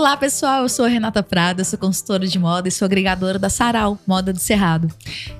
Olá, 0.00 0.16
pessoal. 0.16 0.62
Eu 0.62 0.68
sou 0.70 0.86
a 0.86 0.88
Renata 0.88 1.22
Prada, 1.22 1.62
sou 1.62 1.78
consultora 1.78 2.26
de 2.26 2.38
moda 2.38 2.66
e 2.66 2.70
sou 2.70 2.86
agregadora 2.86 3.38
da 3.38 3.50
Sarau, 3.50 3.98
Moda 4.06 4.32
do 4.32 4.38
Cerrado. 4.38 4.88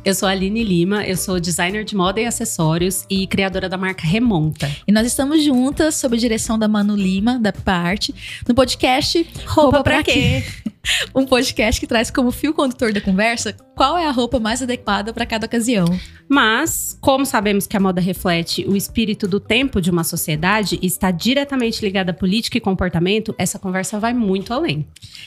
Eu 0.05 0.15
sou 0.15 0.29
a 0.29 0.33
Aline 0.33 0.63
Lima, 0.63 1.03
eu 1.03 1.17
sou 1.17 1.41
designer 1.41 1.83
de 1.83 1.97
moda 1.97 2.21
e 2.21 2.27
acessórios 2.27 3.07
e 3.09 3.27
criadora 3.27 3.71
da 3.71 3.79
marca 3.79 4.07
Remonta. 4.07 4.71
E 4.87 4.93
nós 4.93 5.07
estamos 5.07 5.43
juntas, 5.43 5.95
sob 5.95 6.15
a 6.15 6.21
direção 6.21 6.59
da 6.59 6.69
Manu 6.69 6.95
Lima, 6.95 7.39
da 7.39 7.55
Parte, 7.55 8.15
no 8.47 8.55
podcast 8.55 9.27
Roupa, 9.47 9.79
roupa 9.79 9.83
Pra 9.83 10.03
Quê? 10.03 10.45
um 11.15 11.27
podcast 11.27 11.81
que 11.81 11.87
traz 11.87 12.11
como 12.11 12.31
fio 12.31 12.55
condutor 12.55 12.93
da 12.93 13.01
conversa 13.01 13.55
qual 13.75 13.97
é 13.97 14.07
a 14.07 14.11
roupa 14.11 14.39
mais 14.39 14.63
adequada 14.63 15.13
para 15.13 15.27
cada 15.27 15.47
ocasião. 15.47 15.87
Mas, 16.29 16.97
como 17.01 17.25
sabemos 17.25 17.67
que 17.67 17.77
a 17.77 17.81
moda 17.81 18.01
reflete 18.01 18.65
o 18.69 18.77
espírito 18.77 19.27
do 19.27 19.41
tempo 19.41 19.81
de 19.81 19.91
uma 19.91 20.05
sociedade 20.05 20.79
e 20.83 20.87
está 20.87 21.11
diretamente 21.11 21.85
ligada 21.85 22.11
à 22.11 22.15
política 22.15 22.59
e 22.59 22.61
comportamento, 22.61 23.35
essa 23.39 23.59
conversa 23.59 23.99
vai 23.99 24.13
muito 24.13 24.53
além. 24.53 24.87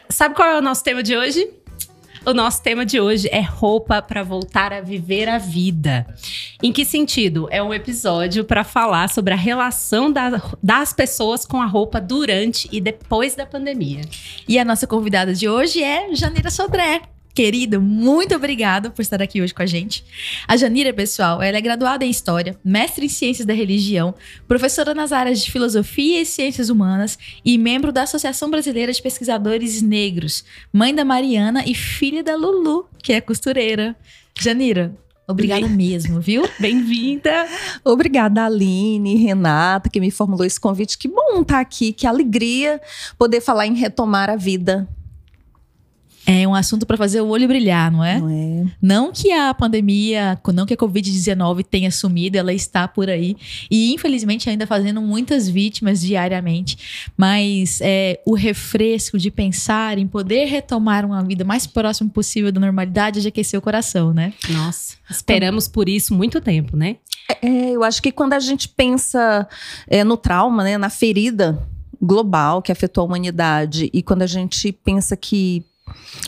Sabe 0.10 0.36
qual 0.36 0.48
é 0.48 0.58
o 0.58 0.62
nosso 0.62 0.84
tema 0.84 1.02
de 1.02 1.18
hoje? 1.18 1.63
O 2.26 2.34
nosso 2.34 2.64
tema 2.64 2.86
de 2.86 3.02
hoje 3.02 3.28
é 3.34 3.42
roupa 3.42 4.02
para 4.02 4.24
voltar 4.24 4.72
a 4.72 4.80
viver 4.80 5.28
a 5.28 5.38
vida. 5.38 6.08
Em 6.62 6.72
que 6.72 6.86
sentido? 6.86 7.50
É 7.52 7.62
um 7.62 7.74
episódio 7.74 8.46
para 8.46 8.64
falar 8.64 9.10
sobre 9.10 9.34
a 9.34 9.38
relação 9.38 10.10
da, 10.10 10.42
das 10.62 10.94
pessoas 10.94 11.46
com 11.46 11.62
a 11.62 11.66
roupa 11.66 12.00
durante 12.00 12.70
e 12.72 12.80
depois 12.80 13.36
da 13.36 13.46
pandemia. 13.46 14.02
E 14.48 14.58
a 14.58 14.64
nossa 14.64 14.88
convidada 14.88 15.34
de 15.34 15.50
hoje 15.50 15.84
é 15.84 16.16
Janeira 16.16 16.50
Sodré. 16.50 17.02
Querida, 17.34 17.80
muito 17.80 18.36
obrigada 18.36 18.92
por 18.92 19.02
estar 19.02 19.20
aqui 19.20 19.42
hoje 19.42 19.54
com 19.54 19.64
a 19.64 19.66
gente. 19.66 20.06
A 20.48 20.56
Janira, 20.56 20.94
pessoal, 20.94 21.42
ela 21.42 21.58
é 21.58 21.62
graduada 21.62 22.06
em 22.06 22.10
História, 22.10 22.60
mestre 22.64 23.08
em 23.08 23.10
Ciências 23.10 23.46
da 23.46 23.54
Religião, 23.54 24.14
professora 24.48 24.94
nas 24.94 25.12
áreas 25.12 25.44
de 25.44 25.52
Filosofia 25.52 26.22
e 26.22 26.26
Ciências 26.28 26.70
Humanas 26.70 27.18
e 27.44 27.58
membro 27.58 27.92
da 27.92 28.04
Associação 28.04 28.52
Brasileira 28.52 28.94
de 28.94 29.02
Pesquisadores 29.02 29.82
Negros, 29.82 30.46
mãe 30.72 30.94
da 30.94 31.04
Mariana 31.04 31.64
e 31.66 31.74
filha 31.74 32.24
da 32.24 32.36
Lulu, 32.36 32.88
que 33.02 33.14
é 33.14 33.20
costureira. 33.20 33.96
Janira, 34.40 34.96
Obrigada 35.28 35.68
mesmo, 35.70 36.20
viu? 36.20 36.44
Bem-vinda. 36.60 37.48
Obrigada, 37.84 38.46
Aline, 38.46 39.16
Renata, 39.16 39.90
que 39.90 40.00
me 40.00 40.12
formulou 40.12 40.46
esse 40.46 40.60
convite. 40.60 40.98
Que 40.98 41.08
bom 41.08 41.42
estar 41.42 41.60
aqui, 41.60 41.94
que 41.94 42.06
alegria 42.06 42.80
poder 43.18 43.40
falar 43.40 43.66
em 43.66 43.74
retomar 43.74 44.30
a 44.30 44.36
vida. 44.36 44.88
É 46.26 46.48
um 46.48 46.56
assunto 46.56 46.86
para 46.86 46.96
fazer 46.96 47.22
o 47.22 47.28
olho 47.28 47.48
brilhar, 47.48 47.92
não 47.92 48.04
é? 48.04 48.20
Não 48.20 48.30
é? 48.30 48.66
Não 48.82 49.12
que 49.12 49.32
a 49.32 49.54
pandemia, 49.54 50.40
não 50.54 50.66
que 50.66 50.74
a 50.74 50.78
Covid-19 50.78 51.66
tenha 51.66 51.92
sumido, 51.92 52.38
ela 52.38 52.54
está 52.54 52.88
por 52.88 53.10
aí. 53.10 53.36
E 53.70 53.94
infelizmente 53.94 54.50
ainda 54.50 54.66
fazendo 54.66 55.02
muitas 55.02 55.50
vítimas 55.50 56.02
diariamente. 56.02 57.12
Mas 57.18 57.80
é, 57.82 58.22
o 58.26 58.36
refresco 58.36 59.18
de 59.18 59.30
pensar 59.30 59.98
em 59.98 60.08
poder 60.08 60.46
retomar 60.46 61.06
uma 61.06 61.22
vida 61.24 61.44
mais 61.44 61.68
próxima 61.68 62.10
possível 62.10 62.52
da 62.52 62.60
normalidade 62.60 63.20
já 63.20 63.30
aqueceu 63.30 63.60
o 63.60 63.64
coração, 63.64 64.14
né? 64.14 64.34
Nossa, 64.50 64.96
esperamos 65.10 65.68
por 65.68 65.90
isso 65.90 66.14
muito 66.14 66.40
tempo, 66.40 66.78
né? 66.78 66.98
É, 67.42 67.72
eu 67.72 67.84
acho 67.84 68.02
que 68.02 68.12
quando 68.12 68.34
a 68.34 68.40
gente 68.40 68.70
pensa 68.70 69.48
é, 69.88 70.04
no 70.04 70.18
trauma, 70.18 70.64
né, 70.64 70.78
na 70.78 70.90
ferida 70.90 71.62
global 72.02 72.62
que 72.62 72.72
afetou 72.72 73.02
a 73.02 73.06
humanidade, 73.06 73.90
e 73.94 74.02
quando 74.02 74.22
a 74.22 74.28
gente 74.28 74.72
pensa 74.72 75.16
que 75.16 75.64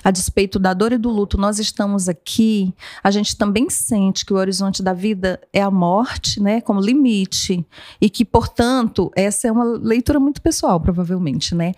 a 0.03 0.11
despeito 0.11 0.59
da 0.59 0.73
dor 0.73 0.91
e 0.91 0.97
do 0.97 1.09
luto, 1.09 1.37
nós 1.37 1.59
estamos 1.59 2.09
aqui, 2.09 2.73
a 3.03 3.09
gente 3.09 3.35
também 3.35 3.69
sente 3.69 4.25
que 4.25 4.33
o 4.33 4.37
horizonte 4.37 4.83
da 4.83 4.93
vida 4.93 5.39
é 5.53 5.61
a 5.61 5.71
morte, 5.71 6.41
né, 6.41 6.61
como 6.61 6.79
limite, 6.79 7.65
e 7.99 8.09
que, 8.09 8.25
portanto, 8.25 9.11
essa 9.15 9.47
é 9.47 9.51
uma 9.51 9.63
leitura 9.63 10.19
muito 10.19 10.41
pessoal, 10.41 10.79
provavelmente, 10.79 11.55
né? 11.55 11.73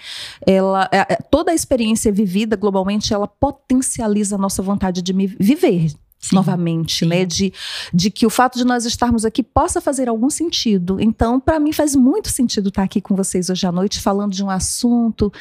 Ela, 0.46 0.90
é, 0.92 1.14
é, 1.14 1.16
toda 1.30 1.52
a 1.52 1.56
experiência 1.56 2.12
vivida 2.12 2.56
globalmente, 2.56 3.14
ela 3.14 3.28
potencializa 3.28 4.36
a 4.36 4.40
nossa 4.40 4.62
vontade 4.62 5.02
de 5.02 5.14
viver, 5.14 5.92
Sim, 6.20 6.36
novamente, 6.36 7.00
sim. 7.00 7.06
né? 7.06 7.26
De, 7.26 7.54
de 7.94 8.10
que 8.10 8.26
o 8.26 8.30
fato 8.30 8.58
de 8.58 8.66
nós 8.66 8.86
estarmos 8.86 9.24
aqui 9.24 9.44
possa 9.44 9.80
fazer 9.80 10.10
algum 10.10 10.30
sentido. 10.30 11.00
Então, 11.00 11.40
para 11.40 11.60
mim, 11.60 11.72
faz 11.72 11.96
muito 11.96 12.30
sentido 12.30 12.70
estar 12.70 12.84
aqui 12.84 13.00
com 13.00 13.16
vocês 13.16 13.50
hoje 13.50 13.66
à 13.68 13.72
noite, 13.72 14.00
falando 14.00 14.34
de 14.34 14.44
um 14.44 14.50
assunto 14.50 15.32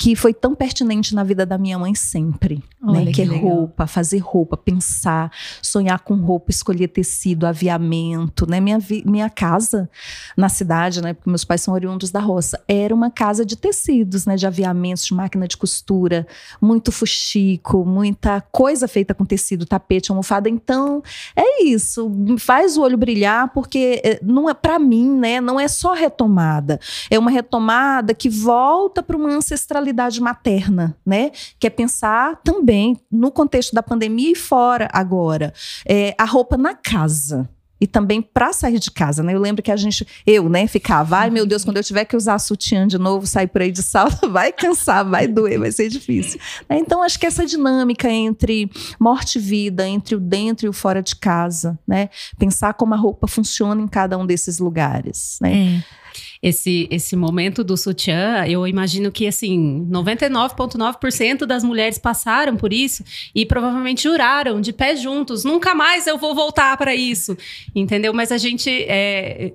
que 0.00 0.16
foi 0.16 0.32
tão 0.32 0.54
pertinente 0.54 1.14
na 1.14 1.22
vida 1.22 1.44
da 1.44 1.58
minha 1.58 1.78
mãe 1.78 1.94
sempre, 1.94 2.64
Olha, 2.82 3.00
né? 3.00 3.06
Que, 3.12 3.12
que 3.12 3.22
é 3.34 3.38
roupa, 3.38 3.86
fazer 3.86 4.16
roupa, 4.16 4.56
pensar, 4.56 5.30
sonhar 5.60 5.98
com 6.00 6.14
roupa, 6.14 6.50
escolher 6.50 6.88
tecido, 6.88 7.46
aviamento, 7.46 8.48
né? 8.48 8.60
Minha, 8.60 8.78
minha 9.04 9.28
casa 9.28 9.90
na 10.34 10.48
cidade, 10.48 11.02
né? 11.02 11.12
Porque 11.12 11.28
meus 11.28 11.44
pais 11.44 11.60
são 11.60 11.74
oriundos 11.74 12.10
da 12.10 12.18
roça, 12.18 12.58
era 12.66 12.94
uma 12.94 13.10
casa 13.10 13.44
de 13.44 13.56
tecidos, 13.56 14.24
né? 14.24 14.36
De 14.36 14.46
aviamentos, 14.46 15.04
de 15.04 15.12
máquina 15.12 15.46
de 15.46 15.58
costura, 15.58 16.26
muito 16.62 16.90
fuxico, 16.90 17.84
muita 17.84 18.40
coisa 18.40 18.88
feita 18.88 19.12
com 19.12 19.26
tecido, 19.26 19.66
tapete, 19.66 20.10
almofada. 20.10 20.48
Então, 20.48 21.02
é 21.36 21.62
isso. 21.62 22.10
Faz 22.38 22.78
o 22.78 22.82
olho 22.82 22.96
brilhar, 22.96 23.52
porque 23.52 24.00
eh, 24.02 24.18
não 24.22 24.48
é 24.48 24.54
para 24.54 24.78
mim, 24.78 25.10
né? 25.10 25.42
Não 25.42 25.60
é 25.60 25.68
só 25.68 25.92
retomada. 25.92 26.80
É 27.10 27.18
uma 27.18 27.30
retomada 27.30 28.14
que 28.14 28.30
volta 28.30 29.02
para 29.02 29.14
uma 29.14 29.28
ancestralidade 29.28 29.89
materna, 30.22 30.96
né? 31.04 31.30
Que 31.58 31.66
é 31.66 31.70
pensar 31.70 32.40
também 32.42 32.96
no 33.10 33.30
contexto 33.30 33.74
da 33.74 33.82
pandemia 33.82 34.32
e 34.32 34.36
fora 34.36 34.88
agora. 34.92 35.52
É, 35.86 36.14
a 36.18 36.24
roupa 36.24 36.56
na 36.56 36.74
casa 36.74 37.48
e 37.80 37.86
também 37.86 38.20
para 38.20 38.52
sair 38.52 38.78
de 38.78 38.90
casa, 38.90 39.22
né? 39.22 39.34
Eu 39.34 39.40
lembro 39.40 39.62
que 39.62 39.70
a 39.70 39.76
gente, 39.76 40.06
eu, 40.26 40.48
né, 40.48 40.66
ficava, 40.66 41.16
ai 41.16 41.30
meu 41.30 41.46
Deus, 41.46 41.64
quando 41.64 41.78
eu 41.78 41.82
tiver 41.82 42.04
que 42.04 42.14
usar 42.14 42.38
sutiã 42.38 42.86
de 42.86 42.98
novo, 42.98 43.26
sair 43.26 43.46
por 43.46 43.62
aí 43.62 43.72
de 43.72 43.82
salto, 43.82 44.28
vai 44.30 44.52
cansar, 44.52 45.04
vai 45.08 45.26
doer, 45.26 45.58
vai 45.58 45.72
ser 45.72 45.88
difícil. 45.88 46.38
Né? 46.68 46.78
Então 46.78 47.02
acho 47.02 47.18
que 47.18 47.24
essa 47.24 47.46
dinâmica 47.46 48.10
entre 48.10 48.70
morte 48.98 49.38
e 49.38 49.40
vida, 49.40 49.88
entre 49.88 50.14
o 50.14 50.20
dentro 50.20 50.66
e 50.66 50.68
o 50.68 50.72
fora 50.72 51.02
de 51.02 51.16
casa, 51.16 51.78
né? 51.86 52.10
Pensar 52.38 52.74
como 52.74 52.92
a 52.92 52.96
roupa 52.96 53.26
funciona 53.26 53.80
em 53.80 53.88
cada 53.88 54.18
um 54.18 54.26
desses 54.26 54.58
lugares, 54.58 55.38
né? 55.40 55.82
É 55.96 56.00
esse, 56.42 56.88
esse 56.90 57.14
momento 57.14 57.62
do 57.62 57.76
sutiã, 57.76 58.46
eu 58.46 58.66
imagino 58.66 59.12
que, 59.12 59.26
assim, 59.26 59.86
99,9% 59.90 61.44
das 61.44 61.62
mulheres 61.62 61.98
passaram 61.98 62.56
por 62.56 62.72
isso 62.72 63.04
e 63.34 63.44
provavelmente 63.44 64.04
juraram 64.04 64.60
de 64.60 64.72
pé 64.72 64.96
juntos: 64.96 65.44
nunca 65.44 65.74
mais 65.74 66.06
eu 66.06 66.16
vou 66.16 66.34
voltar 66.34 66.76
para 66.78 66.94
isso, 66.94 67.36
entendeu? 67.74 68.14
Mas 68.14 68.32
a 68.32 68.38
gente. 68.38 68.70
É, 68.70 69.52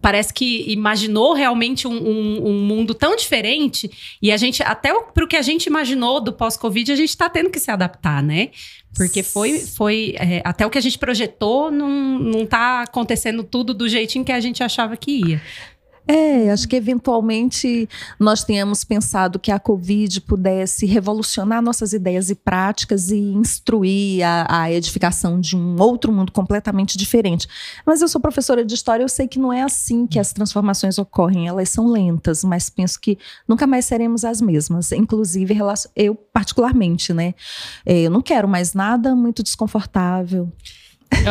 parece 0.00 0.32
que 0.32 0.64
imaginou 0.70 1.34
realmente 1.34 1.86
um, 1.86 1.92
um, 1.92 2.48
um, 2.48 2.62
mundo 2.64 2.94
tão 2.94 3.14
diferente 3.14 3.90
e 4.22 4.32
a 4.32 4.36
gente, 4.38 4.62
até 4.62 4.98
para 4.98 5.24
o 5.24 5.28
que 5.28 5.36
a 5.36 5.42
gente 5.42 5.66
imaginou 5.66 6.22
do 6.22 6.32
pós-Covid, 6.32 6.90
a 6.90 6.96
gente 6.96 7.10
está 7.10 7.28
tendo 7.28 7.50
que 7.50 7.60
se 7.60 7.70
adaptar, 7.70 8.22
né? 8.22 8.48
Porque 8.96 9.22
foi, 9.22 9.58
foi 9.58 10.14
é, 10.18 10.40
até 10.44 10.66
o 10.66 10.70
que 10.70 10.78
a 10.78 10.80
gente 10.80 10.98
projetou 10.98 11.70
não, 11.70 12.18
não 12.18 12.46
tá 12.46 12.82
acontecendo 12.82 13.44
tudo 13.44 13.74
do 13.74 13.88
jeitinho 13.88 14.24
que 14.24 14.32
a 14.32 14.40
gente 14.40 14.62
achava 14.62 14.96
que 14.96 15.10
ia. 15.10 15.42
É, 16.10 16.50
acho 16.50 16.66
que 16.66 16.74
eventualmente 16.74 17.86
nós 18.18 18.42
tenhamos 18.42 18.82
pensado 18.82 19.38
que 19.38 19.52
a 19.52 19.58
Covid 19.58 20.22
pudesse 20.22 20.86
revolucionar 20.86 21.60
nossas 21.60 21.92
ideias 21.92 22.30
e 22.30 22.34
práticas 22.34 23.10
e 23.10 23.18
instruir 23.18 24.24
a, 24.24 24.62
a, 24.62 24.72
edificação 24.72 25.38
de 25.38 25.54
um 25.54 25.78
outro 25.78 26.10
mundo 26.10 26.32
completamente 26.32 26.96
diferente. 26.96 27.46
Mas 27.84 28.00
eu 28.00 28.08
sou 28.08 28.22
professora 28.22 28.64
de 28.64 28.74
história, 28.74 29.04
eu 29.04 29.08
sei 29.08 29.28
que 29.28 29.38
não 29.38 29.52
é 29.52 29.60
assim 29.60 30.06
que 30.06 30.18
as 30.18 30.32
transformações 30.32 30.98
ocorrem, 30.98 31.46
elas 31.46 31.68
são 31.68 31.86
lentas, 31.86 32.42
mas 32.42 32.70
penso 32.70 32.98
que 32.98 33.18
nunca 33.46 33.66
mais 33.66 33.84
seremos 33.84 34.24
as 34.24 34.40
mesmas, 34.40 34.90
inclusive 34.92 35.58
eu 35.94 36.14
particularmente, 36.14 37.12
né? 37.12 37.34
É, 37.84 38.00
eu 38.04 38.10
não 38.10 38.22
quero 38.22 38.48
mais 38.48 38.72
nada 38.72 39.14
muito 39.14 39.42
desconfortável. 39.42 40.50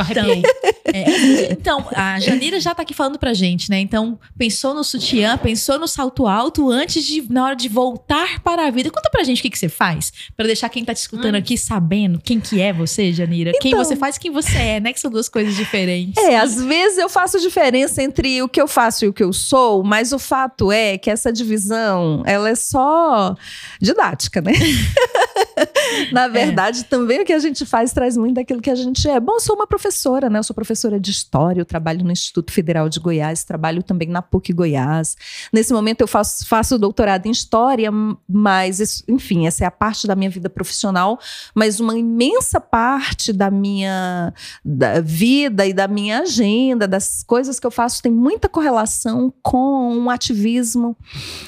Então, 0.09 0.41
é, 0.85 1.51
então, 1.51 1.85
a 1.93 2.19
Janira 2.19 2.59
já 2.59 2.73
tá 2.73 2.81
aqui 2.81 2.93
falando 2.93 3.17
pra 3.17 3.33
gente, 3.33 3.69
né? 3.69 3.79
Então, 3.79 4.19
pensou 4.37 4.73
no 4.73 4.83
sutiã, 4.83 5.37
pensou 5.37 5.79
no 5.79 5.87
salto 5.87 6.27
alto 6.27 6.69
antes 6.69 7.03
de, 7.03 7.31
na 7.31 7.45
hora 7.45 7.55
de 7.55 7.67
voltar 7.67 8.39
para 8.41 8.67
a 8.67 8.71
vida. 8.71 8.89
Conta 8.89 9.09
pra 9.09 9.23
gente 9.23 9.39
o 9.39 9.41
que, 9.41 9.49
que 9.49 9.57
você 9.57 9.69
faz, 9.69 10.11
para 10.35 10.45
deixar 10.45 10.69
quem 10.69 10.83
tá 10.83 10.93
te 10.93 10.97
escutando 10.97 11.35
hum. 11.35 11.39
aqui 11.39 11.57
sabendo 11.57 12.19
quem 12.19 12.39
que 12.39 12.61
é 12.61 12.71
você, 12.71 13.11
Janira. 13.11 13.51
Então, 13.51 13.61
quem 13.61 13.75
você 13.75 13.95
faz 13.95 14.15
e 14.15 14.19
quem 14.19 14.31
você 14.31 14.57
é, 14.57 14.79
né? 14.79 14.93
Que 14.93 14.99
são 14.99 15.11
duas 15.11 15.29
coisas 15.29 15.55
diferentes. 15.55 16.23
É, 16.23 16.37
às 16.37 16.61
vezes 16.61 16.97
eu 16.97 17.09
faço 17.09 17.39
diferença 17.39 18.01
entre 18.01 18.41
o 18.41 18.49
que 18.49 18.61
eu 18.61 18.67
faço 18.67 19.05
e 19.05 19.07
o 19.07 19.13
que 19.13 19.23
eu 19.23 19.33
sou, 19.33 19.83
mas 19.83 20.11
o 20.11 20.19
fato 20.19 20.71
é 20.71 20.97
que 20.97 21.09
essa 21.09 21.31
divisão, 21.31 22.23
ela 22.25 22.49
é 22.49 22.55
só 22.55 23.35
didática, 23.81 24.41
né? 24.41 24.53
Na 26.11 26.27
verdade, 26.27 26.81
é. 26.81 26.83
também 26.83 27.21
o 27.21 27.25
que 27.25 27.33
a 27.33 27.39
gente 27.39 27.65
faz 27.65 27.93
traz 27.93 28.17
muito 28.17 28.35
daquilo 28.35 28.61
que 28.61 28.69
a 28.69 28.75
gente 28.75 29.07
é. 29.07 29.19
Bom, 29.19 29.33
eu 29.33 29.39
sou 29.39 29.55
uma 29.55 29.67
professora, 29.67 30.29
né? 30.29 30.39
Eu 30.39 30.43
sou 30.43 30.53
professora 30.53 30.99
de 30.99 31.11
História, 31.11 31.61
eu 31.61 31.65
trabalho 31.65 32.03
no 32.03 32.11
Instituto 32.11 32.51
Federal 32.51 32.89
de 32.89 32.99
Goiás, 32.99 33.43
trabalho 33.43 33.83
também 33.83 34.07
na 34.07 34.21
PUC 34.21 34.53
Goiás. 34.53 35.15
Nesse 35.51 35.73
momento 35.73 36.01
eu 36.01 36.07
faço, 36.07 36.47
faço 36.47 36.77
doutorado 36.77 37.25
em 37.25 37.31
História, 37.31 37.89
mas, 38.27 38.79
isso, 38.79 39.03
enfim, 39.07 39.47
essa 39.47 39.63
é 39.63 39.67
a 39.67 39.71
parte 39.71 40.07
da 40.07 40.15
minha 40.15 40.29
vida 40.29 40.49
profissional, 40.49 41.19
mas 41.53 41.79
uma 41.79 41.97
imensa 41.97 42.59
parte 42.59 43.31
da 43.33 43.49
minha 43.49 44.33
da 44.63 44.99
vida 45.01 45.65
e 45.65 45.73
da 45.73 45.87
minha 45.87 46.21
agenda, 46.21 46.87
das 46.87 47.23
coisas 47.23 47.59
que 47.59 47.67
eu 47.67 47.71
faço, 47.71 48.01
tem 48.01 48.11
muita 48.11 48.49
correlação 48.49 49.33
com 49.41 49.95
um 49.95 50.09
ativismo 50.09 50.95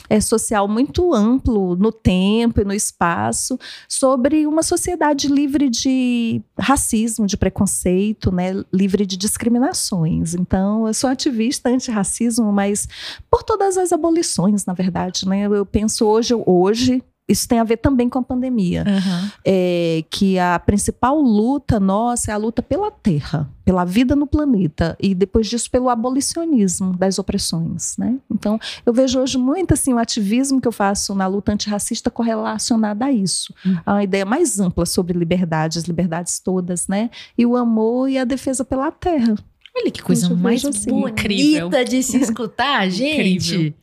é, 0.09 0.19
social 0.21 0.67
muito 0.67 1.13
amplo 1.13 1.75
no 1.75 1.91
tempo 1.91 2.61
e 2.61 2.65
no 2.65 2.73
espaço 2.73 3.59
sobre 3.87 4.28
uma 4.47 4.63
sociedade 4.63 5.27
livre 5.27 5.69
de 5.69 6.41
racismo, 6.57 7.25
de 7.25 7.37
preconceito, 7.37 8.31
né, 8.31 8.63
livre 8.71 9.05
de 9.05 9.17
discriminações. 9.17 10.33
Então, 10.33 10.87
eu 10.87 10.93
sou 10.93 11.09
ativista 11.09 11.69
antirracismo, 11.69 12.51
mas 12.51 12.87
por 13.29 13.43
todas 13.43 13.77
as 13.77 13.91
abolições, 13.91 14.65
na 14.65 14.73
verdade, 14.73 15.27
né? 15.27 15.43
Eu 15.43 15.65
penso 15.65 16.05
hoje, 16.05 16.33
hoje 16.45 17.03
isso 17.29 17.47
tem 17.47 17.59
a 17.59 17.63
ver 17.63 17.77
também 17.77 18.09
com 18.09 18.17
a 18.17 18.23
pandemia. 18.23 18.83
Uhum. 18.87 19.29
É, 19.45 20.03
que 20.09 20.39
a 20.39 20.59
principal 20.59 21.21
luta 21.21 21.79
nossa 21.79 22.31
é 22.31 22.33
a 22.33 22.37
luta 22.37 22.61
pela 22.61 22.89
terra, 22.89 23.49
pela 23.63 23.85
vida 23.85 24.15
no 24.15 24.25
planeta. 24.25 24.97
E 24.99 25.13
depois 25.13 25.47
disso, 25.47 25.69
pelo 25.69 25.89
abolicionismo 25.89 26.97
das 26.97 27.19
opressões. 27.19 27.95
Né? 27.97 28.17
Então, 28.31 28.59
eu 28.85 28.91
vejo 28.91 29.19
hoje 29.19 29.37
muito 29.37 29.73
assim, 29.73 29.93
o 29.93 29.99
ativismo 29.99 30.59
que 30.59 30.67
eu 30.67 30.71
faço 30.71 31.13
na 31.13 31.27
luta 31.27 31.53
antirracista 31.53 32.09
correlacionado 32.09 33.03
a 33.03 33.11
isso. 33.11 33.53
Uhum. 33.63 33.77
A 33.85 33.93
uma 33.93 34.03
ideia 34.03 34.25
mais 34.25 34.59
ampla 34.59 34.85
sobre 34.85 35.17
liberdade, 35.17 35.77
as 35.77 35.85
liberdades 35.85 36.39
todas, 36.39 36.87
né? 36.87 37.11
E 37.37 37.45
o 37.45 37.55
amor 37.55 38.09
e 38.09 38.17
a 38.17 38.23
defesa 38.23 38.65
pela 38.65 38.91
terra. 38.91 39.35
Olha 39.75 39.91
que 39.91 40.01
coisa 40.01 40.33
mais 40.35 40.65
assim. 40.65 40.89
bonita 40.89 41.21
Incrível. 41.21 41.69
de 41.85 42.03
se 42.03 42.17
escutar, 42.17 42.89
gente. 42.91 43.53
Incrível. 43.53 43.73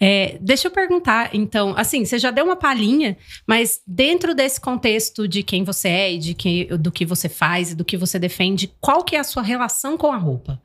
É, 0.00 0.38
deixa 0.40 0.68
eu 0.68 0.70
perguntar, 0.70 1.34
então, 1.34 1.74
assim, 1.76 2.04
você 2.04 2.18
já 2.18 2.30
deu 2.30 2.44
uma 2.44 2.56
palhinha, 2.56 3.16
mas 3.46 3.80
dentro 3.86 4.34
desse 4.34 4.60
contexto 4.60 5.26
de 5.26 5.42
quem 5.42 5.64
você 5.64 5.88
é 5.88 6.12
e 6.14 6.18
de 6.18 6.34
que, 6.34 6.64
do 6.76 6.92
que 6.92 7.04
você 7.04 7.28
faz 7.28 7.72
e 7.72 7.74
do 7.74 7.84
que 7.84 7.96
você 7.96 8.18
defende, 8.18 8.72
qual 8.80 9.02
que 9.02 9.16
é 9.16 9.18
a 9.18 9.24
sua 9.24 9.42
relação 9.42 9.96
com 9.96 10.12
a 10.12 10.16
roupa? 10.16 10.60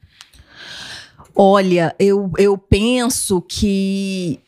Olha, 1.36 1.96
eu, 1.98 2.32
eu 2.38 2.58
penso 2.58 3.42
que 3.42 4.40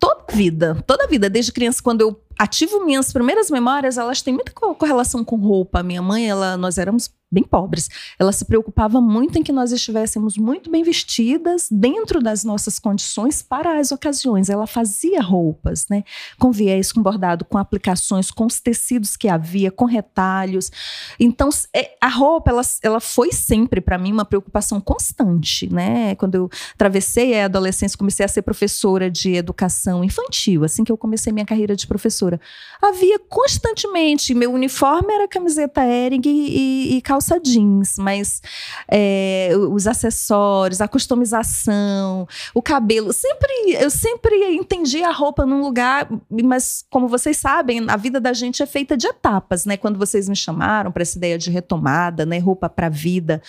toda 0.00 0.24
vida, 0.32 0.82
toda 0.84 1.06
vida, 1.06 1.30
desde 1.30 1.52
criança, 1.52 1.80
quando 1.80 2.00
eu 2.00 2.20
ativo 2.38 2.84
minhas 2.84 3.12
primeiras 3.12 3.50
memórias, 3.50 3.96
elas 3.96 4.20
têm 4.20 4.34
muita 4.34 4.52
correlação 4.52 5.24
com 5.24 5.36
roupa. 5.36 5.82
Minha 5.82 6.02
mãe, 6.02 6.28
ela, 6.28 6.56
nós 6.56 6.76
éramos 6.76 7.08
bem 7.30 7.42
pobres. 7.42 7.88
Ela 8.18 8.32
se 8.32 8.44
preocupava 8.44 9.00
muito 9.00 9.38
em 9.38 9.42
que 9.42 9.52
nós 9.52 9.72
estivéssemos 9.72 10.36
muito 10.36 10.70
bem 10.70 10.82
vestidas 10.84 11.68
dentro 11.70 12.20
das 12.20 12.44
nossas 12.44 12.78
condições 12.78 13.42
para 13.42 13.78
as 13.78 13.90
ocasiões. 13.90 14.48
Ela 14.48 14.66
fazia 14.66 15.20
roupas, 15.20 15.86
né, 15.88 16.04
com 16.38 16.52
viés, 16.52 16.92
com 16.92 17.02
bordado, 17.02 17.44
com 17.44 17.58
aplicações, 17.58 18.30
com 18.30 18.46
os 18.46 18.60
tecidos 18.60 19.16
que 19.16 19.28
havia, 19.28 19.70
com 19.70 19.84
retalhos. 19.84 20.70
Então, 21.18 21.48
é, 21.74 21.96
a 22.00 22.08
roupa, 22.08 22.50
ela, 22.50 22.62
ela 22.82 23.00
foi 23.00 23.32
sempre 23.32 23.80
para 23.80 23.98
mim 23.98 24.12
uma 24.12 24.24
preocupação 24.24 24.80
constante, 24.80 25.72
né? 25.72 26.14
Quando 26.14 26.36
eu 26.36 26.50
atravessei 26.74 27.40
a 27.40 27.46
adolescência, 27.46 27.98
comecei 27.98 28.24
a 28.24 28.28
ser 28.28 28.42
professora 28.42 29.10
de 29.10 29.34
educação 29.34 30.04
infantil, 30.04 30.64
assim 30.64 30.84
que 30.84 30.92
eu 30.92 30.96
comecei 30.96 31.32
minha 31.32 31.46
carreira 31.46 31.74
de 31.74 31.86
professora, 31.86 32.40
havia 32.80 33.18
constantemente 33.18 34.34
meu 34.34 34.52
uniforme 34.52 35.12
era 35.12 35.28
camiseta 35.28 35.84
Ering 35.84 36.22
e, 36.24 36.28
e, 36.28 36.96
e 36.96 37.02
calça 37.16 37.40
jeans, 37.40 37.96
mas 37.98 38.42
é, 38.90 39.50
os 39.70 39.86
acessórios, 39.86 40.82
a 40.82 40.88
customização, 40.88 42.28
o 42.54 42.60
cabelo, 42.60 43.10
sempre 43.10 43.46
eu 43.80 43.88
sempre 43.88 44.54
entendi 44.54 45.02
a 45.02 45.10
roupa 45.10 45.46
num 45.46 45.62
lugar, 45.62 46.08
mas 46.44 46.84
como 46.90 47.08
vocês 47.08 47.38
sabem, 47.38 47.86
a 47.88 47.96
vida 47.96 48.20
da 48.20 48.34
gente 48.34 48.62
é 48.62 48.66
feita 48.66 48.96
de 48.98 49.06
etapas, 49.06 49.64
né? 49.64 49.78
Quando 49.78 49.98
vocês 49.98 50.28
me 50.28 50.36
chamaram 50.36 50.92
para 50.92 51.02
essa 51.02 51.16
ideia 51.16 51.38
de 51.38 51.50
retomada, 51.50 52.26
né, 52.26 52.38
roupa 52.38 52.68
para 52.68 52.90
vida, 52.90 53.40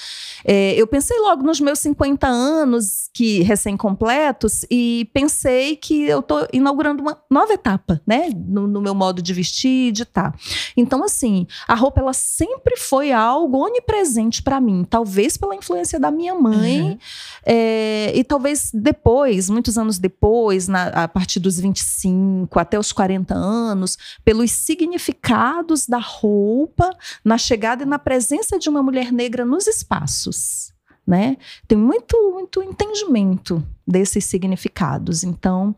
é, 0.46 0.74
eu 0.76 0.88
pensei 0.88 1.20
logo 1.20 1.44
nos 1.44 1.60
meus 1.60 1.80
50 1.80 2.26
anos 2.26 3.10
que 3.14 3.42
recém-completos 3.42 4.66
e 4.72 5.10
pensei 5.14 5.76
que 5.76 6.04
eu 6.04 6.22
tô 6.22 6.48
inaugurando 6.54 7.02
uma 7.02 7.20
nova 7.30 7.52
etapa, 7.52 8.02
né, 8.08 8.30
no, 8.34 8.66
no 8.66 8.82
meu 8.82 8.96
modo 8.96 9.22
de 9.22 9.34
vestir, 9.34 9.92
de 9.92 10.04
estar. 10.04 10.32
Tá. 10.32 10.40
Então 10.76 11.04
assim, 11.04 11.46
a 11.68 11.76
roupa 11.76 12.00
ela 12.00 12.14
sempre 12.14 12.78
foi 12.78 13.12
algo 13.12 13.57
onipresente 13.60 14.42
para 14.42 14.60
mim, 14.60 14.86
talvez 14.90 15.38
pela 15.38 15.56
influência 15.56 16.00
da 16.00 16.12
minha 16.12 16.36
mãe, 16.36 16.82
uhum. 16.82 16.98
é, 17.46 18.12
e 18.16 18.24
talvez 18.24 18.72
depois, 18.74 19.50
muitos 19.50 19.78
anos 19.78 19.98
depois, 20.00 20.68
na, 20.68 20.88
a 20.88 21.08
partir 21.08 21.40
dos 21.40 21.60
25 21.60 22.60
até 22.60 22.78
os 22.80 22.92
40 22.92 23.34
anos, 23.34 23.98
pelos 24.24 24.52
significados 24.52 25.88
da 25.88 26.00
roupa 26.00 26.90
na 27.24 27.38
chegada 27.38 27.84
e 27.84 27.86
na 27.86 28.00
presença 28.00 28.58
de 28.58 28.70
uma 28.70 28.84
mulher 28.84 29.12
negra 29.12 29.46
nos 29.46 29.68
espaços 29.68 30.77
né? 31.08 31.38
Tem 31.66 31.78
muito, 31.78 32.18
muito 32.34 32.62
entendimento 32.62 33.64
desses 33.88 34.26
significados. 34.26 35.24
Então, 35.24 35.74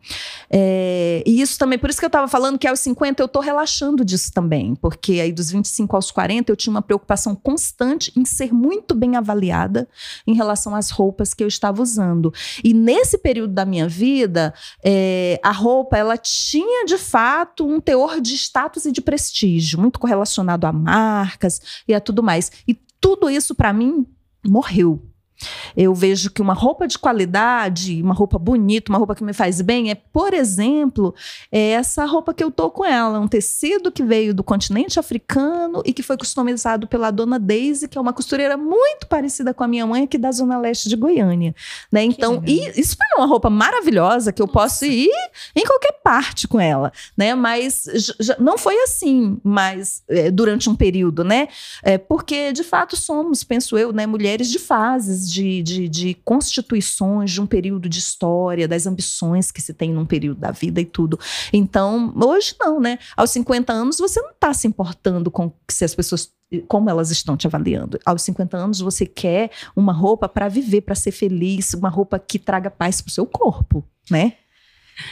é, 0.50 1.22
e 1.24 1.40
isso 1.40 1.60
também, 1.60 1.78
por 1.78 1.92
isso 1.92 2.00
que 2.00 2.06
eu 2.06 2.08
estava 2.08 2.28
falando 2.28 2.58
que 2.58 2.68
aos 2.68 2.80
50 2.80 3.22
eu 3.22 3.28
estou 3.28 3.40
relaxando 3.40 4.04
disso 4.04 4.34
também, 4.34 4.74
porque 4.74 5.22
aí 5.22 5.32
dos 5.32 5.52
25 5.52 5.96
aos 5.96 6.10
40 6.10 6.52
eu 6.52 6.56
tinha 6.56 6.72
uma 6.72 6.82
preocupação 6.82 7.36
constante 7.36 8.12
em 8.18 8.26
ser 8.26 8.52
muito 8.52 8.96
bem 8.96 9.16
avaliada 9.16 9.88
em 10.26 10.34
relação 10.34 10.74
às 10.74 10.90
roupas 10.90 11.36
que 11.36 11.44
eu 11.44 11.48
estava 11.48 11.84
usando. 11.84 12.34
E 12.64 12.74
nesse 12.74 13.20
período 13.20 13.54
da 13.54 13.66
minha 13.66 13.88
vida, 13.88 14.52
é, 14.84 15.40
a 15.44 15.52
roupa 15.52 15.96
ela 15.96 16.18
tinha 16.18 16.86
de 16.86 16.98
fato 16.98 17.68
um 17.68 17.80
teor 17.80 18.20
de 18.20 18.34
status 18.34 18.86
e 18.86 18.92
de 18.92 19.02
prestígio, 19.02 19.80
muito 19.80 20.00
correlacionado 20.00 20.66
a 20.66 20.74
marcas 20.74 21.62
e 21.88 21.94
a 21.94 22.02
tudo 22.02 22.24
mais. 22.24 22.52
E 22.68 22.74
tudo 23.00 23.30
isso 23.30 23.54
para 23.54 23.72
mim 23.72 24.08
morreu 24.44 25.00
eu 25.76 25.94
vejo 25.94 26.32
que 26.32 26.42
uma 26.42 26.54
roupa 26.54 26.88
de 26.88 26.98
qualidade, 26.98 28.02
uma 28.02 28.14
roupa 28.14 28.38
bonita, 28.38 28.92
uma 28.92 28.98
roupa 28.98 29.16
que 29.16 29.24
me 29.24 29.34
faz 29.34 29.62
bem, 29.62 29.92
é, 29.92 29.96
por 29.96 30.34
exemplo, 30.34 31.14
é 31.52 31.72
essa 31.72 32.06
roupa 32.06 32.34
que 32.34 32.44
eu 32.44 32.52
tô 32.52 32.70
com 32.70 32.86
ela, 32.86 33.20
um 33.20 33.28
tecido 33.28 33.92
que 33.92 34.04
veio 34.04 34.34
do 34.34 34.44
continente 34.44 35.00
africano 35.00 35.82
e 35.86 35.94
que 35.94 36.04
foi 36.04 36.18
customizado 36.18 36.88
pela 36.88 37.12
dona 37.12 37.40
Daisy, 37.40 37.88
que 37.88 37.98
é 37.98 38.02
uma 38.02 38.14
costureira 38.14 38.58
muito 38.58 39.08
parecida 39.08 39.54
com 39.54 39.64
a 39.64 39.68
minha 39.68 39.86
mãe 39.86 40.04
aqui 40.04 40.18
da 40.18 40.32
zona 40.32 40.58
leste 40.58 40.90
de 40.90 40.96
Goiânia, 40.96 41.56
né? 41.92 42.04
Então, 42.04 42.42
isso 42.46 42.96
foi 42.98 43.08
uma 43.18 43.28
roupa 43.28 43.50
maravilhosa 43.50 44.32
que 44.32 44.42
eu 44.42 44.48
posso 44.48 44.86
ir 44.86 45.10
em 45.56 45.64
qualquer 45.66 45.94
parte 46.04 46.48
com 46.48 46.60
ela, 46.60 46.92
né? 47.18 47.36
Mas 47.36 47.86
já, 48.20 48.36
não 48.40 48.58
foi 48.58 48.76
assim, 48.84 49.40
mas 49.44 50.04
é, 50.08 50.32
durante 50.32 50.70
um 50.70 50.76
período, 50.76 51.24
né? 51.24 51.48
É, 51.84 51.98
porque 51.98 52.52
de 52.52 52.64
fato 52.64 52.96
somos, 52.96 53.44
penso 53.44 53.78
eu, 53.78 53.92
né, 53.94 54.06
mulheres 54.06 54.50
de 54.50 54.60
fases 54.60 55.29
de, 55.32 55.62
de, 55.62 55.90
de 55.90 56.14
constituições 56.26 57.32
de 57.32 57.42
um 57.42 57.48
período 57.48 57.88
de 57.88 58.00
história, 58.00 58.68
das 58.68 58.88
ambições 58.88 59.52
que 59.52 59.62
se 59.62 59.74
tem 59.74 59.94
num 59.94 60.06
período 60.06 60.40
da 60.40 60.52
vida 60.52 60.82
e 60.82 60.86
tudo. 60.86 61.20
Então, 61.54 62.14
hoje 62.16 62.56
não, 62.60 62.80
né? 62.80 63.00
Aos 63.16 63.32
50 63.32 63.72
anos, 63.72 63.98
você 63.98 64.22
não 64.22 64.32
está 64.32 64.54
se 64.54 64.68
importando 64.68 65.30
com 65.30 65.52
se 65.70 65.86
as 65.86 65.96
pessoas 65.96 66.32
como 66.68 66.90
elas 66.90 67.12
estão 67.12 67.38
te 67.38 67.46
avaliando. 67.46 68.00
Aos 68.06 68.24
50 68.24 68.58
anos, 68.58 68.80
você 68.80 69.06
quer 69.06 69.52
uma 69.76 69.94
roupa 69.94 70.28
para 70.28 70.48
viver, 70.48 70.82
para 70.82 70.96
ser 70.96 71.12
feliz, 71.12 71.74
uma 71.74 71.90
roupa 71.90 72.18
que 72.18 72.40
traga 72.40 72.72
paz 72.72 73.02
para 73.02 73.10
o 73.10 73.14
seu 73.14 73.26
corpo, 73.26 73.86
né? 74.10 74.34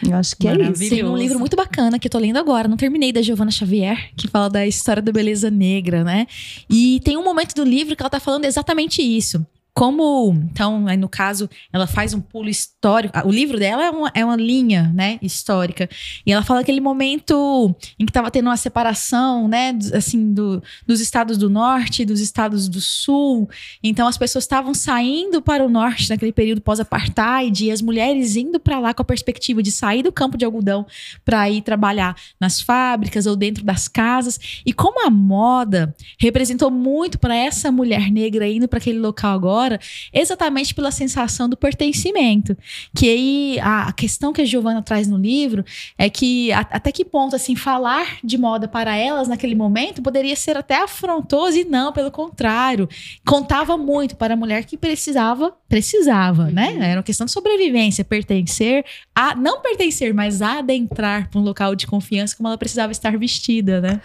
Eu 0.04 0.18
acho 0.18 0.36
que 0.36 0.48
é 0.48 0.54
isso. 0.54 0.90
Tem 0.90 1.04
um 1.04 1.16
livro 1.16 1.40
muito 1.40 1.56
bacana 1.56 1.98
que 1.98 2.08
eu 2.08 2.12
tô 2.12 2.18
lendo 2.18 2.38
agora, 2.38 2.68
não 2.68 2.76
terminei, 2.76 3.12
da 3.12 3.22
Giovanna 3.22 3.52
Xavier, 3.52 4.12
que 4.16 4.28
fala 4.28 4.50
da 4.50 4.68
história 4.68 5.02
da 5.02 5.12
beleza 5.12 5.50
negra, 5.50 6.04
né? 6.04 6.28
E 6.70 7.00
tem 7.04 7.16
um 7.16 7.24
momento 7.24 7.54
do 7.54 7.64
livro 7.64 7.96
que 7.96 8.02
ela 8.02 8.10
tá 8.10 8.20
falando 8.20 8.46
exatamente 8.46 9.02
isso 9.02 9.46
como, 9.78 10.34
então, 10.52 10.86
no 10.98 11.08
caso, 11.08 11.48
ela 11.72 11.86
faz 11.86 12.12
um 12.12 12.20
pulo 12.20 12.50
histórico. 12.50 13.16
O 13.24 13.32
livro 13.32 13.60
dela 13.60 13.86
é 13.86 13.92
uma, 13.92 14.12
é 14.16 14.26
uma 14.26 14.36
linha, 14.36 14.92
né, 14.92 15.20
histórica. 15.22 15.88
E 16.26 16.32
ela 16.32 16.42
fala 16.44 16.62
aquele 16.62 16.82
momento 16.82 17.76
em 18.00 18.04
que 18.04 18.10
estava 18.10 18.32
tendo 18.32 18.48
uma 18.48 18.58
separação, 18.58 19.48
né, 19.48 19.78
assim, 19.94 20.34
do, 20.34 20.64
dos 20.88 21.00
estados 21.00 21.38
do 21.38 21.48
norte 21.48 22.04
dos 22.06 22.20
estados 22.22 22.68
do 22.68 22.82
sul. 22.82 23.48
Então, 23.84 24.08
as 24.08 24.18
pessoas 24.18 24.46
estavam 24.46 24.74
saindo 24.74 25.44
para 25.44 25.64
o 25.64 25.70
norte 25.70 26.10
naquele 26.10 26.32
período 26.32 26.60
pós-apartheid 26.60 27.66
e 27.66 27.70
as 27.70 27.80
mulheres 27.80 28.36
indo 28.36 28.60
para 28.60 28.80
lá 28.80 28.96
com 28.96 29.04
a 29.04 29.06
perspectiva 29.06 29.62
de 29.62 29.72
sair 29.72 30.02
do 30.02 30.12
campo 30.12 30.40
de 30.40 30.46
algodão 30.46 30.88
para 31.24 31.52
ir 31.52 31.62
trabalhar 31.62 32.16
nas 32.40 32.60
fábricas 32.60 33.28
ou 33.28 33.36
dentro 33.36 33.64
das 33.64 33.88
casas. 33.88 34.40
E 34.66 34.74
como 34.74 35.06
a 35.06 35.12
moda 35.12 35.96
representou 36.20 36.72
muito 36.72 37.20
para 37.20 37.36
essa 37.36 37.72
mulher 37.72 38.10
negra 38.10 38.48
indo 38.48 38.68
para 38.68 38.80
aquele 38.80 38.98
local 38.98 39.36
agora 39.36 39.67
fora, 39.68 39.80
exatamente 40.14 40.74
pela 40.74 40.92
sensação 40.92 41.50
do 41.50 41.58
pertencimento. 41.58 42.58
Que 42.96 43.10
aí 43.10 43.60
a, 43.62 43.92
questão 43.92 44.32
que 44.32 44.42
a 44.42 44.46
Giovana 44.46 44.82
traz 44.82 45.08
no 45.08 45.18
livro 45.18 45.66
é 45.98 46.10
que 46.10 46.52
a, 46.52 46.60
até 46.60 46.92
que 46.92 47.04
ponto 47.04 47.36
assim 47.36 47.56
falar 47.56 48.18
de 48.24 48.38
moda 48.38 48.68
para 48.68 48.96
elas 48.96 49.28
naquele 49.28 49.56
momento 49.56 50.02
poderia 50.02 50.36
ser 50.36 50.56
até 50.56 50.82
afrontoso 50.82 51.58
e 51.58 51.66
não, 51.66 51.92
pelo 51.92 52.12
contrário, 52.12 52.88
contava 53.26 53.78
muito 53.78 54.16
para 54.16 54.34
a 54.34 54.38
mulher 54.38 54.66
que 54.66 54.78
precisava, 54.78 55.54
precisava, 55.68 56.50
né? 56.50 56.72
Uhum. 56.72 56.84
Era 56.84 56.98
uma 56.98 57.04
questão 57.04 57.26
de 57.26 57.32
sobrevivência, 57.32 58.06
pertencer 58.06 58.86
a 59.14 59.36
não 59.36 59.62
pertencer, 59.62 60.14
mas 60.14 60.42
adentrar 60.42 61.30
para 61.30 61.40
um 61.40 61.44
local 61.44 61.76
de 61.76 61.86
confiança 61.88 62.36
como 62.36 62.48
ela 62.48 62.58
precisava 62.58 62.92
estar 62.92 63.18
vestida, 63.18 63.82
né? 63.82 64.02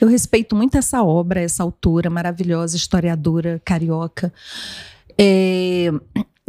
Eu 0.00 0.06
respeito 0.06 0.54
muito 0.54 0.76
essa 0.78 1.02
obra, 1.02 1.40
essa 1.40 1.62
autora 1.62 2.08
maravilhosa, 2.08 2.76
historiadora 2.76 3.60
carioca. 3.64 4.32
É, 5.20 5.90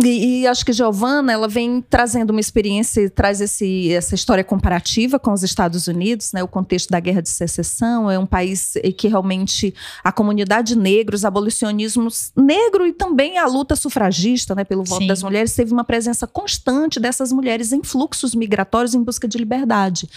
e, 0.02 0.42
e, 0.42 0.48
acho 0.48 0.66
que 0.66 0.72
Giovana, 0.72 1.34
ela 1.34 1.48
vem 1.48 1.82
trazendo 1.82 2.30
uma 2.30 2.40
experiência, 2.40 3.10
traz 3.10 3.42
esse, 3.42 3.92
essa 3.92 4.16
história 4.16 4.44
comparativa 4.46 5.20
com 5.20 5.34
os 5.34 5.44
Estados 5.44 5.88
Unidos, 5.88 6.32
né? 6.32 6.42
O 6.42 6.48
contexto 6.48 6.90
da 6.90 7.02
Guerra 7.02 7.22
de 7.22 7.28
Secessão 7.28 8.10
é 8.10 8.18
um 8.18 8.26
país 8.26 8.76
que 8.98 9.10
realmente 9.10 9.74
a 10.02 10.12
comunidade 10.12 10.78
negra, 10.78 11.16
os 11.16 11.26
abolicionismos 11.26 12.32
negro 12.34 12.88
e 12.88 12.94
também 12.94 13.38
a 13.38 13.46
luta 13.46 13.76
sufragista, 13.76 14.56
né? 14.56 14.64
Pelo 14.64 14.86
voto 14.86 15.02
Sim. 15.02 15.08
das 15.08 15.22
mulheres, 15.22 15.54
teve 15.54 15.74
uma 15.74 15.84
presença 15.84 16.26
constante 16.26 16.98
dessas 16.98 17.34
mulheres 17.34 17.74
em 17.74 17.84
fluxos 17.84 18.34
migratórios 18.34 18.94
em 18.94 19.04
busca 19.04 19.28
de 19.28 19.38
liberdade. 19.38 20.10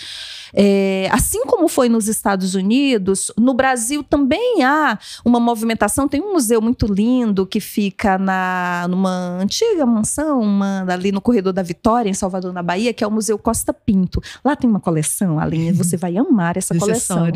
É, 0.54 1.08
assim 1.10 1.44
como 1.46 1.66
foi 1.66 1.88
nos 1.88 2.06
Estados 2.06 2.54
Unidos, 2.54 3.32
no 3.38 3.54
Brasil 3.54 4.04
também 4.04 4.62
há 4.62 4.98
uma 5.24 5.40
movimentação. 5.40 6.06
Tem 6.06 6.20
um 6.20 6.34
museu 6.34 6.60
muito 6.60 6.86
lindo 6.86 7.46
que 7.46 7.58
fica 7.58 8.16
na, 8.18 8.86
numa 8.88 9.40
antiga 9.40 9.71
mansão, 9.86 10.40
uma, 10.40 10.84
ali 10.88 11.12
no 11.12 11.20
Corredor 11.20 11.52
da 11.52 11.62
Vitória, 11.62 12.08
em 12.08 12.14
Salvador, 12.14 12.52
na 12.52 12.62
Bahia, 12.62 12.92
que 12.92 13.02
é 13.02 13.06
o 13.06 13.10
Museu 13.10 13.38
Costa 13.38 13.72
Pinto. 13.72 14.20
Lá 14.44 14.54
tem 14.54 14.68
uma 14.68 14.80
coleção, 14.80 15.38
Aline, 15.38 15.72
você 15.72 15.96
vai 15.96 16.16
amar 16.16 16.56
essa 16.56 16.74
coleção. 16.74 17.26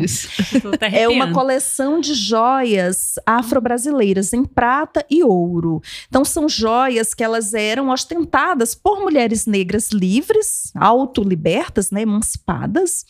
É 0.81 1.07
uma 1.07 1.31
coleção 1.31 1.99
de 1.99 2.13
joias 2.13 3.15
afro-brasileiras 3.25 4.33
em 4.33 4.43
prata 4.43 5.05
e 5.09 5.23
ouro. 5.23 5.81
Então 6.07 6.23
são 6.23 6.47
joias 6.47 7.13
que 7.13 7.23
elas 7.23 7.53
eram 7.53 7.89
ostentadas 7.89 8.75
por 8.75 8.99
mulheres 8.99 9.45
negras 9.45 9.89
livres, 9.89 10.71
autolibertas, 10.75 11.91
né, 11.91 12.01
emancipadas. 12.01 13.05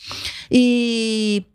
E 0.51 1.45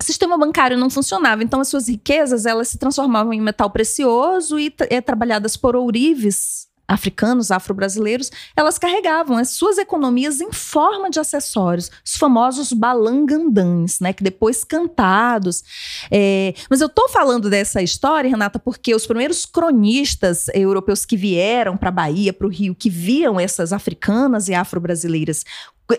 o 0.00 0.04
sistema 0.04 0.36
bancário 0.36 0.76
não 0.76 0.90
funcionava, 0.90 1.42
então 1.42 1.60
as 1.60 1.68
suas 1.68 1.88
riquezas 1.88 2.44
elas 2.44 2.68
se 2.68 2.78
transformavam 2.78 3.32
em 3.32 3.40
metal 3.40 3.70
precioso 3.70 4.58
e 4.58 4.72
é, 4.90 5.00
trabalhadas 5.00 5.56
por 5.56 5.74
ourives 5.74 6.66
africanos, 6.88 7.50
afro-brasileiros, 7.50 8.30
elas 8.56 8.78
carregavam 8.78 9.36
as 9.36 9.50
suas 9.50 9.78
economias 9.78 10.40
em 10.40 10.52
forma 10.52 11.10
de 11.10 11.18
acessórios, 11.18 11.90
os 12.04 12.16
famosos 12.16 12.72
balangandãs, 12.72 14.00
né, 14.00 14.12
que 14.12 14.22
depois 14.22 14.64
cantados. 14.64 15.64
É, 16.10 16.54
mas 16.70 16.80
eu 16.80 16.88
tô 16.88 17.08
falando 17.08 17.50
dessa 17.50 17.82
história, 17.82 18.30
Renata, 18.30 18.58
porque 18.58 18.94
os 18.94 19.06
primeiros 19.06 19.44
cronistas 19.44 20.46
europeus 20.54 21.04
que 21.04 21.16
vieram 21.16 21.76
para 21.76 21.88
a 21.88 21.92
Bahia, 21.92 22.32
para 22.32 22.46
o 22.46 22.50
Rio, 22.50 22.74
que 22.74 22.90
viam 22.90 23.38
essas 23.38 23.72
africanas 23.72 24.48
e 24.48 24.54
afro-brasileiras 24.54 25.44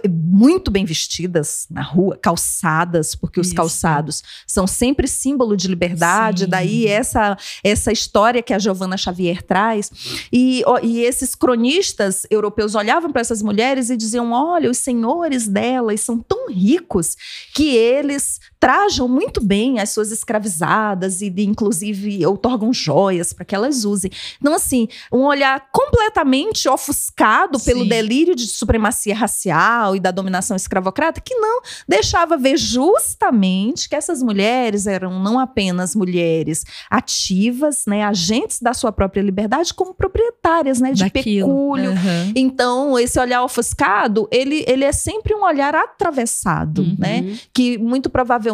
muito 0.10 0.70
bem 0.70 0.84
vestidas 0.84 1.66
na 1.70 1.82
rua, 1.82 2.18
calçadas, 2.22 3.16
porque 3.16 3.40
os 3.40 3.48
Isso. 3.48 3.56
calçados 3.56 4.24
são 4.46 4.68
sempre 4.68 5.08
símbolo 5.08 5.56
de 5.56 5.68
liberdade, 5.68 6.44
Sim. 6.44 6.50
daí 6.50 6.88
essa 6.88 7.38
essa 7.64 7.92
história 7.92 8.44
que 8.44 8.54
a 8.54 8.60
Giovana 8.60 8.98
Xavier 8.98 9.42
traz. 9.42 9.92
E, 10.32 10.64
e 10.84 11.02
esses 11.02 11.36
cronistas 11.36 12.26
europeus 12.30 12.76
olhavam 12.76 13.12
para 13.12 13.22
essas 13.22 13.42
mulheres 13.42 13.90
e 13.90 13.98
diziam: 13.98 14.32
olha, 14.32 14.70
os 14.70 14.78
senhores 14.78 15.48
delas 15.48 16.02
são 16.02 16.20
tão 16.20 16.50
ricos 16.50 17.16
que 17.54 17.76
eles 17.76 18.40
trajam 18.60 19.08
muito 19.08 19.44
bem 19.44 19.80
as 19.80 19.90
suas 19.92 20.12
escravizadas 20.12 21.22
e, 21.22 21.30
de, 21.30 21.44
inclusive, 21.46 22.26
outorgam 22.26 22.74
joias 22.74 23.32
para 23.34 23.46
que 23.46 23.54
elas 23.56 23.86
usem. 23.86 24.10
Então, 24.40 24.54
assim, 24.54 24.88
um 25.12 25.20
olhar 25.26 25.70
completamente 25.72 26.68
ofuscado 26.68 27.60
pelo 27.60 27.84
Sim. 27.84 27.90
delírio 27.90 28.36
de 28.36 28.48
supremacia 28.48 29.16
racial 29.16 29.96
e 29.96 30.00
da 30.00 30.12
dominação 30.12 30.56
escravocrata, 30.58 31.22
que 31.22 31.36
não 31.36 31.62
deixava 31.88 32.36
ver 32.38 32.58
justamente 32.58 33.88
que 33.90 33.96
essas 33.96 34.22
mulheres 34.24 34.88
eram 34.88 35.20
não 35.20 35.40
apenas 35.40 35.96
mulheres 35.96 36.64
ativas, 36.90 37.86
né, 37.86 38.04
agentes 38.04 38.62
da 38.62 38.74
sua 38.74 38.92
própria 38.92 39.22
liberdade, 39.22 39.74
como 39.74 39.94
proprietárias, 39.94 40.80
né, 40.80 40.92
de 40.94 41.04
Daquilo. 41.04 41.48
pecúlio, 41.48 41.92
Aham. 41.92 42.32
então, 42.36 42.98
esse 43.00 43.20
olhar 43.20 43.44
ofuscado, 43.44 44.28
ele, 44.32 44.64
ele 44.68 44.84
é 44.84 44.92
sempre 44.92 45.34
um 45.36 45.44
olhar 45.44 45.74
atravessado, 45.76 46.82
Uhum. 46.82 46.96
né? 46.98 47.38
Que 47.54 47.78
muito 47.78 48.10
provavelmente, 48.10 48.47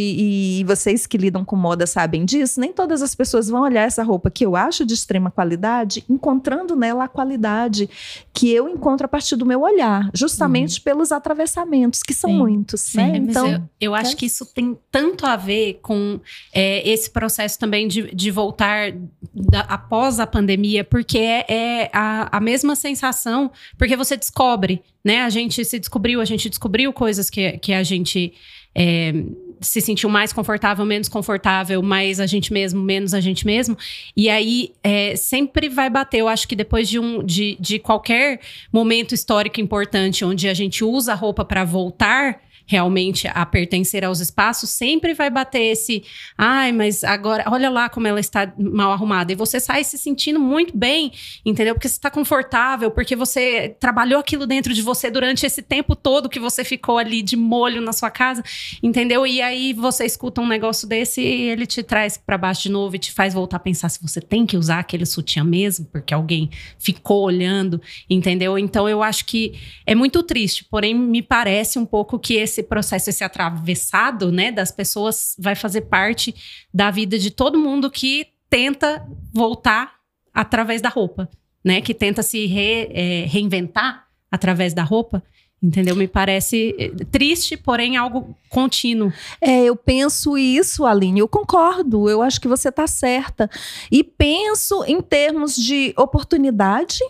e 0.00 0.64
vocês 0.64 1.06
que 1.06 1.16
lidam 1.18 1.44
com 1.44 1.56
moda 1.56 1.86
sabem 1.86 2.24
disso, 2.24 2.60
nem 2.60 2.72
todas 2.72 3.02
as 3.02 3.14
pessoas 3.14 3.48
vão 3.48 3.62
olhar 3.62 3.82
essa 3.82 4.02
roupa 4.02 4.30
que 4.30 4.44
eu 4.44 4.54
acho 4.56 4.84
de 4.84 4.94
extrema 4.94 5.30
qualidade, 5.30 6.04
encontrando 6.08 6.76
nela 6.76 7.04
a 7.04 7.08
qualidade 7.08 7.88
que 8.32 8.50
eu 8.52 8.68
encontro 8.68 9.06
a 9.06 9.08
partir 9.08 9.36
do 9.36 9.44
meu 9.46 9.62
olhar, 9.62 10.10
justamente 10.14 10.80
pelos 10.80 11.10
atravessamentos, 11.12 12.02
que 12.02 12.14
são 12.14 12.30
Sim. 12.30 12.38
muitos, 12.38 12.80
Sim, 12.82 12.96
né? 12.98 13.16
Então, 13.16 13.48
eu, 13.50 13.60
eu 13.80 13.94
acho 13.94 14.16
que 14.16 14.26
isso 14.26 14.46
tem 14.46 14.76
tanto 14.90 15.26
a 15.26 15.36
ver 15.36 15.80
com 15.82 16.20
é, 16.52 16.88
esse 16.88 17.10
processo 17.10 17.58
também 17.58 17.88
de, 17.88 18.14
de 18.14 18.30
voltar 18.30 18.92
da- 19.34 19.60
após 19.62 20.20
a 20.20 20.26
pandemia, 20.26 20.84
porque 20.84 21.18
é, 21.18 21.44
é 21.48 21.90
a, 21.92 22.36
a 22.36 22.40
mesma 22.40 22.76
sensação, 22.76 23.50
porque 23.76 23.96
você 23.96 24.16
descobre, 24.16 24.82
né? 25.04 25.22
A 25.22 25.30
gente 25.30 25.64
se 25.64 25.78
descobriu, 25.78 26.20
a 26.20 26.24
gente 26.24 26.48
descobriu 26.48 26.92
coisas 26.92 27.30
que, 27.30 27.58
que 27.58 27.72
a 27.72 27.82
gente 27.82 28.32
é, 28.78 29.12
se 29.60 29.80
sentiu 29.80 30.08
mais 30.08 30.32
confortável, 30.32 30.84
menos 30.84 31.08
confortável, 31.08 31.82
mais 31.82 32.20
a 32.20 32.26
gente 32.26 32.52
mesmo, 32.52 32.80
menos 32.80 33.12
a 33.12 33.20
gente 33.20 33.44
mesmo. 33.44 33.76
E 34.16 34.30
aí 34.30 34.72
é, 34.84 35.16
sempre 35.16 35.68
vai 35.68 35.90
bater. 35.90 36.20
Eu 36.20 36.28
acho 36.28 36.46
que 36.46 36.54
depois 36.54 36.88
de, 36.88 37.00
um, 37.00 37.24
de, 37.24 37.56
de 37.58 37.80
qualquer 37.80 38.40
momento 38.72 39.14
histórico 39.14 39.60
importante 39.60 40.24
onde 40.24 40.48
a 40.48 40.54
gente 40.54 40.84
usa 40.84 41.12
a 41.12 41.16
roupa 41.16 41.44
para 41.44 41.64
voltar 41.64 42.40
realmente 42.68 43.26
a 43.26 43.46
pertencer 43.46 44.04
aos 44.04 44.20
espaços, 44.20 44.68
sempre 44.68 45.14
vai 45.14 45.30
bater 45.30 45.72
esse, 45.72 46.04
ai, 46.36 46.70
mas 46.70 47.02
agora, 47.02 47.44
olha 47.46 47.70
lá 47.70 47.88
como 47.88 48.06
ela 48.06 48.20
está 48.20 48.52
mal 48.58 48.92
arrumada. 48.92 49.32
E 49.32 49.34
você 49.34 49.58
sai 49.58 49.82
se 49.82 49.96
sentindo 49.96 50.38
muito 50.38 50.76
bem, 50.76 51.10
entendeu? 51.44 51.74
Porque 51.74 51.88
você 51.88 51.94
está 51.94 52.10
confortável, 52.10 52.90
porque 52.90 53.16
você 53.16 53.74
trabalhou 53.80 54.20
aquilo 54.20 54.46
dentro 54.46 54.74
de 54.74 54.82
você 54.82 55.10
durante 55.10 55.46
esse 55.46 55.62
tempo 55.62 55.96
todo 55.96 56.28
que 56.28 56.38
você 56.38 56.62
ficou 56.62 56.98
ali 56.98 57.22
de 57.22 57.36
molho 57.36 57.80
na 57.80 57.94
sua 57.94 58.10
casa, 58.10 58.44
entendeu? 58.82 59.26
E 59.26 59.40
aí 59.40 59.72
você 59.72 60.04
escuta 60.04 60.42
um 60.42 60.46
negócio 60.46 60.86
desse 60.86 61.22
e 61.22 61.48
ele 61.48 61.66
te 61.66 61.82
traz 61.82 62.18
para 62.18 62.36
baixo 62.36 62.64
de 62.64 62.70
novo 62.70 62.96
e 62.96 62.98
te 62.98 63.12
faz 63.12 63.32
voltar 63.32 63.56
a 63.56 63.60
pensar 63.60 63.88
se 63.88 64.02
você 64.02 64.20
tem 64.20 64.44
que 64.44 64.58
usar 64.58 64.80
aquele 64.80 65.06
sutiã 65.06 65.42
mesmo, 65.42 65.86
porque 65.86 66.12
alguém 66.12 66.50
ficou 66.78 67.22
olhando, 67.22 67.80
entendeu? 68.10 68.58
Então 68.58 68.86
eu 68.86 69.02
acho 69.02 69.24
que 69.24 69.54
é 69.86 69.94
muito 69.94 70.22
triste, 70.22 70.66
porém 70.70 70.94
me 70.94 71.22
parece 71.22 71.78
um 71.78 71.86
pouco 71.86 72.18
que 72.18 72.34
esse 72.34 72.57
processo, 72.62 73.10
esse 73.10 73.24
atravessado, 73.24 74.30
né, 74.32 74.50
das 74.50 74.70
pessoas 74.70 75.34
vai 75.38 75.54
fazer 75.54 75.82
parte 75.82 76.34
da 76.72 76.90
vida 76.90 77.18
de 77.18 77.30
todo 77.30 77.58
mundo 77.58 77.90
que 77.90 78.26
tenta 78.50 79.06
voltar 79.32 79.94
através 80.32 80.80
da 80.80 80.88
roupa, 80.88 81.28
né, 81.64 81.80
que 81.80 81.94
tenta 81.94 82.22
se 82.22 82.46
re- 82.46 82.88
é, 82.92 83.24
reinventar 83.26 84.06
através 84.30 84.74
da 84.74 84.82
roupa. 84.82 85.22
Entendeu? 85.60 85.96
Me 85.96 86.06
parece 86.06 86.72
eh, 86.78 86.92
triste, 87.10 87.56
porém 87.56 87.96
algo 87.96 88.32
contínuo. 88.48 89.12
É, 89.40 89.64
eu 89.64 89.74
penso 89.74 90.38
isso, 90.38 90.86
Aline, 90.86 91.18
eu 91.18 91.26
concordo, 91.26 92.08
eu 92.08 92.22
acho 92.22 92.40
que 92.40 92.46
você 92.46 92.68
está 92.68 92.86
certa. 92.86 93.50
E 93.90 94.04
penso 94.04 94.84
em 94.84 95.00
termos 95.00 95.56
de 95.56 95.92
oportunidade 95.96 97.00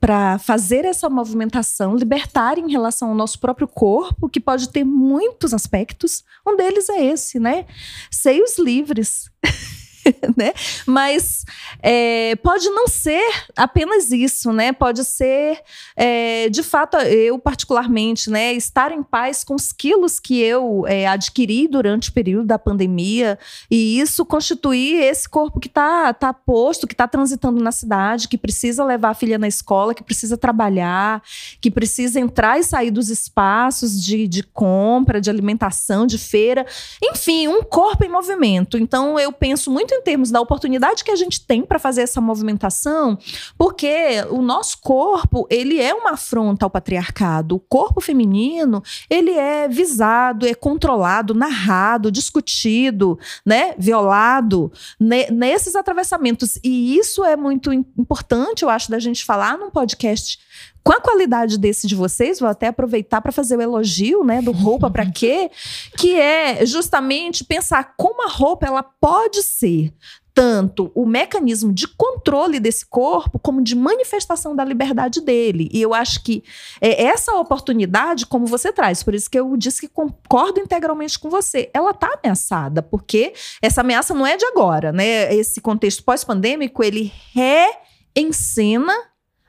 para 0.00 0.38
fazer 0.38 0.86
essa 0.86 1.10
movimentação 1.10 1.94
libertária 1.94 2.60
em 2.60 2.70
relação 2.70 3.10
ao 3.10 3.14
nosso 3.14 3.38
próprio 3.38 3.68
corpo, 3.68 4.30
que 4.30 4.40
pode 4.40 4.70
ter 4.70 4.82
muitos 4.82 5.52
aspectos. 5.52 6.24
Um 6.46 6.56
deles 6.56 6.88
é 6.88 7.04
esse, 7.04 7.38
né? 7.38 7.66
Seios 8.10 8.58
livres. 8.58 9.30
né? 10.36 10.52
Mas 10.86 11.44
é, 11.82 12.36
pode 12.36 12.68
não 12.70 12.86
ser 12.88 13.22
apenas 13.56 14.10
isso, 14.10 14.52
né? 14.52 14.72
Pode 14.72 15.04
ser, 15.04 15.60
é, 15.96 16.48
de 16.48 16.62
fato, 16.62 16.96
eu 16.96 17.38
particularmente, 17.38 18.30
né, 18.30 18.52
estar 18.52 18.92
em 18.92 19.02
paz 19.02 19.44
com 19.44 19.54
os 19.54 19.72
quilos 19.72 20.20
que 20.20 20.40
eu 20.40 20.84
é, 20.86 21.06
adquiri 21.06 21.68
durante 21.68 22.10
o 22.10 22.12
período 22.12 22.46
da 22.46 22.58
pandemia 22.58 23.38
e 23.70 24.00
isso 24.00 24.24
constituir 24.24 25.02
esse 25.02 25.28
corpo 25.28 25.60
que 25.60 25.68
está 25.68 26.12
tá 26.12 26.32
posto, 26.32 26.86
que 26.86 26.94
está 26.94 27.06
transitando 27.06 27.62
na 27.62 27.72
cidade, 27.72 28.28
que 28.28 28.38
precisa 28.38 28.84
levar 28.84 29.10
a 29.10 29.14
filha 29.14 29.38
na 29.38 29.48
escola, 29.48 29.94
que 29.94 30.02
precisa 30.02 30.36
trabalhar, 30.36 31.22
que 31.60 31.70
precisa 31.70 32.20
entrar 32.20 32.58
e 32.58 32.64
sair 32.64 32.90
dos 32.90 33.08
espaços 33.08 34.02
de, 34.02 34.26
de 34.26 34.42
compra, 34.42 35.20
de 35.20 35.30
alimentação, 35.30 36.06
de 36.06 36.18
feira, 36.18 36.66
enfim, 37.02 37.48
um 37.48 37.62
corpo 37.62 38.04
em 38.04 38.08
movimento. 38.08 38.78
Então 38.78 39.18
eu 39.18 39.32
penso 39.32 39.70
muito 39.70 39.94
termos 40.00 40.30
da 40.30 40.40
oportunidade 40.40 41.04
que 41.04 41.10
a 41.10 41.16
gente 41.16 41.44
tem 41.44 41.62
para 41.62 41.78
fazer 41.78 42.02
essa 42.02 42.20
movimentação, 42.20 43.18
porque 43.56 44.24
o 44.30 44.42
nosso 44.42 44.78
corpo, 44.80 45.46
ele 45.50 45.80
é 45.80 45.94
uma 45.94 46.12
afronta 46.12 46.66
ao 46.66 46.70
patriarcado. 46.70 47.56
O 47.56 47.60
corpo 47.60 48.00
feminino, 48.00 48.82
ele 49.08 49.32
é 49.32 49.68
visado, 49.68 50.46
é 50.46 50.54
controlado, 50.54 51.34
narrado, 51.34 52.10
discutido, 52.10 53.18
né, 53.44 53.74
violado 53.78 54.72
nesses 54.98 55.76
atravessamentos. 55.76 56.58
E 56.62 56.96
isso 56.96 57.24
é 57.24 57.36
muito 57.36 57.72
importante, 57.72 58.62
eu 58.62 58.70
acho, 58.70 58.90
da 58.90 58.98
gente 58.98 59.24
falar 59.24 59.56
num 59.58 59.70
podcast 59.70 60.38
com 60.82 60.92
a 60.92 61.00
qualidade 61.00 61.58
desse 61.58 61.86
de 61.86 61.94
vocês, 61.94 62.40
vou 62.40 62.48
até 62.48 62.68
aproveitar 62.68 63.20
para 63.20 63.32
fazer 63.32 63.56
o 63.56 63.62
elogio, 63.62 64.24
né, 64.24 64.40
do 64.40 64.52
roupa 64.52 64.90
para 64.90 65.08
quê, 65.10 65.50
que 65.96 66.18
é 66.18 66.64
justamente 66.64 67.44
pensar 67.44 67.94
como 67.96 68.26
a 68.26 68.30
roupa 68.30 68.66
ela 68.66 68.82
pode 68.82 69.42
ser 69.42 69.92
tanto 70.32 70.90
o 70.94 71.04
mecanismo 71.04 71.72
de 71.72 71.86
controle 71.88 72.60
desse 72.60 72.86
corpo 72.86 73.38
como 73.38 73.62
de 73.62 73.74
manifestação 73.74 74.54
da 74.54 74.64
liberdade 74.64 75.20
dele. 75.20 75.68
E 75.72 75.82
eu 75.82 75.92
acho 75.92 76.22
que 76.22 76.42
é, 76.80 77.04
essa 77.04 77.34
oportunidade, 77.34 78.26
como 78.26 78.46
você 78.46 78.72
traz, 78.72 79.02
por 79.02 79.14
isso 79.14 79.28
que 79.28 79.38
eu 79.38 79.56
disse 79.56 79.82
que 79.82 79.88
concordo 79.88 80.60
integralmente 80.60 81.18
com 81.18 81.28
você, 81.28 81.68
ela 81.74 81.90
está 81.90 82.18
ameaçada, 82.22 82.82
porque 82.82 83.32
essa 83.60 83.80
ameaça 83.80 84.14
não 84.14 84.26
é 84.26 84.36
de 84.36 84.44
agora, 84.46 84.92
né? 84.92 85.34
Esse 85.34 85.60
contexto 85.60 86.04
pós-pandêmico, 86.04 86.82
ele 86.82 87.12
reencena 88.14 88.94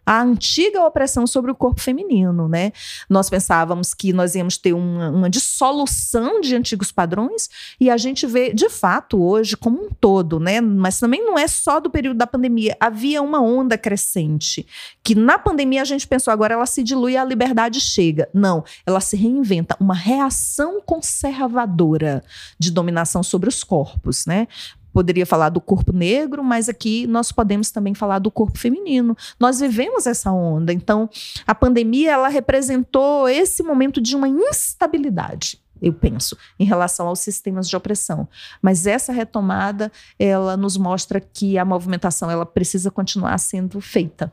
a 0.06 0.22
antiga 0.22 0.84
opressão 0.84 1.28
sobre 1.28 1.52
o 1.52 1.56
corpo 1.56 1.80
feminino, 1.80 2.48
né? 2.48 2.72
Nós 3.10 3.30
pensávamos 3.30 3.94
que 3.94 4.12
nós 4.12 4.36
íamos 4.36 4.58
ter 4.58 4.74
uma, 4.74 5.10
uma, 5.10 5.30
dissolução 5.30 6.42
de 6.42 6.56
antigos 6.56 6.92
padrões 6.92 7.50
e 7.80 7.90
a 7.90 7.98
gente 7.98 8.26
vê, 8.26 8.54
de 8.54 8.70
fato, 8.70 9.22
hoje 9.22 9.56
como 9.56 9.86
um 9.86 9.90
todo, 9.90 10.40
né? 10.40 10.60
Mas 10.60 11.00
também 11.00 11.24
não 11.24 11.38
é 11.38 11.48
só 11.48 11.80
do 11.80 11.90
período 11.90 12.18
da 12.18 12.28
pandemia. 12.28 12.76
Havia 12.80 13.22
uma 13.22 13.42
onda 13.42 13.78
crescente 13.78 14.66
que 15.04 15.16
na 15.16 15.38
pandemia 15.38 15.82
a 15.82 15.86
gente 15.86 16.08
pensou 16.08 16.32
agora 16.32 16.54
ela 16.54 16.66
se 16.66 16.84
dilui 16.84 17.16
a 17.16 17.24
liberdade 17.24 17.80
chega. 17.80 18.30
Não, 18.34 18.64
ela 18.86 19.00
se 19.00 19.16
reinventa, 19.16 19.78
uma 19.80 19.96
reação 19.96 20.82
conservadora 20.82 22.24
de 22.58 22.72
dominação 22.72 23.22
sobre 23.24 23.50
os 23.50 23.64
corpos, 23.64 24.26
né? 24.26 24.48
Poderia 24.94 25.26
falar 25.26 25.50
do 25.50 25.62
corpo 25.62 25.94
negro, 25.94 26.44
mas 26.44 26.70
aqui 26.70 27.08
nós 27.08 27.32
podemos 27.32 27.72
também 27.72 27.94
falar 27.94 28.20
do 28.20 28.32
corpo 28.32 28.58
feminino. 28.58 29.16
Nós 29.40 29.60
vivemos 29.60 30.06
essa 30.06 30.32
onda. 30.32 30.74
Então, 30.74 31.10
a 31.46 31.56
pandemia 31.56 32.12
ela 32.12 32.28
representou 32.28 33.28
esse 33.28 33.64
momento 33.64 34.02
de 34.02 34.16
uma 34.16 34.28
instabilidade 34.28 35.60
eu 35.82 35.92
penso, 35.92 36.38
em 36.60 36.64
relação 36.64 37.08
aos 37.08 37.20
sistemas 37.22 37.68
de 37.68 37.76
opressão. 37.76 38.28
Mas 38.62 38.86
essa 38.86 39.12
retomada, 39.12 39.92
ela 40.20 40.56
nos 40.56 40.78
mostra 40.78 41.20
que 41.20 41.58
a 41.58 41.66
movimentação 41.66 42.30
ela 42.30 42.46
precisa 42.46 42.92
continuar 42.92 43.36
sendo 43.40 43.82
feita. 43.82 44.32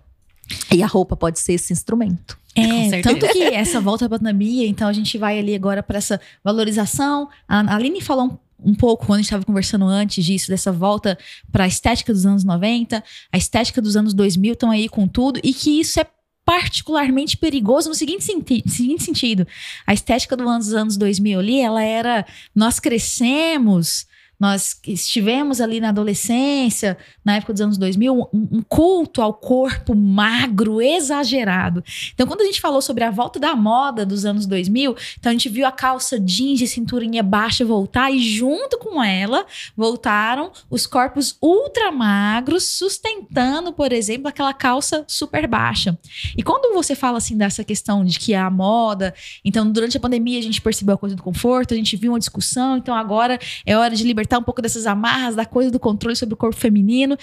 E 0.71 0.83
a 0.83 0.87
roupa 0.87 1.17
pode 1.17 1.38
ser 1.38 1.55
esse 1.55 1.73
instrumento. 1.73 2.38
É, 2.55 3.00
tanto 3.03 3.27
que 3.29 3.43
essa 3.43 3.81
volta 3.81 4.07
à 4.07 4.09
pandemia, 4.09 4.67
então 4.67 4.88
a 4.88 4.93
gente 4.93 5.17
vai 5.17 5.38
ali 5.38 5.55
agora 5.55 5.83
para 5.83 5.99
essa 5.99 6.21
valorização. 6.43 7.29
A 7.47 7.75
Aline 7.75 8.00
falou 8.00 8.38
um 8.62 8.75
pouco 8.75 9.07
quando 9.07 9.19
a 9.19 9.23
gente 9.23 9.27
estava 9.27 9.45
conversando 9.45 9.85
antes 9.85 10.25
disso, 10.25 10.49
dessa 10.49 10.73
volta 10.73 11.19
para 11.53 11.65
a 11.65 11.69
estética 11.69 12.12
dos 12.12 12.27
anos 12.27 12.45
90, 12.45 13.03
a 13.33 13.38
estética 13.38 13.81
dos 13.81 13.97
anos 13.97 14.12
2000 14.15 14.53
estão 14.53 14.71
aí 14.71 14.88
com 14.88 15.07
tudo, 15.07 15.41
e 15.43 15.55
que 15.55 15.81
isso 15.81 16.00
é 16.00 16.07
particularmente 16.45 17.37
perigoso 17.37 17.91
no 17.91 17.95
seguinte, 17.95 18.25
senti 18.25 18.65
seguinte 18.67 19.05
sentido. 19.05 19.47
A 19.87 19.93
estética 19.93 20.35
dos 20.35 20.73
anos 20.73 20.97
2000 20.97 21.38
ali, 21.38 21.61
ela 21.61 21.83
era. 21.83 22.27
Nós 22.55 22.81
crescemos 22.81 24.07
nós 24.38 24.80
estivemos 24.87 25.61
ali 25.61 25.80
na 25.80 25.88
adolescência, 25.88 26.97
na 27.25 27.37
época 27.37 27.52
dos 27.52 27.61
anos 27.61 27.76
2000, 27.78 28.14
um, 28.14 28.26
um, 28.33 28.62
culto 28.62 29.21
ao 29.21 29.35
corpo 29.35 29.97
magro, 29.97 30.80
exagerado. 30.80 31.83
Então, 32.14 32.26
quando 32.26 32.42
a 32.42 32.45
gente 32.45 32.61
falou 32.61 32.80
sobre 32.80 33.02
a 33.02 33.11
volta 33.11 33.40
da 33.40 33.57
moda 33.57 34.07
dos 34.07 34.25
anos 34.25 34.47
2000, 34.47 34.95
então 35.18 35.30
a 35.30 35.33
gente 35.33 35.49
viu 35.49 35.66
a 35.66 35.73
calça 35.73 36.21
jeans 36.21 36.59
de 36.61 36.68
cinturinha 36.68 37.23
baixa 37.23 37.64
voltar 37.64 38.12
e 38.12 38.21
junto 38.21 38.78
com 38.78 39.02
ela 39.02 39.45
voltaram 39.76 40.52
os 40.71 40.87
corpos 40.87 41.37
ultra 41.42 41.90
magros, 41.90 42.64
sustentando, 42.64 43.73
por 43.73 43.92
exemplo, 43.92 44.28
aquela 44.28 44.54
calça 44.54 45.04
super 45.09 45.49
baixa. 45.49 45.99
E 46.37 46.42
quando 46.45 46.73
você 46.75 46.95
fala 46.95 47.18
assim 47.18 47.37
dessa 47.37 47.64
questão 47.64 48.04
de 48.04 48.18
que 48.18 48.35
a 48.35 48.49
moda, 48.49 49.12
então 49.45 49.68
durante 49.68 49.97
a 49.97 50.00
pandemia 50.00 50.38
a 50.38 50.42
gente 50.42 50.61
percebeu 50.61 50.95
a 50.95 50.99
coisa 50.99 51.16
do 51.16 51.23
conforto, 51.23 51.75
a 51.75 51.76
gente 51.76 51.97
viu 51.97 52.12
uma 52.12 52.18
discussão, 52.18 52.76
então 52.76 52.95
agora 52.95 53.38
é 53.66 53.76
hora 53.76 53.97
de 53.97 54.04
libertar 54.04 54.27
libertar 54.28 54.38
um 54.38 54.42
pouco 54.42 54.61
dessas 54.61 54.87
amarras, 54.87 55.35
da 55.35 55.47
coisa 55.47 55.70
do 55.70 55.80
controle 55.80 56.14
sobre 56.14 56.35
o 56.35 56.37
corpo 56.37 56.56
feminino. 56.56 57.16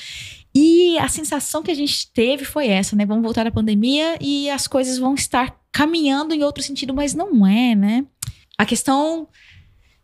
E 0.54 0.98
a 0.98 1.08
sensação 1.08 1.62
que 1.62 1.72
a 1.72 1.76
gente 1.76 2.12
teve 2.12 2.44
foi 2.44 2.68
essa, 2.68 2.96
né? 2.96 3.06
Vamos 3.06 3.24
voltar 3.24 3.46
à 3.46 3.52
pandemia 3.52 4.18
e 4.20 4.50
as 4.50 4.68
coisas 4.68 4.98
vão 4.98 5.14
estar 5.14 5.56
caminhando 5.72 6.34
em 6.34 6.44
outro 6.44 6.64
sentido, 6.64 6.94
mas 6.94 7.14
não 7.14 7.46
é, 7.46 7.76
né? 7.76 8.06
A 8.58 8.66
questão 8.66 9.28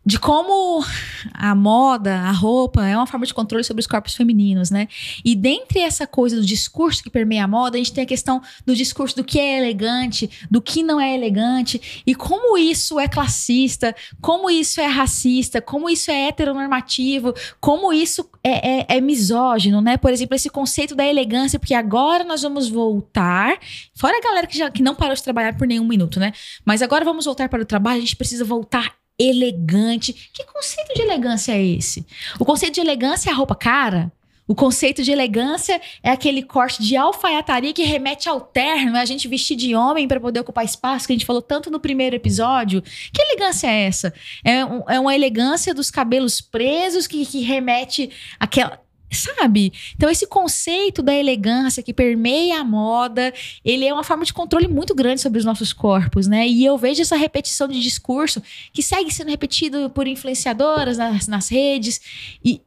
de 0.04 0.18
como 0.18 0.84
a 1.32 1.54
moda, 1.54 2.14
a 2.22 2.32
roupa 2.32 2.84
é 2.86 2.96
uma 2.96 3.06
forma 3.06 3.24
de 3.24 3.32
controle 3.32 3.62
sobre 3.62 3.80
os 3.80 3.86
corpos 3.86 4.14
femininos, 4.14 4.70
né? 4.70 4.88
E 5.24 5.36
dentre 5.36 5.78
essa 5.78 6.06
coisa 6.06 6.36
do 6.36 6.44
discurso 6.44 7.02
que 7.02 7.10
permeia 7.10 7.44
a 7.44 7.48
moda, 7.48 7.76
a 7.76 7.78
gente 7.78 7.92
tem 7.92 8.02
a 8.02 8.06
questão 8.06 8.42
do 8.66 8.74
discurso 8.74 9.14
do 9.14 9.24
que 9.24 9.38
é 9.38 9.58
elegante, 9.58 10.28
do 10.50 10.60
que 10.60 10.82
não 10.82 11.00
é 11.00 11.14
elegante, 11.14 12.02
e 12.04 12.14
como 12.14 12.58
isso 12.58 12.98
é 12.98 13.06
classista, 13.06 13.94
como 14.20 14.50
isso 14.50 14.80
é 14.80 14.86
racista, 14.86 15.60
como 15.60 15.88
isso 15.88 16.10
é 16.10 16.28
heteronormativo, 16.28 17.32
como 17.60 17.92
isso 17.92 18.28
é, 18.42 18.80
é, 18.80 18.96
é 18.96 19.00
misógino, 19.00 19.80
né? 19.80 19.96
Por 19.96 20.12
exemplo, 20.12 20.34
esse 20.34 20.50
conceito 20.50 20.96
da 20.96 21.06
elegância, 21.06 21.60
porque 21.60 21.74
agora 21.74 22.24
nós 22.24 22.42
vamos 22.42 22.68
voltar, 22.68 23.56
fora 23.94 24.18
a 24.18 24.20
galera 24.20 24.46
que, 24.48 24.58
já, 24.58 24.68
que 24.68 24.82
não 24.82 24.96
parou 24.96 25.14
de 25.14 25.22
trabalhar 25.22 25.56
por 25.56 25.66
nenhum 25.66 25.86
minuto, 25.86 26.18
né? 26.18 26.32
Mas 26.64 26.82
agora 26.82 27.04
vamos 27.04 27.24
voltar 27.24 27.48
para 27.48 27.62
o 27.62 27.66
trabalho, 27.66 27.98
a 27.98 28.00
gente 28.00 28.16
precisa 28.16 28.44
voltar 28.44 29.01
elegante. 29.18 30.12
Que 30.32 30.44
conceito 30.44 30.94
de 30.94 31.02
elegância 31.02 31.52
é 31.52 31.62
esse? 31.62 32.06
O 32.38 32.44
conceito 32.44 32.74
de 32.74 32.80
elegância 32.80 33.30
é 33.30 33.32
a 33.32 33.36
roupa 33.36 33.54
cara? 33.54 34.12
O 34.46 34.54
conceito 34.54 35.02
de 35.02 35.12
elegância 35.12 35.80
é 36.02 36.10
aquele 36.10 36.42
corte 36.42 36.82
de 36.82 36.96
alfaiataria 36.96 37.72
que 37.72 37.84
remete 37.84 38.28
ao 38.28 38.40
terno, 38.40 38.96
é 38.96 39.00
a 39.00 39.04
gente 39.04 39.28
vestir 39.28 39.56
de 39.56 39.74
homem 39.74 40.08
para 40.08 40.20
poder 40.20 40.40
ocupar 40.40 40.64
espaço, 40.64 41.06
que 41.06 41.12
a 41.12 41.16
gente 41.16 41.24
falou 41.24 41.40
tanto 41.40 41.70
no 41.70 41.78
primeiro 41.78 42.16
episódio. 42.16 42.82
Que 42.82 43.22
elegância 43.22 43.68
é 43.68 43.84
essa? 43.84 44.12
É, 44.44 44.64
um, 44.64 44.82
é 44.88 44.98
uma 44.98 45.14
elegância 45.14 45.72
dos 45.72 45.90
cabelos 45.90 46.40
presos 46.40 47.06
que, 47.06 47.24
que 47.24 47.40
remete 47.40 48.10
àquela 48.38 48.80
Sabe? 49.12 49.72
Então, 49.94 50.08
esse 50.08 50.26
conceito 50.26 51.02
da 51.02 51.14
elegância 51.14 51.82
que 51.82 51.92
permeia 51.92 52.60
a 52.60 52.64
moda, 52.64 53.32
ele 53.64 53.84
é 53.84 53.92
uma 53.92 54.02
forma 54.02 54.24
de 54.24 54.32
controle 54.32 54.66
muito 54.66 54.94
grande 54.94 55.20
sobre 55.20 55.38
os 55.38 55.44
nossos 55.44 55.72
corpos, 55.72 56.26
né? 56.26 56.48
E 56.48 56.64
eu 56.64 56.78
vejo 56.78 57.02
essa 57.02 57.16
repetição 57.16 57.68
de 57.68 57.80
discurso 57.80 58.42
que 58.72 58.82
segue 58.82 59.12
sendo 59.12 59.28
repetido 59.28 59.90
por 59.90 60.06
influenciadoras 60.06 60.96
nas, 60.96 61.28
nas 61.28 61.48
redes. 61.48 62.00
E, 62.44 62.60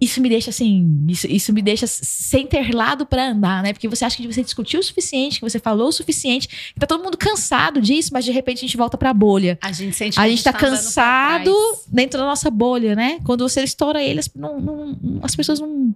isso 0.00 0.20
me 0.20 0.28
deixa 0.28 0.50
assim, 0.50 1.04
isso, 1.08 1.26
isso 1.26 1.52
me 1.52 1.60
deixa 1.60 1.86
sem 1.86 2.46
ter 2.46 2.74
lado 2.74 3.04
para 3.04 3.30
andar, 3.30 3.62
né? 3.62 3.72
Porque 3.72 3.88
você 3.88 4.04
acha 4.04 4.16
que 4.16 4.26
você 4.26 4.42
discutiu 4.42 4.80
o 4.80 4.82
suficiente, 4.82 5.40
que 5.40 5.48
você 5.48 5.58
falou 5.58 5.88
o 5.88 5.92
suficiente, 5.92 6.72
que 6.72 6.80
tá 6.80 6.86
todo 6.86 7.02
mundo 7.02 7.18
cansado 7.18 7.80
disso, 7.80 8.10
mas 8.12 8.24
de 8.24 8.30
repente 8.30 8.58
a 8.58 8.60
gente 8.60 8.76
volta 8.76 8.96
pra 8.96 9.12
bolha. 9.12 9.58
A 9.60 9.72
gente 9.72 9.94
sente 9.94 10.18
A 10.18 10.28
gente 10.28 10.42
tá, 10.42 10.52
tá 10.52 10.58
cansado 10.58 11.52
dentro 11.88 12.18
da 12.18 12.24
nossa 12.24 12.50
bolha, 12.50 12.94
né? 12.94 13.18
Quando 13.24 13.46
você 13.46 13.62
estoura 13.62 14.02
eles, 14.02 14.30
não, 14.34 14.60
não, 14.60 15.20
as 15.22 15.34
pessoas 15.34 15.60
não. 15.60 15.94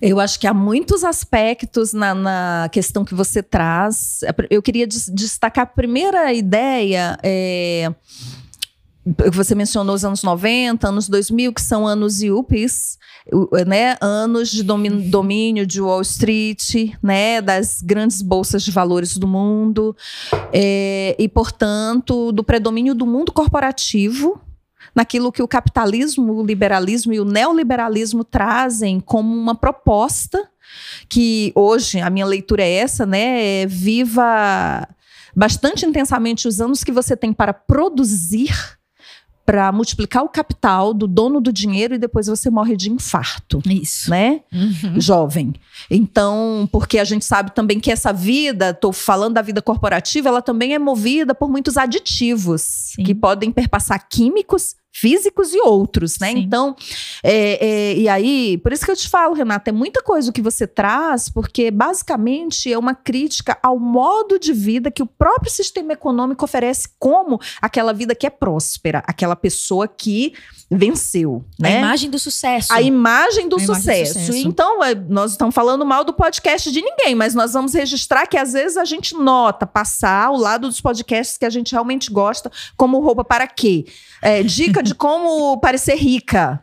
Eu 0.00 0.18
acho 0.20 0.38
que 0.38 0.46
há 0.46 0.52
muitos 0.52 1.04
aspectos 1.04 1.92
na, 1.92 2.14
na, 2.14 2.68
questão 2.70 3.04
que 3.04 3.14
você 3.14 3.42
traz. 3.42 4.20
Eu 4.50 4.62
queria 4.62 4.86
destacar 4.86 5.64
a 5.64 5.66
primeira 5.66 6.32
ideia. 6.32 7.18
É 7.22 7.90
você 9.32 9.54
mencionou 9.54 9.94
os 9.94 10.04
anos 10.04 10.22
90, 10.24 10.88
anos 10.88 11.08
2000, 11.08 11.52
que 11.52 11.62
são 11.62 11.86
anos 11.86 12.22
yuppies, 12.22 12.98
né? 13.66 13.96
anos 14.00 14.50
de 14.50 14.64
domínio, 14.64 15.08
domínio 15.08 15.66
de 15.66 15.80
Wall 15.80 16.02
Street, 16.02 16.94
né? 17.00 17.40
das 17.40 17.80
grandes 17.80 18.20
bolsas 18.20 18.64
de 18.64 18.72
valores 18.72 19.16
do 19.16 19.28
mundo, 19.28 19.96
é, 20.52 21.14
e, 21.18 21.28
portanto, 21.28 22.32
do 22.32 22.42
predomínio 22.42 22.94
do 22.94 23.06
mundo 23.06 23.32
corporativo 23.32 24.40
naquilo 24.92 25.30
que 25.30 25.42
o 25.42 25.48
capitalismo, 25.48 26.32
o 26.32 26.44
liberalismo 26.44 27.12
e 27.12 27.20
o 27.20 27.24
neoliberalismo 27.24 28.24
trazem 28.24 28.98
como 28.98 29.32
uma 29.34 29.54
proposta 29.54 30.48
que 31.08 31.52
hoje 31.54 32.00
a 32.00 32.10
minha 32.10 32.26
leitura 32.26 32.62
é 32.62 32.72
essa, 32.72 33.06
né? 33.06 33.62
É 33.62 33.66
viva 33.66 34.88
bastante 35.34 35.84
intensamente 35.84 36.48
os 36.48 36.60
anos 36.60 36.82
que 36.82 36.90
você 36.90 37.14
tem 37.16 37.32
para 37.32 37.52
produzir 37.52 38.75
para 39.46 39.70
multiplicar 39.70 40.24
o 40.24 40.28
capital 40.28 40.92
do 40.92 41.06
dono 41.06 41.40
do 41.40 41.52
dinheiro 41.52 41.94
e 41.94 41.98
depois 41.98 42.26
você 42.26 42.50
morre 42.50 42.76
de 42.76 42.90
infarto. 42.90 43.62
Isso. 43.64 44.10
Né? 44.10 44.40
Uhum. 44.52 45.00
Jovem. 45.00 45.54
Então, 45.88 46.68
porque 46.72 46.98
a 46.98 47.04
gente 47.04 47.24
sabe 47.24 47.52
também 47.54 47.78
que 47.78 47.92
essa 47.92 48.12
vida, 48.12 48.70
estou 48.70 48.92
falando 48.92 49.34
da 49.34 49.42
vida 49.42 49.62
corporativa, 49.62 50.28
ela 50.28 50.42
também 50.42 50.74
é 50.74 50.78
movida 50.78 51.32
por 51.32 51.48
muitos 51.48 51.76
aditivos 51.76 52.62
Sim. 52.62 53.04
que 53.04 53.14
podem 53.14 53.52
perpassar 53.52 54.08
químicos 54.08 54.74
físicos 55.00 55.52
e 55.52 55.60
outros, 55.60 56.18
né? 56.18 56.32
Sim. 56.32 56.38
Então, 56.38 56.74
é, 57.22 57.66
é, 57.66 57.94
e 57.96 58.08
aí, 58.08 58.58
por 58.58 58.72
isso 58.72 58.84
que 58.84 58.90
eu 58.90 58.96
te 58.96 59.08
falo, 59.08 59.34
Renata, 59.34 59.70
é 59.70 59.72
muita 59.72 60.02
coisa 60.02 60.30
o 60.30 60.32
que 60.32 60.40
você 60.40 60.66
traz, 60.66 61.28
porque 61.28 61.70
basicamente 61.70 62.72
é 62.72 62.78
uma 62.78 62.94
crítica 62.94 63.58
ao 63.62 63.78
modo 63.78 64.38
de 64.38 64.52
vida 64.52 64.90
que 64.90 65.02
o 65.02 65.06
próprio 65.06 65.50
sistema 65.50 65.92
econômico 65.92 66.44
oferece 66.44 66.88
como 66.98 67.38
aquela 67.60 67.92
vida 67.92 68.14
que 68.14 68.26
é 68.26 68.30
próspera, 68.30 69.02
aquela 69.06 69.36
pessoa 69.36 69.86
que 69.86 70.32
venceu, 70.70 71.44
A 71.60 71.62
né? 71.62 71.78
imagem 71.78 72.10
do 72.10 72.18
sucesso. 72.18 72.72
A 72.72 72.82
imagem 72.82 73.48
do 73.48 73.56
A 73.56 73.58
imagem 73.58 73.66
do 73.66 73.74
sucesso. 73.74 74.18
sucesso. 74.18 74.48
Então, 74.48 74.82
é, 74.82 74.94
nós 74.94 75.32
estamos 75.32 75.54
falando 75.54 75.84
mal 75.86 76.04
do 76.04 76.12
podcast 76.12 76.72
de 76.72 76.80
ninguém, 76.80 77.14
mas 77.14 77.34
nós 77.34 77.52
vamos 77.52 77.72
registrar 77.74 78.26
que 78.26 78.36
às 78.36 78.52
vezes 78.52 78.76
a 78.76 78.84
gente 78.84 79.14
nota 79.14 79.66
passar 79.66 80.26
ao 80.26 80.36
lado 80.36 80.66
dos 80.66 80.80
podcasts 80.80 81.38
que 81.38 81.44
a 81.44 81.50
gente 81.50 81.72
realmente 81.72 82.10
gosta, 82.10 82.50
como 82.76 82.98
roupa 83.00 83.22
para 83.22 83.46
quê? 83.46 83.84
É, 84.22 84.42
dica 84.42 84.82
de 84.82 84.94
como 84.94 85.58
parecer 85.60 85.96
rica. 85.96 86.62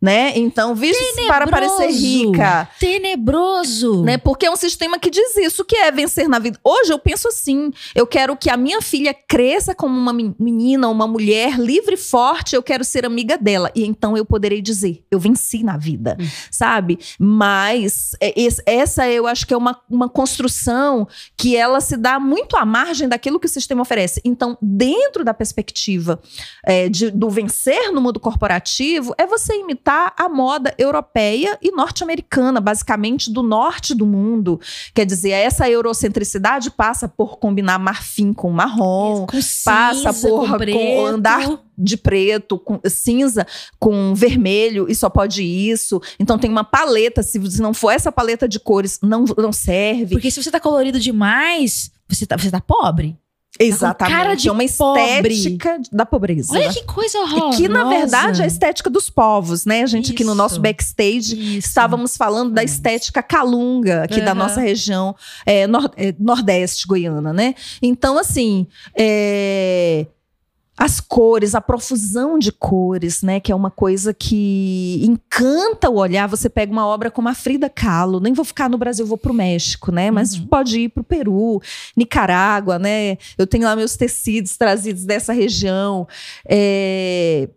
Né? 0.00 0.36
Então, 0.36 0.74
visto 0.74 1.00
para 1.26 1.46
parecer 1.48 1.88
rica. 1.90 2.68
Tenebroso. 2.78 4.04
Né? 4.04 4.18
Porque 4.18 4.44
é 4.44 4.50
um 4.50 4.56
sistema 4.56 4.98
que 4.98 5.08
diz 5.08 5.34
isso, 5.38 5.64
que 5.64 5.74
é 5.74 5.90
vencer 5.90 6.28
na 6.28 6.38
vida. 6.38 6.58
Hoje 6.62 6.92
eu 6.92 6.98
penso 6.98 7.28
assim: 7.28 7.72
eu 7.94 8.06
quero 8.06 8.36
que 8.36 8.50
a 8.50 8.58
minha 8.58 8.82
filha 8.82 9.14
cresça 9.14 9.74
como 9.74 9.98
uma 9.98 10.12
men- 10.12 10.34
menina, 10.38 10.86
uma 10.88 11.06
mulher 11.06 11.58
livre 11.58 11.94
e 11.94 11.96
forte, 11.96 12.54
eu 12.54 12.62
quero 12.62 12.84
ser 12.84 13.06
amiga 13.06 13.38
dela. 13.38 13.70
E 13.74 13.84
então 13.86 14.16
eu 14.16 14.24
poderei 14.24 14.60
dizer: 14.60 15.02
eu 15.10 15.18
venci 15.18 15.62
na 15.62 15.78
vida, 15.78 16.16
sabe? 16.50 16.98
Mas 17.18 18.12
é, 18.20 18.34
essa 18.66 19.08
eu 19.08 19.26
acho 19.26 19.46
que 19.46 19.54
é 19.54 19.56
uma, 19.56 19.80
uma 19.90 20.10
construção 20.10 21.08
que 21.38 21.56
ela 21.56 21.80
se 21.80 21.96
dá 21.96 22.20
muito 22.20 22.54
à 22.56 22.66
margem 22.66 23.08
daquilo 23.08 23.40
que 23.40 23.46
o 23.46 23.50
sistema 23.50 23.80
oferece. 23.80 24.20
Então, 24.26 24.58
dentro 24.60 25.24
da 25.24 25.32
perspectiva 25.32 26.20
é, 26.66 26.88
de- 26.90 27.10
do 27.10 27.30
vencer 27.30 27.90
no 27.92 28.00
mundo 28.02 28.20
corporativo, 28.20 29.14
é 29.16 29.26
você 29.26 29.54
imitar 29.56 29.95
a 30.16 30.28
moda 30.28 30.74
europeia 30.78 31.58
e 31.62 31.70
norte-americana, 31.70 32.60
basicamente 32.60 33.32
do 33.32 33.42
norte 33.42 33.94
do 33.94 34.04
mundo. 34.06 34.60
Quer 34.94 35.04
dizer, 35.06 35.30
essa 35.30 35.68
eurocentricidade 35.68 36.70
passa 36.70 37.08
por 37.08 37.38
combinar 37.38 37.78
marfim 37.78 38.32
com 38.32 38.50
marrom, 38.50 39.26
com 39.26 39.38
passa 39.64 40.12
cinza, 40.12 40.28
por- 40.28 40.48
com 40.48 40.56
com 40.56 41.06
andar 41.06 41.60
de 41.78 41.96
preto, 41.96 42.58
com 42.58 42.80
cinza, 42.88 43.46
com 43.78 44.14
vermelho, 44.14 44.86
e 44.88 44.94
só 44.94 45.08
pode 45.10 45.42
isso. 45.42 46.00
Então 46.18 46.38
tem 46.38 46.50
uma 46.50 46.64
paleta, 46.64 47.22
se 47.22 47.38
não 47.60 47.74
for 47.74 47.90
essa 47.90 48.10
paleta 48.10 48.48
de 48.48 48.58
cores, 48.58 48.98
não, 49.02 49.24
não 49.36 49.52
serve. 49.52 50.14
Porque 50.14 50.30
se 50.30 50.42
você 50.42 50.50
tá 50.50 50.58
colorido 50.60 50.98
demais, 50.98 51.90
você 52.08 52.24
tá, 52.26 52.36
você 52.36 52.50
tá 52.50 52.60
pobre. 52.60 53.16
Exatamente. 53.58 54.16
cara 54.16 54.34
de 54.34 54.48
é 54.48 54.52
uma 54.52 54.64
pobre. 54.68 55.34
estética 55.34 55.78
da 55.92 56.04
pobreza. 56.06 56.52
Olha 56.52 56.68
que 56.72 56.84
coisa 56.84 57.18
horrorosa. 57.18 57.56
Que, 57.56 57.68
na 57.68 57.84
verdade, 57.84 58.40
é 58.40 58.44
a 58.44 58.46
estética 58.46 58.90
dos 58.90 59.08
povos, 59.10 59.64
né? 59.64 59.82
A 59.82 59.86
gente 59.86 60.12
aqui 60.12 60.24
no 60.24 60.34
nosso 60.34 60.54
Isso. 60.54 60.62
backstage 60.62 61.34
Isso. 61.58 61.68
estávamos 61.68 62.16
falando 62.16 62.52
da 62.52 62.62
estética 62.64 63.22
calunga 63.22 64.04
aqui 64.04 64.20
da 64.20 64.32
Aham. 64.32 64.34
nossa 64.34 64.60
região 64.60 65.14
é, 65.44 65.66
nor- 65.66 65.90
é, 65.96 66.14
nordeste 66.18 66.86
goiana, 66.86 67.32
né? 67.32 67.54
Então, 67.82 68.18
assim, 68.18 68.66
é, 68.96 70.06
as 70.78 71.00
cores, 71.00 71.54
a 71.54 71.60
profusão 71.60 72.38
de 72.38 72.52
cores, 72.52 73.22
né? 73.22 73.40
Que 73.40 73.50
é 73.50 73.54
uma 73.54 73.70
coisa 73.70 74.12
que 74.12 75.00
encanta 75.04 75.88
o 75.88 75.96
olhar. 75.96 76.28
Você 76.28 76.48
pega 76.50 76.70
uma 76.70 76.86
obra 76.86 77.10
como 77.10 77.28
a 77.28 77.34
Frida 77.34 77.68
Kahlo, 77.68 78.20
nem 78.20 78.32
vou 78.34 78.44
ficar 78.44 78.68
no 78.68 78.76
Brasil, 78.76 79.06
vou 79.06 79.16
pro 79.16 79.32
México, 79.32 79.90
né? 79.90 80.10
Mas 80.10 80.34
Uhum. 80.34 80.46
pode 80.46 80.80
ir 80.80 80.88
pro 80.90 81.02
Peru, 81.02 81.62
Nicarágua, 81.96 82.78
né? 82.78 83.16
Eu 83.38 83.46
tenho 83.46 83.64
lá 83.64 83.74
meus 83.74 83.96
tecidos 83.96 84.56
trazidos 84.56 85.04
dessa 85.04 85.32
região. 85.32 86.06
É, 86.46 87.48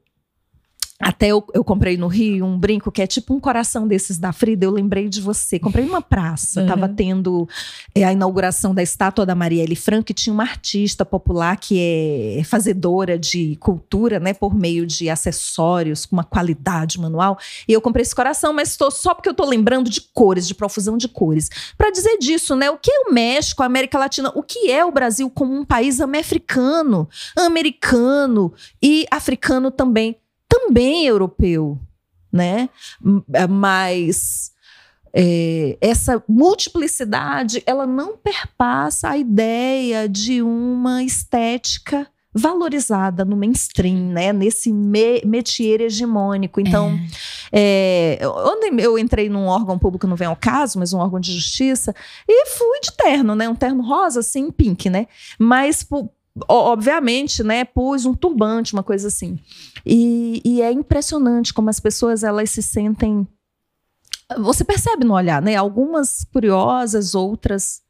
até 1.01 1.27
eu, 1.27 1.41
eu 1.53 1.63
comprei 1.63 1.95
no 1.95 2.07
Rio 2.07 2.45
um 2.45 2.59
brinco 2.59 2.91
que 2.91 3.01
é 3.01 3.07
tipo 3.07 3.33
um 3.33 3.39
coração 3.39 3.87
desses 3.87 4.17
da 4.17 4.33
Frida. 4.33 4.65
Eu 4.65 4.71
lembrei 4.71 5.07
de 5.07 5.21
você. 5.21 5.57
Comprei 5.57 5.85
numa 5.85 6.01
praça. 6.01 6.59
Uhum. 6.59 6.67
Tava 6.67 6.89
tendo 6.89 7.47
é, 7.95 8.03
a 8.03 8.11
inauguração 8.11 8.75
da 8.75 8.83
estátua 8.83 9.25
da 9.25 9.33
Marielle 9.33 9.77
Franco 9.77 10.11
e 10.11 10.13
tinha 10.13 10.33
uma 10.33 10.43
artista 10.43 11.05
popular 11.05 11.55
que 11.55 11.79
é 11.79 12.43
fazedora 12.43 13.17
de 13.17 13.55
cultura, 13.61 14.19
né? 14.19 14.33
Por 14.33 14.53
meio 14.53 14.85
de 14.85 15.09
acessórios 15.09 16.05
com 16.05 16.17
uma 16.17 16.23
qualidade 16.25 16.99
manual. 16.99 17.39
E 17.65 17.71
eu 17.71 17.79
comprei 17.79 18.01
esse 18.01 18.13
coração, 18.13 18.51
mas 18.51 18.75
tô, 18.75 18.91
só 18.91 19.13
porque 19.13 19.29
eu 19.29 19.33
tô 19.33 19.45
lembrando 19.45 19.89
de 19.89 20.01
cores, 20.01 20.45
de 20.45 20.53
profusão 20.53 20.97
de 20.97 21.07
cores. 21.07 21.49
Para 21.77 21.91
dizer 21.91 22.17
disso, 22.17 22.57
né? 22.57 22.69
O 22.69 22.77
que 22.77 22.91
é 22.91 22.99
o 23.07 23.13
México, 23.13 23.63
a 23.63 23.67
América 23.67 23.97
Latina? 23.97 24.33
O 24.35 24.43
que 24.43 24.69
é 24.69 24.83
o 24.83 24.91
Brasil 24.91 25.29
como 25.29 25.55
um 25.55 25.63
país 25.63 26.01
americano? 26.01 27.07
Americano 27.37 28.53
e 28.81 29.05
africano 29.09 29.71
também 29.71 30.17
também 30.49 31.05
europeu, 31.05 31.79
né? 32.31 32.69
É, 33.33 33.47
Mas 33.47 34.51
é, 35.13 35.77
essa 35.79 36.23
multiplicidade, 36.27 37.63
ela 37.65 37.85
não 37.87 38.17
perpassa 38.17 39.09
a 39.09 39.17
ideia 39.17 40.07
de 40.09 40.41
uma 40.41 41.03
estética 41.03 42.07
valorizada 42.31 43.25
no 43.25 43.35
mainstream, 43.35 44.11
né? 44.11 44.31
Nesse 44.31 44.71
me 44.71 45.19
métier 45.25 45.81
hegemônico. 45.81 46.59
Então, 46.61 46.99
é, 47.51 48.19
onde 48.23 48.83
eu 48.83 48.99
entrei 48.99 49.27
num 49.29 49.47
órgão 49.47 49.79
público, 49.79 50.05
não 50.05 50.15
vem 50.15 50.27
ao 50.27 50.35
caso, 50.35 50.77
mas 50.77 50.93
um 50.93 50.99
órgão 50.99 51.19
de 51.19 51.33
justiça, 51.33 51.93
e 52.27 52.45
fui 52.45 52.79
de 52.81 52.91
terno, 52.95 53.33
né? 53.35 53.49
Um 53.49 53.55
terno 53.55 53.81
rosa, 53.81 54.19
assim, 54.19 54.51
pink, 54.51 54.89
né? 54.91 55.07
Mas, 55.39 55.83
o- 55.89 56.07
obviamente, 56.47 57.43
né? 57.43 57.65
Pus 57.65 58.05
um 58.05 58.13
turbante, 58.13 58.73
uma 58.73 58.83
coisa 58.83 59.07
assim. 59.07 59.39
E, 59.85 60.41
e 60.45 60.61
é 60.61 60.71
impressionante 60.71 61.53
como 61.53 61.69
as 61.69 61.79
pessoas, 61.79 62.23
elas 62.23 62.49
se 62.49 62.61
sentem... 62.61 63.27
Você 64.37 64.63
percebe 64.63 65.03
no 65.03 65.15
olhar, 65.15 65.41
né? 65.41 65.55
Algumas 65.55 66.23
curiosas, 66.31 67.15
outras 67.15 67.81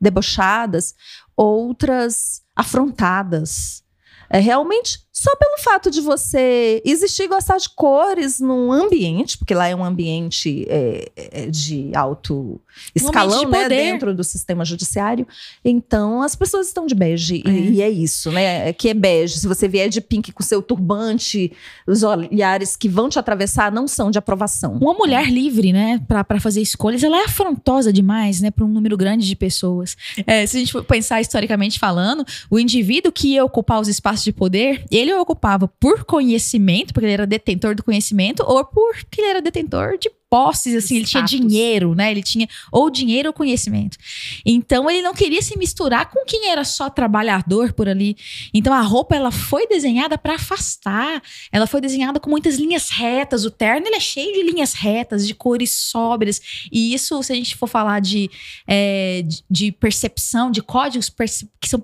debochadas, 0.00 0.94
outras 1.36 2.42
afrontadas. 2.54 3.84
É 4.28 4.38
realmente 4.38 5.05
só 5.18 5.34
pelo 5.36 5.56
fato 5.64 5.90
de 5.90 6.02
você 6.02 6.82
existir 6.84 7.22
e 7.22 7.28
gostar 7.28 7.56
de 7.56 7.70
cores 7.70 8.38
num 8.38 8.70
ambiente, 8.70 9.38
porque 9.38 9.54
lá 9.54 9.66
é 9.66 9.74
um 9.74 9.82
ambiente 9.82 10.66
é, 10.68 11.10
é, 11.16 11.46
de 11.46 11.90
alto 11.94 12.60
escalão, 12.94 13.46
de 13.46 13.50
né, 13.50 13.66
dentro 13.66 14.14
do 14.14 14.22
sistema 14.22 14.62
judiciário. 14.62 15.26
Então 15.64 16.20
as 16.20 16.36
pessoas 16.36 16.66
estão 16.66 16.84
de 16.84 16.94
bege 16.94 17.42
É. 17.46 17.50
e, 17.50 17.70
e 17.76 17.82
é 17.82 17.88
isso, 17.88 18.30
né? 18.30 18.68
É 18.68 18.72
que 18.74 18.90
é 18.90 18.94
bege. 18.94 19.38
Se 19.38 19.48
você 19.48 19.66
vier 19.66 19.88
de 19.88 20.02
pink 20.02 20.32
com 20.32 20.42
seu 20.42 20.60
turbante, 20.60 21.50
os 21.86 22.02
olhares 22.02 22.76
que 22.76 22.86
vão 22.86 23.08
te 23.08 23.18
atravessar 23.18 23.72
não 23.72 23.88
são 23.88 24.10
de 24.10 24.18
aprovação. 24.18 24.74
Uma 24.74 24.92
mulher 24.92 25.30
livre, 25.30 25.72
né, 25.72 25.98
pra 26.06 26.22
pra 26.24 26.38
fazer 26.38 26.60
escolhas, 26.60 27.02
ela 27.02 27.16
é 27.22 27.24
afrontosa 27.24 27.90
demais, 27.90 28.42
né, 28.42 28.50
para 28.50 28.66
um 28.66 28.68
número 28.68 28.98
grande 28.98 29.26
de 29.26 29.34
pessoas. 29.34 29.96
É, 30.26 30.44
se 30.44 30.58
a 30.58 30.60
gente 30.60 30.72
for 30.72 30.84
pensar 30.84 31.22
historicamente 31.22 31.78
falando, 31.78 32.22
o 32.50 32.58
indivíduo 32.58 33.10
que 33.10 33.28
ia 33.28 33.44
ocupar 33.44 33.80
os 33.80 33.88
espaços 33.88 34.24
de 34.24 34.32
poder, 34.32 34.84
ele 34.90 35.05
ocupava 35.14 35.68
por 35.68 36.04
conhecimento, 36.04 36.92
porque 36.92 37.06
ele 37.06 37.12
era 37.12 37.26
detentor 37.26 37.74
do 37.74 37.82
conhecimento, 37.82 38.42
ou 38.46 38.64
porque 38.64 39.20
ele 39.20 39.30
era 39.30 39.42
detentor 39.42 39.98
de 39.98 40.10
posses, 40.28 40.74
assim, 40.74 40.96
ele 40.96 41.04
tinha 41.04 41.22
dinheiro, 41.22 41.94
né? 41.94 42.10
Ele 42.10 42.22
tinha 42.22 42.48
ou 42.72 42.90
dinheiro 42.90 43.28
ou 43.28 43.32
conhecimento. 43.32 43.96
Então 44.44 44.90
ele 44.90 45.02
não 45.02 45.14
queria 45.14 45.40
se 45.40 45.56
misturar 45.56 46.10
com 46.10 46.24
quem 46.24 46.48
era 46.48 46.64
só 46.64 46.90
trabalhador 46.90 47.72
por 47.72 47.88
ali. 47.88 48.16
Então 48.52 48.72
a 48.72 48.80
roupa 48.80 49.14
ela 49.14 49.30
foi 49.30 49.66
desenhada 49.66 50.18
para 50.18 50.34
afastar. 50.34 51.22
Ela 51.52 51.66
foi 51.66 51.80
desenhada 51.80 52.18
com 52.18 52.28
muitas 52.28 52.56
linhas 52.56 52.90
retas. 52.90 53.44
O 53.44 53.50
terno 53.50 53.86
ele 53.86 53.96
é 53.96 54.00
cheio 54.00 54.32
de 54.32 54.42
linhas 54.42 54.74
retas, 54.74 55.26
de 55.26 55.34
cores 55.34 55.70
sóbrias. 55.70 56.40
E 56.72 56.92
isso, 56.92 57.22
se 57.22 57.32
a 57.32 57.36
gente 57.36 57.56
for 57.56 57.68
falar 57.68 58.00
de, 58.00 58.30
é, 58.66 59.22
de, 59.24 59.44
de 59.48 59.72
percepção, 59.72 60.50
de 60.50 60.62
códigos 60.62 61.10
que 61.60 61.68
são 61.68 61.80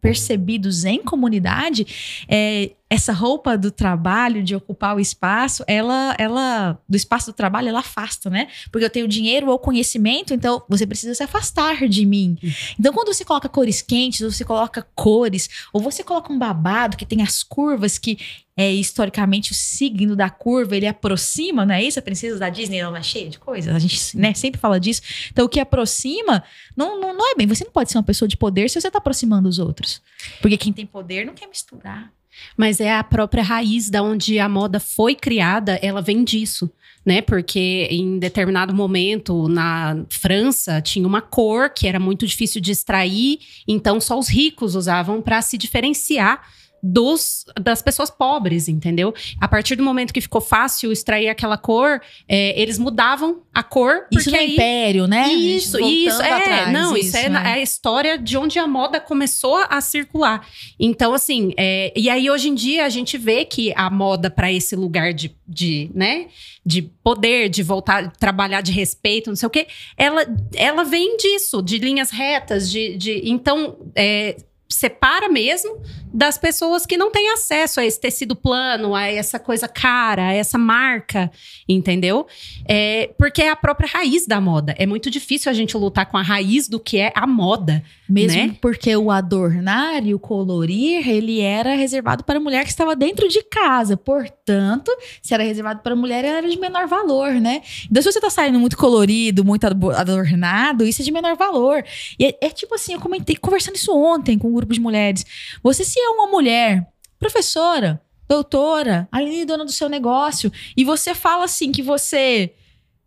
percebidos 0.00 0.84
em 0.84 1.02
comunidade, 1.02 2.24
é, 2.28 2.70
essa 2.88 3.12
roupa 3.12 3.58
do 3.58 3.70
trabalho, 3.70 4.44
de 4.44 4.54
ocupar 4.54 4.94
o 4.96 5.00
espaço, 5.00 5.64
ela, 5.66 6.14
ela, 6.18 6.78
do 6.88 6.96
espaço 6.96 7.32
do 7.32 7.34
trabalho, 7.34 7.68
ela 7.68 7.80
afasta, 7.80 8.30
né? 8.30 8.46
Porque 8.70 8.84
eu 8.84 8.90
tenho 8.90 9.08
dinheiro 9.08 9.50
ou 9.50 9.58
conhecimento, 9.58 10.32
então 10.32 10.62
você 10.68 10.86
precisa 10.86 11.12
se 11.12 11.22
afastar 11.22 11.88
de 11.88 12.06
mim. 12.06 12.38
Então, 12.78 12.92
quando 12.92 13.12
você 13.12 13.24
coloca 13.24 13.48
cores 13.48 13.82
quentes, 13.82 14.20
ou 14.20 14.30
você 14.30 14.44
coloca 14.44 14.86
cores, 14.94 15.50
ou 15.72 15.80
você 15.80 16.04
coloca 16.04 16.32
um 16.32 16.38
babado 16.38 16.96
que 16.96 17.04
tem 17.04 17.22
as 17.22 17.42
curvas 17.42 17.98
que 17.98 18.18
é 18.56 18.72
historicamente 18.72 19.52
o 19.52 19.54
signo 19.54 20.16
da 20.16 20.30
curva, 20.30 20.76
ele 20.76 20.86
aproxima, 20.86 21.66
não 21.66 21.74
é 21.74 21.82
isso? 21.82 21.98
A 21.98 22.02
princesa 22.02 22.38
da 22.38 22.48
Disney 22.48 22.78
ela 22.78 22.98
é 22.98 23.02
cheia 23.02 23.28
de 23.28 23.38
coisas, 23.38 23.74
a 23.74 23.78
gente 23.78 24.16
né, 24.16 24.32
sempre 24.32 24.60
fala 24.60 24.80
disso. 24.80 25.02
Então, 25.30 25.44
o 25.44 25.48
que 25.48 25.60
aproxima 25.60 26.42
não, 26.74 26.98
não, 26.98 27.14
não 27.14 27.32
é 27.32 27.34
bem. 27.34 27.46
Você 27.48 27.64
não 27.64 27.72
pode 27.72 27.90
ser 27.90 27.98
uma 27.98 28.04
pessoa 28.04 28.28
de 28.28 28.36
poder 28.36 28.70
se 28.70 28.80
você 28.80 28.86
está 28.86 28.98
aproximando 28.98 29.48
os 29.48 29.58
outros. 29.58 30.00
Porque 30.40 30.56
quem 30.56 30.72
tem 30.72 30.86
poder 30.86 31.26
não 31.26 31.34
quer 31.34 31.48
misturar. 31.48 32.15
Mas 32.56 32.80
é 32.80 32.94
a 32.94 33.04
própria 33.04 33.42
raiz 33.42 33.90
da 33.90 34.02
onde 34.02 34.38
a 34.38 34.48
moda 34.48 34.80
foi 34.80 35.14
criada, 35.14 35.78
ela 35.82 36.00
vem 36.00 36.24
disso, 36.24 36.70
né? 37.04 37.20
Porque 37.20 37.86
em 37.90 38.18
determinado 38.18 38.74
momento 38.74 39.48
na 39.48 40.04
França 40.08 40.80
tinha 40.80 41.06
uma 41.06 41.20
cor 41.20 41.70
que 41.70 41.86
era 41.86 42.00
muito 42.00 42.26
difícil 42.26 42.60
de 42.60 42.72
extrair, 42.72 43.38
então 43.66 44.00
só 44.00 44.18
os 44.18 44.28
ricos 44.28 44.74
usavam 44.74 45.20
para 45.22 45.40
se 45.42 45.56
diferenciar 45.56 46.42
dos, 46.86 47.44
das 47.60 47.82
pessoas 47.82 48.10
pobres, 48.10 48.68
entendeu? 48.68 49.12
A 49.40 49.48
partir 49.48 49.74
do 49.74 49.82
momento 49.82 50.12
que 50.12 50.20
ficou 50.20 50.40
fácil 50.40 50.92
extrair 50.92 51.28
aquela 51.28 51.58
cor, 51.58 52.00
é, 52.28 52.60
eles 52.60 52.78
mudavam 52.78 53.42
a 53.52 53.62
cor. 53.62 54.06
Isso 54.10 54.30
no 54.30 54.36
aí, 54.36 54.52
Império, 54.52 55.06
né? 55.06 55.28
Isso, 55.32 55.78
isso. 55.80 56.22
É, 56.22 56.32
atrás, 56.32 56.72
não, 56.72 56.96
isso, 56.96 57.16
é, 57.16 57.28
né? 57.28 57.42
é 57.44 57.52
a 57.54 57.60
história 57.60 58.16
de 58.16 58.38
onde 58.38 58.58
a 58.58 58.66
moda 58.66 59.00
começou 59.00 59.56
a 59.68 59.80
circular. 59.80 60.46
Então, 60.78 61.12
assim, 61.12 61.52
é, 61.56 61.92
e 61.96 62.08
aí 62.08 62.30
hoje 62.30 62.48
em 62.48 62.54
dia 62.54 62.84
a 62.84 62.88
gente 62.88 63.18
vê 63.18 63.44
que 63.44 63.72
a 63.76 63.90
moda 63.90 64.30
para 64.30 64.52
esse 64.52 64.76
lugar 64.76 65.12
de, 65.12 65.34
de, 65.46 65.90
né, 65.94 66.28
de 66.64 66.82
poder, 66.82 67.48
de 67.48 67.62
voltar, 67.62 68.12
trabalhar 68.12 68.60
de 68.60 68.70
respeito, 68.72 69.30
não 69.30 69.36
sei 69.36 69.46
o 69.46 69.50
quê, 69.50 69.66
ela, 69.96 70.24
ela 70.54 70.84
vem 70.84 71.16
disso, 71.16 71.60
de 71.60 71.78
linhas 71.78 72.10
retas, 72.10 72.70
de. 72.70 72.96
de 72.96 73.22
então, 73.24 73.76
é, 73.94 74.36
separa 74.68 75.28
mesmo 75.28 75.80
das 76.12 76.36
pessoas 76.36 76.84
que 76.84 76.96
não 76.96 77.10
têm 77.10 77.30
acesso 77.32 77.78
a 77.80 77.84
esse 77.84 78.00
tecido 78.00 78.34
plano, 78.34 78.94
a 78.94 79.06
essa 79.06 79.38
coisa 79.38 79.68
cara, 79.68 80.28
a 80.28 80.32
essa 80.32 80.58
marca, 80.58 81.30
entendeu? 81.68 82.26
É, 82.68 83.10
porque 83.18 83.42
é 83.42 83.50
a 83.50 83.56
própria 83.56 83.88
raiz 83.88 84.26
da 84.26 84.40
moda. 84.40 84.74
É 84.78 84.86
muito 84.86 85.10
difícil 85.10 85.50
a 85.50 85.54
gente 85.54 85.76
lutar 85.76 86.06
com 86.06 86.16
a 86.16 86.22
raiz 86.22 86.68
do 86.68 86.80
que 86.80 86.98
é 86.98 87.12
a 87.14 87.26
moda. 87.26 87.82
Mesmo 88.08 88.38
né? 88.38 88.56
porque 88.60 88.96
o 88.96 89.10
adornar 89.10 90.06
e 90.06 90.14
o 90.14 90.18
colorir, 90.18 91.08
ele 91.08 91.40
era 91.40 91.74
reservado 91.74 92.22
para 92.22 92.38
a 92.38 92.40
mulher 92.40 92.62
que 92.64 92.70
estava 92.70 92.94
dentro 92.94 93.28
de 93.28 93.42
casa. 93.42 93.96
Portanto, 93.96 94.90
se 95.20 95.34
era 95.34 95.42
reservado 95.42 95.80
para 95.80 95.92
a 95.92 95.96
mulher, 95.96 96.24
era 96.24 96.48
de 96.48 96.58
menor 96.58 96.86
valor, 96.86 97.32
né? 97.34 97.62
Então, 97.90 98.02
se 98.02 98.12
você 98.12 98.20
tá 98.20 98.30
saindo 98.30 98.58
muito 98.60 98.76
colorido, 98.76 99.44
muito 99.44 99.66
ado- 99.66 99.90
adornado, 99.90 100.84
isso 100.86 101.02
é 101.02 101.04
de 101.04 101.10
menor 101.10 101.36
valor. 101.36 101.84
E 102.18 102.26
é, 102.26 102.46
é 102.46 102.50
tipo 102.50 102.74
assim, 102.74 102.92
eu 102.94 103.00
comentei, 103.00 103.36
conversando 103.36 103.74
isso 103.74 103.92
ontem 103.92 104.38
com 104.38 104.48
um 104.48 104.54
grupo 104.54 104.72
de 104.72 104.80
mulheres. 104.80 105.26
Você 105.62 105.84
se 105.84 105.98
é 105.98 106.08
uma 106.10 106.28
mulher, 106.28 106.86
professora, 107.18 108.00
doutora, 108.28 109.08
ali 109.10 109.44
dona 109.44 109.64
do 109.64 109.72
seu 109.72 109.88
negócio, 109.88 110.52
e 110.76 110.84
você 110.84 111.14
fala 111.14 111.44
assim 111.44 111.72
que 111.72 111.82
você 111.82 112.52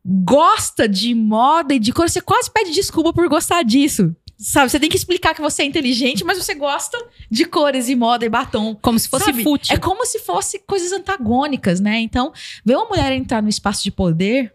gosta 0.06 0.88
de 0.88 1.14
moda 1.14 1.74
e 1.74 1.80
de 1.80 1.92
cor, 1.92 2.10
você 2.10 2.22
quase 2.22 2.50
pede 2.52 2.72
desculpa 2.72 3.14
por 3.14 3.28
gostar 3.28 3.64
disso. 3.64 4.16
Sabe, 4.42 4.70
você 4.70 4.80
tem 4.80 4.90
que 4.90 4.96
explicar 4.96 5.36
que 5.36 5.42
você 5.42 5.64
é 5.64 5.66
inteligente, 5.66 6.24
mas 6.24 6.38
você 6.38 6.56
gosta 6.56 6.98
de 7.30 7.44
cores 7.44 7.90
e 7.90 7.96
moda 7.96 8.26
e 8.26 8.30
batom. 8.30 8.74
Como 8.74 8.98
se 8.98 9.10
fosse 9.10 9.26
Sabe? 9.26 9.44
fútil. 9.44 9.76
É 9.76 9.78
como 9.78 10.06
se 10.06 10.20
fosse 10.20 10.60
coisas 10.60 10.94
antagônicas, 10.94 11.82
né? 11.82 12.00
Então, 12.00 12.32
ver 12.64 12.78
uma 12.78 12.86
mulher 12.88 13.12
entrar 13.12 13.44
no 13.44 13.50
espaço 13.50 13.84
de 13.84 13.92
poder 13.92 14.54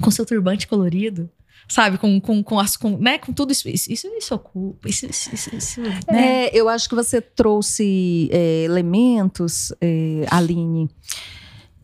com 0.00 0.12
seu 0.12 0.24
turbante 0.24 0.68
colorido, 0.68 1.28
sabe? 1.68 1.98
Com, 1.98 2.20
com, 2.20 2.40
com, 2.40 2.60
as, 2.60 2.76
com, 2.76 2.96
né? 2.98 3.18
com 3.18 3.32
tudo 3.32 3.50
isso. 3.50 3.68
Isso, 3.68 3.92
isso, 3.92 4.06
isso 4.16 4.32
ocupa. 4.32 4.88
Isso, 4.88 5.06
isso, 5.06 5.34
isso, 5.34 5.56
isso, 5.56 5.80
né? 5.80 6.46
É, 6.46 6.56
eu 6.56 6.68
acho 6.68 6.88
que 6.88 6.94
você 6.94 7.20
trouxe 7.20 8.28
é, 8.30 8.62
elementos, 8.62 9.72
é, 9.80 10.24
Aline, 10.30 10.88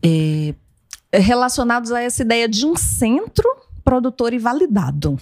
é, 0.01 0.55
relacionados 1.11 1.91
a 1.91 2.01
essa 2.01 2.21
ideia 2.21 2.47
de 2.47 2.65
um 2.65 2.77
centro 2.77 3.49
produtor 3.83 4.33
e 4.33 4.39
validado. 4.39 5.19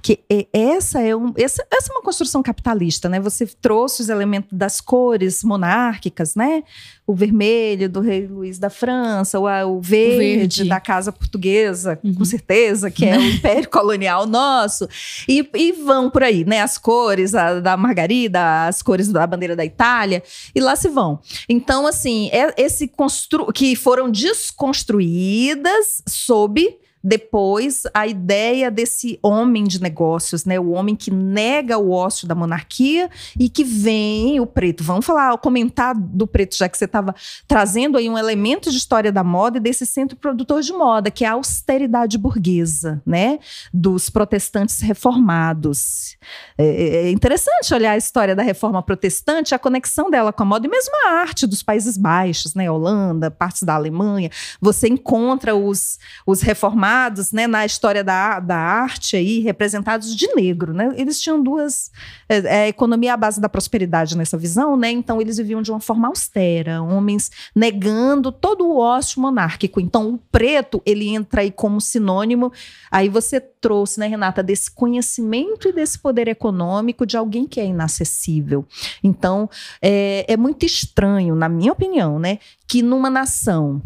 Que 0.00 0.20
é- 0.30 0.46
essa 0.52 1.00
é, 1.00 1.14
um, 1.16 1.32
essa, 1.36 1.66
essa 1.72 1.92
é 1.92 1.94
uma 1.96 2.02
construção 2.02 2.40
capitalista, 2.42 3.08
né? 3.08 3.18
Você 3.18 3.44
trouxe 3.46 4.00
os 4.02 4.08
elementos 4.08 4.50
das 4.56 4.80
cores 4.80 5.42
monárquicas, 5.42 6.36
né? 6.36 6.62
O 7.04 7.14
vermelho 7.14 7.88
do 7.88 8.00
rei 8.00 8.26
Luís 8.26 8.58
da 8.60 8.70
França, 8.70 9.40
o, 9.40 9.44
o 9.76 9.80
verde, 9.80 10.18
verde. 10.18 10.64
da 10.66 10.78
casa 10.78 11.10
portuguesa, 11.10 11.98
Uhum. 12.04 12.14
com 12.14 12.24
certeza, 12.24 12.90
que 12.92 13.04
é 13.06 13.18
o 13.18 13.20
império 13.26 13.68
colonial 13.68 14.24
nosso. 14.24 14.88
E, 15.28 15.48
e 15.54 15.72
vão 15.72 16.08
por 16.10 16.22
aí, 16.22 16.44
né? 16.44 16.60
As 16.62 16.78
cores 16.78 17.34
a- 17.34 17.58
da 17.58 17.76
Margarida, 17.76 18.66
as 18.68 18.82
cores 18.82 19.08
da 19.08 19.26
bandeira 19.26 19.56
da 19.56 19.64
Itália, 19.64 20.22
e 20.54 20.60
lá 20.60 20.76
se 20.76 20.88
vão. 20.88 21.18
Então, 21.48 21.86
assim, 21.88 22.28
é 22.32 22.54
esse 22.56 22.86
constru 22.86 23.52
que 23.52 23.74
foram 23.74 24.08
desconstruídas 24.10 26.02
sob 26.06 26.78
depois 27.08 27.84
a 27.94 28.06
ideia 28.06 28.70
desse 28.70 29.18
homem 29.22 29.64
de 29.64 29.80
negócios, 29.80 30.44
né? 30.44 30.60
O 30.60 30.72
homem 30.72 30.94
que 30.94 31.10
nega 31.10 31.78
o 31.78 31.90
ócio 31.90 32.28
da 32.28 32.34
monarquia 32.34 33.08
e 33.40 33.48
que 33.48 33.64
vem 33.64 34.38
o 34.40 34.46
preto. 34.46 34.84
Vamos 34.84 35.06
falar, 35.06 35.38
comentar 35.38 35.94
do 35.94 36.26
preto, 36.26 36.54
já 36.54 36.68
que 36.68 36.76
você 36.76 36.84
estava 36.84 37.14
trazendo 37.46 37.96
aí 37.96 38.10
um 38.10 38.18
elemento 38.18 38.70
de 38.70 38.76
história 38.76 39.10
da 39.10 39.24
moda 39.24 39.56
e 39.56 39.60
desse 39.60 39.86
centro 39.86 40.18
produtor 40.18 40.60
de 40.60 40.70
moda, 40.70 41.10
que 41.10 41.24
é 41.24 41.28
a 41.28 41.32
austeridade 41.32 42.18
burguesa, 42.18 43.00
né? 43.06 43.38
Dos 43.72 44.10
protestantes 44.10 44.80
reformados. 44.80 46.18
É, 46.58 47.06
é 47.06 47.10
interessante 47.10 47.72
olhar 47.72 47.92
a 47.92 47.96
história 47.96 48.36
da 48.36 48.42
reforma 48.42 48.82
protestante, 48.82 49.54
a 49.54 49.58
conexão 49.58 50.10
dela 50.10 50.30
com 50.30 50.42
a 50.42 50.46
moda 50.46 50.66
e 50.66 50.70
mesmo 50.70 50.92
a 51.06 51.12
arte 51.20 51.46
dos 51.46 51.62
Países 51.62 51.96
Baixos, 51.96 52.54
né? 52.54 52.70
Holanda, 52.70 53.30
partes 53.30 53.62
da 53.62 53.74
Alemanha. 53.76 54.30
Você 54.60 54.88
encontra 54.88 55.56
os, 55.56 55.98
os 56.26 56.42
reformados, 56.42 56.97
né, 57.32 57.46
na 57.46 57.64
história 57.64 58.02
da, 58.02 58.40
da 58.40 58.56
arte 58.56 59.16
aí, 59.16 59.40
representados 59.40 60.14
de 60.14 60.26
negro, 60.34 60.72
né? 60.72 60.92
Eles 60.96 61.20
tinham 61.20 61.42
duas. 61.42 61.90
É, 62.28 62.38
é, 62.38 62.62
a 62.64 62.68
economia 62.68 63.14
à 63.14 63.16
base 63.16 63.40
da 63.40 63.48
prosperidade 63.48 64.16
nessa 64.16 64.36
visão, 64.36 64.76
né? 64.76 64.90
Então 64.90 65.20
eles 65.20 65.36
viviam 65.36 65.62
de 65.62 65.70
uma 65.70 65.80
forma 65.80 66.08
austera, 66.08 66.82
homens 66.82 67.30
negando 67.54 68.30
todo 68.32 68.66
o 68.66 68.78
ócio 68.78 69.20
monárquico. 69.20 69.80
Então 69.80 70.14
o 70.14 70.18
preto, 70.18 70.82
ele 70.84 71.08
entra 71.08 71.42
aí 71.42 71.50
como 71.50 71.80
sinônimo. 71.80 72.52
Aí 72.90 73.08
você 73.08 73.40
trouxe, 73.40 73.98
né, 74.00 74.06
Renata, 74.06 74.42
desse 74.42 74.70
conhecimento 74.70 75.68
e 75.68 75.72
desse 75.72 75.98
poder 75.98 76.28
econômico 76.28 77.04
de 77.04 77.16
alguém 77.16 77.46
que 77.46 77.60
é 77.60 77.66
inacessível. 77.66 78.66
Então 79.02 79.48
é, 79.82 80.24
é 80.28 80.36
muito 80.36 80.64
estranho, 80.64 81.34
na 81.34 81.48
minha 81.48 81.72
opinião, 81.72 82.18
né, 82.18 82.38
que 82.66 82.82
numa 82.82 83.10
nação 83.10 83.82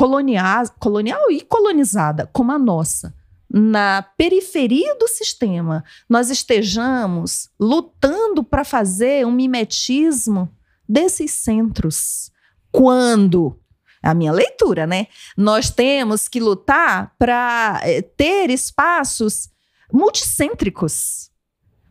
colonial, 0.00 0.64
colonial 0.78 1.30
e 1.30 1.42
colonizada 1.42 2.26
como 2.32 2.50
a 2.52 2.58
nossa, 2.58 3.14
na 3.52 4.00
periferia 4.16 4.96
do 4.96 5.06
sistema, 5.06 5.84
nós 6.08 6.30
estejamos 6.30 7.50
lutando 7.60 8.42
para 8.42 8.64
fazer 8.64 9.26
um 9.26 9.30
mimetismo 9.30 10.48
desses 10.88 11.32
centros. 11.32 12.32
Quando 12.72 13.60
a 14.02 14.14
minha 14.14 14.32
leitura, 14.32 14.86
né? 14.86 15.08
Nós 15.36 15.68
temos 15.68 16.28
que 16.28 16.40
lutar 16.40 17.14
para 17.18 17.82
ter 18.16 18.48
espaços 18.48 19.50
multicêntricos, 19.92 21.30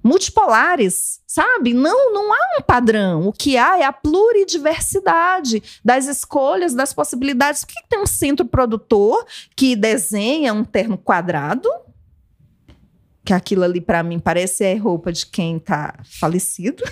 multipolares, 0.04 1.19
sabe? 1.30 1.76
Não, 1.76 2.12
não 2.12 2.34
há 2.34 2.58
um 2.58 2.62
padrão. 2.64 3.28
O 3.28 3.32
que 3.32 3.56
há 3.56 3.78
é 3.78 3.84
a 3.84 3.94
pluridiversidade 3.94 5.62
das 5.86 6.08
escolhas, 6.08 6.74
das 6.74 6.92
possibilidades. 6.92 7.64
Por 7.64 7.76
que 7.76 7.88
tem 7.88 8.00
um 8.00 8.08
centro 8.08 8.46
produtor 8.48 9.24
que 9.56 9.76
desenha 9.76 10.52
um 10.52 10.64
terno 10.64 10.98
quadrado? 10.98 11.70
Que 13.30 13.34
aquilo 13.36 13.64
ali, 13.64 13.80
para 13.80 14.02
mim, 14.02 14.18
parece 14.18 14.64
é 14.64 14.74
roupa 14.74 15.12
de 15.12 15.24
quem 15.24 15.60
tá 15.60 15.94
falecido. 16.04 16.84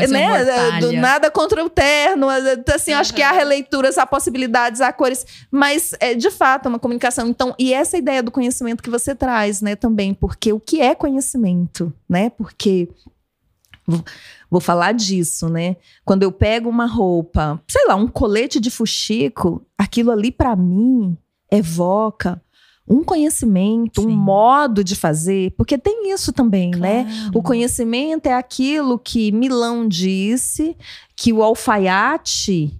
É 0.00 0.06
né? 0.06 0.80
Do 0.80 0.92
nada 0.92 1.30
contra 1.30 1.62
o 1.62 1.68
terno. 1.68 2.28
Assim, 2.74 2.92
eu 2.92 2.98
acho 2.98 3.12
que 3.12 3.20
há 3.20 3.32
releituras, 3.32 3.98
há 3.98 4.06
possibilidades, 4.06 4.80
há 4.80 4.92
cores. 4.92 5.26
Mas, 5.50 5.92
é, 6.00 6.14
de 6.14 6.30
fato, 6.30 6.66
é 6.66 6.68
uma 6.70 6.78
comunicação. 6.78 7.28
Então, 7.28 7.54
e 7.58 7.74
essa 7.74 7.98
ideia 7.98 8.22
do 8.22 8.30
conhecimento 8.30 8.82
que 8.82 8.88
você 8.88 9.14
traz, 9.14 9.60
né, 9.60 9.76
também. 9.76 10.14
Porque 10.14 10.52
o 10.52 10.60
que 10.60 10.80
é 10.80 10.94
conhecimento, 10.94 11.92
né? 12.08 12.30
Porque. 12.30 12.88
Vou, 13.86 14.02
vou 14.50 14.60
falar 14.60 14.92
disso, 14.92 15.50
né? 15.50 15.76
Quando 16.04 16.22
eu 16.22 16.32
pego 16.32 16.70
uma 16.70 16.86
roupa, 16.86 17.60
sei 17.68 17.86
lá, 17.86 17.94
um 17.94 18.08
colete 18.08 18.58
de 18.58 18.70
fuxico, 18.70 19.66
aquilo 19.76 20.10
ali, 20.10 20.32
para 20.32 20.56
mim, 20.56 21.16
evoca 21.50 22.40
um 22.88 23.02
conhecimento, 23.02 24.02
Sim. 24.02 24.08
um 24.08 24.16
modo 24.16 24.82
de 24.82 24.96
fazer, 24.96 25.52
porque 25.56 25.78
tem 25.78 26.12
isso 26.12 26.32
também, 26.32 26.70
né? 26.70 27.04
Claro. 27.04 27.38
O 27.38 27.42
conhecimento 27.42 28.26
é 28.26 28.34
aquilo 28.34 28.98
que 28.98 29.32
Milão 29.32 29.88
disse, 29.88 30.76
que 31.16 31.32
o 31.32 31.42
alfaiate, 31.42 32.78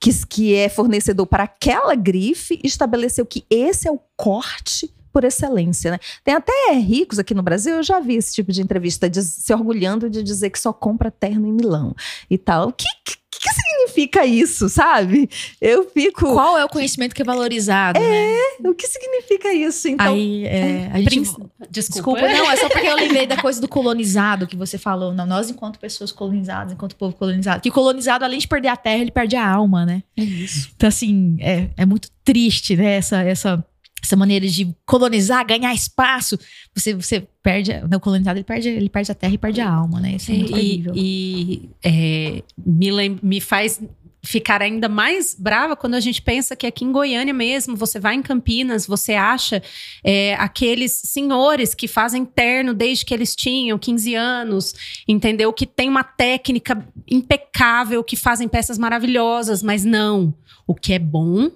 que, 0.00 0.26
que 0.26 0.54
é 0.54 0.68
fornecedor 0.68 1.26
para 1.26 1.44
aquela 1.44 1.94
grife, 1.94 2.60
estabeleceu 2.62 3.24
que 3.24 3.44
esse 3.48 3.88
é 3.88 3.90
o 3.90 4.00
corte 4.16 4.93
por 5.14 5.22
excelência, 5.22 5.92
né? 5.92 6.00
Tem 6.24 6.34
até 6.34 6.72
ricos 6.72 7.20
aqui 7.20 7.32
no 7.32 7.42
Brasil, 7.42 7.76
eu 7.76 7.82
já 7.84 8.00
vi 8.00 8.16
esse 8.16 8.34
tipo 8.34 8.50
de 8.50 8.60
entrevista 8.60 9.08
diz- 9.08 9.26
se 9.26 9.54
orgulhando 9.54 10.10
de 10.10 10.24
dizer 10.24 10.50
que 10.50 10.58
só 10.58 10.72
compra 10.72 11.08
terno 11.08 11.46
em 11.46 11.52
Milão 11.52 11.94
e 12.28 12.36
tal. 12.36 12.68
O 12.68 12.72
que, 12.72 12.84
que, 13.04 13.16
que 13.30 13.52
significa 13.52 14.26
isso, 14.26 14.68
sabe? 14.68 15.28
Eu 15.60 15.88
fico. 15.90 16.32
Qual 16.32 16.58
é 16.58 16.64
o 16.64 16.68
conhecimento 16.68 17.14
que 17.14 17.22
é 17.22 17.24
valorizado, 17.24 18.00
né? 18.00 18.36
O 18.64 18.74
que 18.74 18.88
significa 18.88 19.52
isso? 19.52 19.86
Então, 19.86 20.14
Aí, 20.14 20.44
é, 20.46 20.90
a 20.92 20.98
gente... 20.98 21.20
Desculpa. 21.20 21.50
Desculpa, 21.70 22.20
não, 22.22 22.50
é 22.50 22.56
só 22.56 22.68
porque 22.68 22.86
eu 22.86 22.96
lembrei 22.96 23.26
da 23.26 23.36
coisa 23.36 23.60
do 23.60 23.68
colonizado 23.68 24.46
que 24.46 24.56
você 24.56 24.76
falou. 24.78 25.14
Não, 25.14 25.26
nós, 25.26 25.48
enquanto 25.48 25.78
pessoas 25.78 26.10
colonizadas, 26.10 26.72
enquanto 26.72 26.96
povo 26.96 27.14
colonizado. 27.14 27.60
Que 27.60 27.70
colonizado, 27.70 28.24
além 28.24 28.38
de 28.40 28.48
perder 28.48 28.68
a 28.68 28.76
terra, 28.76 28.98
ele 28.98 29.10
perde 29.12 29.36
a 29.36 29.46
alma, 29.48 29.86
né? 29.86 30.02
é 30.16 30.22
isso. 30.24 30.70
Então, 30.74 30.88
assim, 30.88 31.36
é, 31.40 31.68
é 31.76 31.86
muito 31.86 32.08
triste, 32.24 32.74
né? 32.76 32.96
Essa, 32.96 33.22
essa, 33.22 33.64
essa 34.04 34.16
maneira 34.16 34.46
de 34.46 34.74
colonizar, 34.84 35.44
ganhar 35.46 35.74
espaço, 35.74 36.38
você, 36.74 36.94
você 36.94 37.26
perde, 37.42 37.72
o 37.72 38.00
colonizado 38.00 38.36
ele 38.36 38.44
perde, 38.44 38.68
ele 38.68 38.88
perde 38.88 39.10
a 39.10 39.14
terra 39.14 39.34
e 39.34 39.38
perde 39.38 39.60
a 39.60 39.70
alma, 39.70 39.98
né? 39.98 40.16
Isso 40.16 40.30
é 40.30 40.34
muito 40.34 40.58
e, 40.58 40.84
e 40.94 41.70
é, 41.82 42.42
me, 42.64 43.18
me 43.22 43.40
faz 43.40 43.80
ficar 44.22 44.62
ainda 44.62 44.88
mais 44.88 45.36
brava 45.38 45.76
quando 45.76 45.94
a 45.94 46.00
gente 46.00 46.22
pensa 46.22 46.56
que 46.56 46.66
aqui 46.66 46.84
em 46.84 46.90
Goiânia 46.90 47.34
mesmo, 47.34 47.76
você 47.76 48.00
vai 48.00 48.14
em 48.14 48.22
Campinas, 48.22 48.86
você 48.86 49.14
acha 49.14 49.62
é, 50.02 50.34
aqueles 50.34 50.92
senhores 50.92 51.74
que 51.74 51.86
fazem 51.86 52.24
terno 52.24 52.72
desde 52.72 53.04
que 53.04 53.12
eles 53.12 53.36
tinham 53.36 53.78
15 53.78 54.14
anos, 54.14 54.74
entendeu? 55.06 55.52
Que 55.52 55.66
tem 55.66 55.88
uma 55.88 56.02
técnica 56.02 56.86
impecável, 57.08 58.02
que 58.02 58.16
fazem 58.16 58.48
peças 58.48 58.78
maravilhosas, 58.78 59.62
mas 59.62 59.84
não. 59.84 60.34
O 60.66 60.74
que 60.74 60.94
é 60.94 60.98
bom 60.98 61.50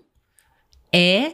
é 0.93 1.33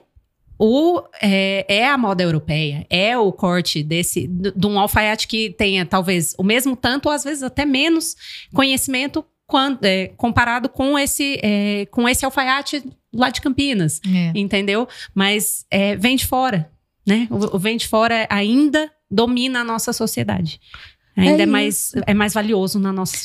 o, 0.58 1.02
é, 1.20 1.64
é, 1.68 1.88
a 1.88 1.98
moda 1.98 2.22
europeia, 2.22 2.86
é 2.88 3.16
o 3.18 3.32
corte 3.32 3.82
desse 3.82 4.28
de 4.28 4.66
um 4.66 4.78
alfaiate 4.78 5.26
que 5.26 5.50
tenha 5.50 5.84
talvez 5.84 6.34
o 6.38 6.42
mesmo 6.42 6.76
tanto 6.76 7.06
ou 7.06 7.12
às 7.12 7.24
vezes 7.24 7.42
até 7.42 7.64
menos 7.64 8.14
conhecimento 8.52 9.24
quando, 9.46 9.84
é, 9.84 10.08
comparado 10.16 10.68
com 10.68 10.98
esse, 10.98 11.38
é, 11.42 11.86
com 11.86 12.08
esse 12.08 12.24
alfaiate 12.24 12.82
lá 13.12 13.30
de 13.30 13.40
Campinas, 13.40 14.00
é. 14.06 14.32
entendeu? 14.38 14.88
Mas 15.14 15.66
é, 15.70 15.96
vem 15.96 16.16
de 16.16 16.26
fora, 16.26 16.70
né? 17.06 17.28
O, 17.30 17.56
o 17.56 17.58
vem 17.58 17.76
de 17.76 17.86
fora 17.86 18.26
ainda 18.30 18.90
domina 19.10 19.60
a 19.60 19.64
nossa 19.64 19.92
sociedade. 19.92 20.60
Ainda 21.16 21.42
é, 21.42 21.44
é 21.44 21.46
mais, 21.46 21.92
é 22.06 22.14
mais 22.14 22.34
valioso 22.34 22.78
na 22.78 22.92
nossa 22.92 23.16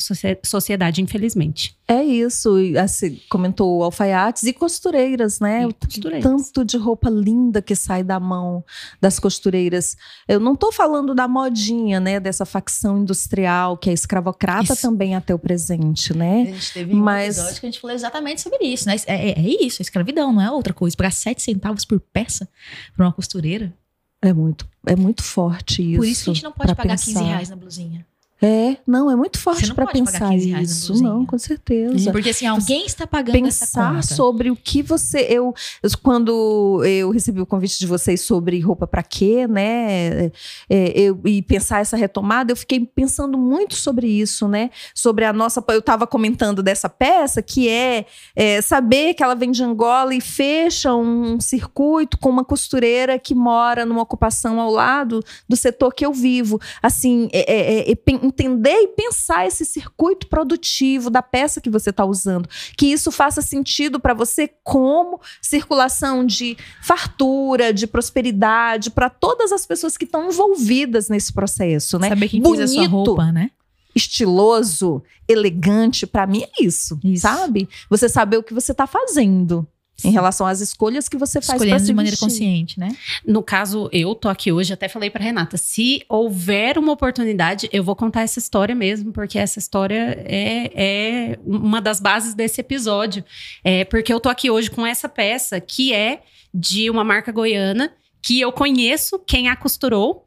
sociedade, 0.44 1.02
infelizmente. 1.02 1.76
É 1.88 2.04
isso. 2.04 2.54
Assim, 2.80 3.20
comentou 3.28 3.82
alfaiates 3.82 4.44
e 4.44 4.52
costureiras, 4.52 5.40
né? 5.40 5.66
E 5.66 5.86
costureiras. 5.86 6.22
Tanto 6.22 6.64
de 6.64 6.76
roupa 6.76 7.10
linda 7.10 7.60
que 7.60 7.74
sai 7.74 8.04
da 8.04 8.20
mão 8.20 8.64
das 9.00 9.18
costureiras. 9.18 9.96
Eu 10.28 10.38
não 10.38 10.54
estou 10.54 10.70
falando 10.70 11.16
da 11.16 11.26
modinha, 11.26 11.98
né? 11.98 12.20
Dessa 12.20 12.44
facção 12.44 12.98
industrial 12.98 13.76
que 13.76 13.90
é 13.90 13.92
escravocrata 13.92 14.72
isso. 14.72 14.82
também 14.82 15.16
até 15.16 15.34
o 15.34 15.38
presente, 15.38 16.16
né? 16.16 16.42
A 16.42 16.44
gente 16.44 16.72
teve 16.72 16.94
Mas... 16.94 17.38
um 17.38 17.40
episódio 17.40 17.60
que 17.60 17.66
a 17.66 17.70
gente 17.70 17.80
falou 17.80 17.96
exatamente 17.96 18.40
sobre 18.40 18.64
isso, 18.64 18.86
né? 18.86 18.94
É, 19.06 19.30
é, 19.30 19.32
é 19.32 19.64
isso, 19.64 19.80
a 19.80 19.82
escravidão, 19.82 20.32
não 20.32 20.40
é 20.40 20.50
outra 20.50 20.72
coisa. 20.72 20.96
Pagar 20.96 21.12
sete 21.12 21.42
centavos 21.42 21.84
por 21.84 21.98
peça 21.98 22.48
para 22.96 23.06
uma 23.06 23.12
costureira. 23.12 23.74
É 24.22 24.32
muito, 24.32 24.68
é 24.86 24.94
muito 24.94 25.22
forte 25.22 25.82
isso. 25.82 25.98
Por 25.98 26.06
isso 26.06 26.24
que 26.24 26.30
a 26.30 26.34
gente 26.34 26.44
não 26.44 26.52
pode 26.52 26.74
pagar 26.74 26.90
pensar. 26.90 27.20
15 27.20 27.24
reais 27.24 27.48
na 27.48 27.56
blusinha. 27.56 28.06
É, 28.42 28.78
não, 28.86 29.10
é 29.10 29.16
muito 29.16 29.38
forte 29.38 29.72
para 29.74 29.86
pensar 29.86 30.34
isso. 30.34 31.02
Não, 31.02 31.26
com 31.26 31.38
certeza. 31.38 32.10
Porque 32.10 32.30
assim, 32.30 32.46
alguém 32.46 32.86
está 32.86 33.06
pagando 33.06 33.34
pensar 33.34 33.98
essa 33.98 34.14
sobre 34.14 34.50
o 34.50 34.56
que 34.56 34.82
você 34.82 35.26
eu, 35.28 35.54
quando 36.02 36.82
eu 36.84 37.10
recebi 37.10 37.40
o 37.40 37.46
convite 37.46 37.78
de 37.78 37.86
vocês 37.86 38.22
sobre 38.22 38.58
roupa 38.60 38.86
para 38.86 39.02
quê, 39.02 39.46
né? 39.46 40.32
É, 40.70 40.92
eu, 40.94 41.20
e 41.26 41.42
pensar 41.42 41.80
essa 41.80 41.96
retomada, 41.96 42.50
eu 42.50 42.56
fiquei 42.56 42.80
pensando 42.80 43.36
muito 43.36 43.74
sobre 43.74 44.06
isso, 44.06 44.48
né? 44.48 44.70
Sobre 44.94 45.26
a 45.26 45.32
nossa, 45.32 45.62
eu 45.68 45.80
estava 45.80 46.06
comentando 46.06 46.62
dessa 46.62 46.88
peça 46.88 47.42
que 47.42 47.68
é, 47.68 48.06
é, 48.34 48.62
saber 48.62 49.12
que 49.12 49.22
ela 49.22 49.34
vem 49.34 49.50
de 49.50 49.62
Angola 49.62 50.14
e 50.14 50.20
fecha 50.20 50.94
um 50.94 51.38
circuito 51.40 52.18
com 52.18 52.30
uma 52.30 52.44
costureira 52.44 53.18
que 53.18 53.34
mora 53.34 53.84
numa 53.84 54.00
ocupação 54.00 54.58
ao 54.60 54.70
lado 54.70 55.22
do 55.46 55.56
setor 55.56 55.92
que 55.92 56.06
eu 56.06 56.12
vivo. 56.12 56.58
Assim, 56.82 57.28
é, 57.32 57.52
é, 57.52 57.90
é 57.90 57.94
entender 58.30 58.74
e 58.74 58.88
pensar 58.88 59.46
esse 59.46 59.64
circuito 59.64 60.26
produtivo 60.26 61.10
da 61.10 61.22
peça 61.22 61.60
que 61.60 61.68
você 61.68 61.90
está 61.90 62.04
usando. 62.04 62.48
Que 62.76 62.86
isso 62.86 63.12
faça 63.12 63.42
sentido 63.42 64.00
para 64.00 64.14
você 64.14 64.48
como 64.64 65.20
circulação 65.42 66.24
de 66.24 66.56
fartura, 66.82 67.72
de 67.72 67.86
prosperidade 67.86 68.90
para 68.90 69.10
todas 69.10 69.52
as 69.52 69.66
pessoas 69.66 69.96
que 69.96 70.04
estão 70.04 70.28
envolvidas 70.28 71.08
nesse 71.08 71.32
processo, 71.32 71.98
né? 71.98 72.08
Saber 72.08 72.28
quem 72.28 72.40
Bonito, 72.40 72.58
fez 72.58 72.70
a 72.70 72.74
sua 72.74 72.88
roupa, 72.88 73.32
né? 73.32 73.50
Estiloso, 73.94 75.02
elegante, 75.28 76.06
para 76.06 76.26
mim 76.26 76.42
é 76.42 76.64
isso, 76.64 76.98
isso, 77.02 77.22
sabe? 77.22 77.68
Você 77.88 78.08
saber 78.08 78.36
o 78.36 78.42
que 78.42 78.54
você 78.54 78.72
está 78.72 78.86
fazendo 78.86 79.66
em 80.04 80.10
relação 80.10 80.46
às 80.46 80.60
escolhas 80.60 81.08
que 81.08 81.16
você 81.16 81.40
faz 81.40 81.60
Escolhendo 81.60 81.84
de 81.84 81.92
maneira 81.92 82.16
vestir. 82.16 82.26
consciente, 82.26 82.80
né? 82.80 82.96
No 83.26 83.42
caso, 83.42 83.88
eu 83.92 84.14
tô 84.14 84.28
aqui 84.28 84.52
hoje, 84.52 84.72
até 84.72 84.88
falei 84.88 85.10
para 85.10 85.22
Renata, 85.22 85.56
se 85.56 86.02
houver 86.08 86.78
uma 86.78 86.92
oportunidade, 86.92 87.68
eu 87.72 87.82
vou 87.82 87.96
contar 87.96 88.22
essa 88.22 88.38
história 88.38 88.74
mesmo, 88.74 89.12
porque 89.12 89.38
essa 89.38 89.58
história 89.58 90.22
é, 90.26 90.70
é 90.74 91.38
uma 91.44 91.80
das 91.80 92.00
bases 92.00 92.34
desse 92.34 92.60
episódio. 92.60 93.24
É 93.64 93.84
porque 93.84 94.12
eu 94.12 94.20
tô 94.20 94.28
aqui 94.28 94.50
hoje 94.50 94.70
com 94.70 94.86
essa 94.86 95.08
peça 95.08 95.60
que 95.60 95.92
é 95.92 96.22
de 96.52 96.90
uma 96.90 97.04
marca 97.04 97.30
goiana 97.32 97.92
que 98.22 98.40
eu 98.40 98.52
conheço 98.52 99.18
quem 99.18 99.48
a 99.48 99.56
costurou. 99.56 100.26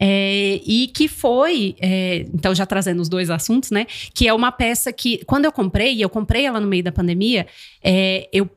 É, 0.00 0.60
e 0.64 0.86
que 0.94 1.08
foi, 1.08 1.74
é, 1.80 2.24
então 2.32 2.54
já 2.54 2.64
trazendo 2.64 3.02
os 3.02 3.08
dois 3.08 3.30
assuntos, 3.30 3.72
né? 3.72 3.84
Que 4.14 4.28
é 4.28 4.32
uma 4.32 4.52
peça 4.52 4.92
que, 4.92 5.24
quando 5.24 5.44
eu 5.46 5.50
comprei, 5.50 5.92
e 5.94 6.00
eu 6.00 6.08
comprei 6.08 6.46
ela 6.46 6.60
no 6.60 6.68
meio 6.68 6.84
da 6.84 6.92
pandemia, 6.92 7.44
é, 7.82 8.28
eu 8.32 8.48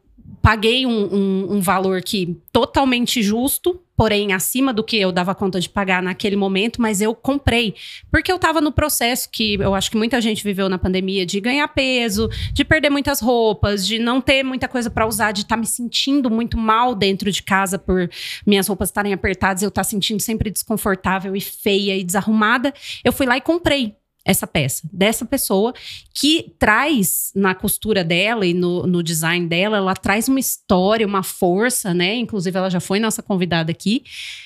paguei 0.42 0.86
um, 0.86 0.92
um, 0.92 1.56
um, 1.56 1.62
valor 1.62 2.02
que 2.02 2.38
totalmente 2.52 3.22
justo, 3.22 3.80
porém 3.96 4.34
acima 4.34 4.74
do 4.74 4.84
que 4.84 4.98
eu 4.98 5.12
dava 5.12 5.36
conta 5.36 5.60
de 5.60 5.70
pagar 5.70 6.02
naquele 6.02 6.36
momento, 6.36 6.82
mas 6.82 7.00
eu 7.00 7.14
comprei. 7.14 7.76
Porque 8.10 8.32
eu 8.32 8.38
estava 8.38 8.60
no 8.60 8.72
processo 8.72 9.30
que 9.32 9.54
eu 9.56 9.76
acho 9.76 9.92
que 9.92 9.98
muita 9.98 10.20
gente 10.20 10.44
viveu 10.44 10.68
na 10.68 10.80
pandemia 10.80 11.26
de 11.26 11.40
ganhar 11.40 11.68
peso, 11.68 12.28
de 12.52 12.66
perder 12.66 12.90
muitas 12.90 13.22
roupas, 13.22 13.86
de 13.86 14.00
não 14.00 14.20
ter 14.20 14.44
muita 14.44 14.68
coisa 14.68 14.90
para 14.90 15.06
usar, 15.06 15.32
de 15.32 15.42
estar 15.42 15.56
tá 15.56 15.60
me 15.60 15.68
sentindo 15.68 16.30
muito 16.30 16.58
mal 16.58 16.96
dentro 16.96 17.32
de 17.32 17.44
casa 17.44 17.78
por 17.78 18.10
minhas 18.46 18.68
roupas 18.68 18.90
estarem 18.90 19.14
apertadas, 19.14 19.62
eu 19.62 19.70
estar 19.70 19.82
tá 19.82 19.90
sentindo 19.90 20.20
sempre 20.20 20.50
desconfortável 20.50 21.36
e 21.36 21.42
feia 21.42 21.96
e 21.96 22.04
desarrumada. 22.04 22.74
Eu 23.04 23.14
fui 23.14 23.28
lá 23.28 23.38
e 23.38 23.42
comprei 23.42 23.96
essa 24.24 24.46
peça, 24.46 24.88
dessa 24.92 25.26
pessoa 25.26 25.74
que 26.14 26.54
traz 26.60 27.32
na 27.36 27.56
costura 27.56 28.04
dela 28.04 28.46
e 28.46 28.54
no, 28.54 28.86
no, 28.86 29.02
design 29.02 29.48
dela, 29.48 29.78
ela 29.78 29.96
traz 29.96 30.28
uma 30.28 30.40
história, 30.40 31.08
uma 31.08 31.24
força, 31.24 31.94
né? 31.94 32.16
Inclusive, 32.16 32.58
ela 32.58 32.70
já 32.70 32.80
foi 32.80 33.00
nossa 33.00 33.24
convidada 33.24 33.72
aqui 33.72 34.04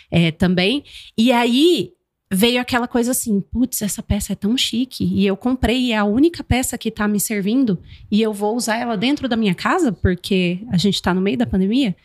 é, 0.09 0.31
também. 0.31 0.83
E 1.17 1.31
aí 1.31 1.91
veio 2.31 2.61
aquela 2.61 2.87
coisa 2.87 3.11
assim: 3.11 3.41
putz, 3.41 3.81
essa 3.81 4.01
peça 4.01 4.33
é 4.33 4.35
tão 4.35 4.57
chique 4.57 5.03
e 5.03 5.25
eu 5.25 5.35
comprei 5.35 5.87
e 5.87 5.91
é 5.91 5.97
a 5.97 6.05
única 6.05 6.43
peça 6.43 6.77
que 6.77 6.89
tá 6.89 7.07
me 7.07 7.19
servindo 7.19 7.79
e 8.09 8.21
eu 8.21 8.33
vou 8.33 8.55
usar 8.55 8.77
ela 8.77 8.95
dentro 8.95 9.27
da 9.27 9.35
minha 9.35 9.55
casa 9.55 9.91
porque 9.91 10.59
a 10.71 10.77
gente 10.77 11.01
tá 11.01 11.13
no 11.13 11.21
meio 11.21 11.37
da 11.37 11.45
pandemia. 11.45 11.95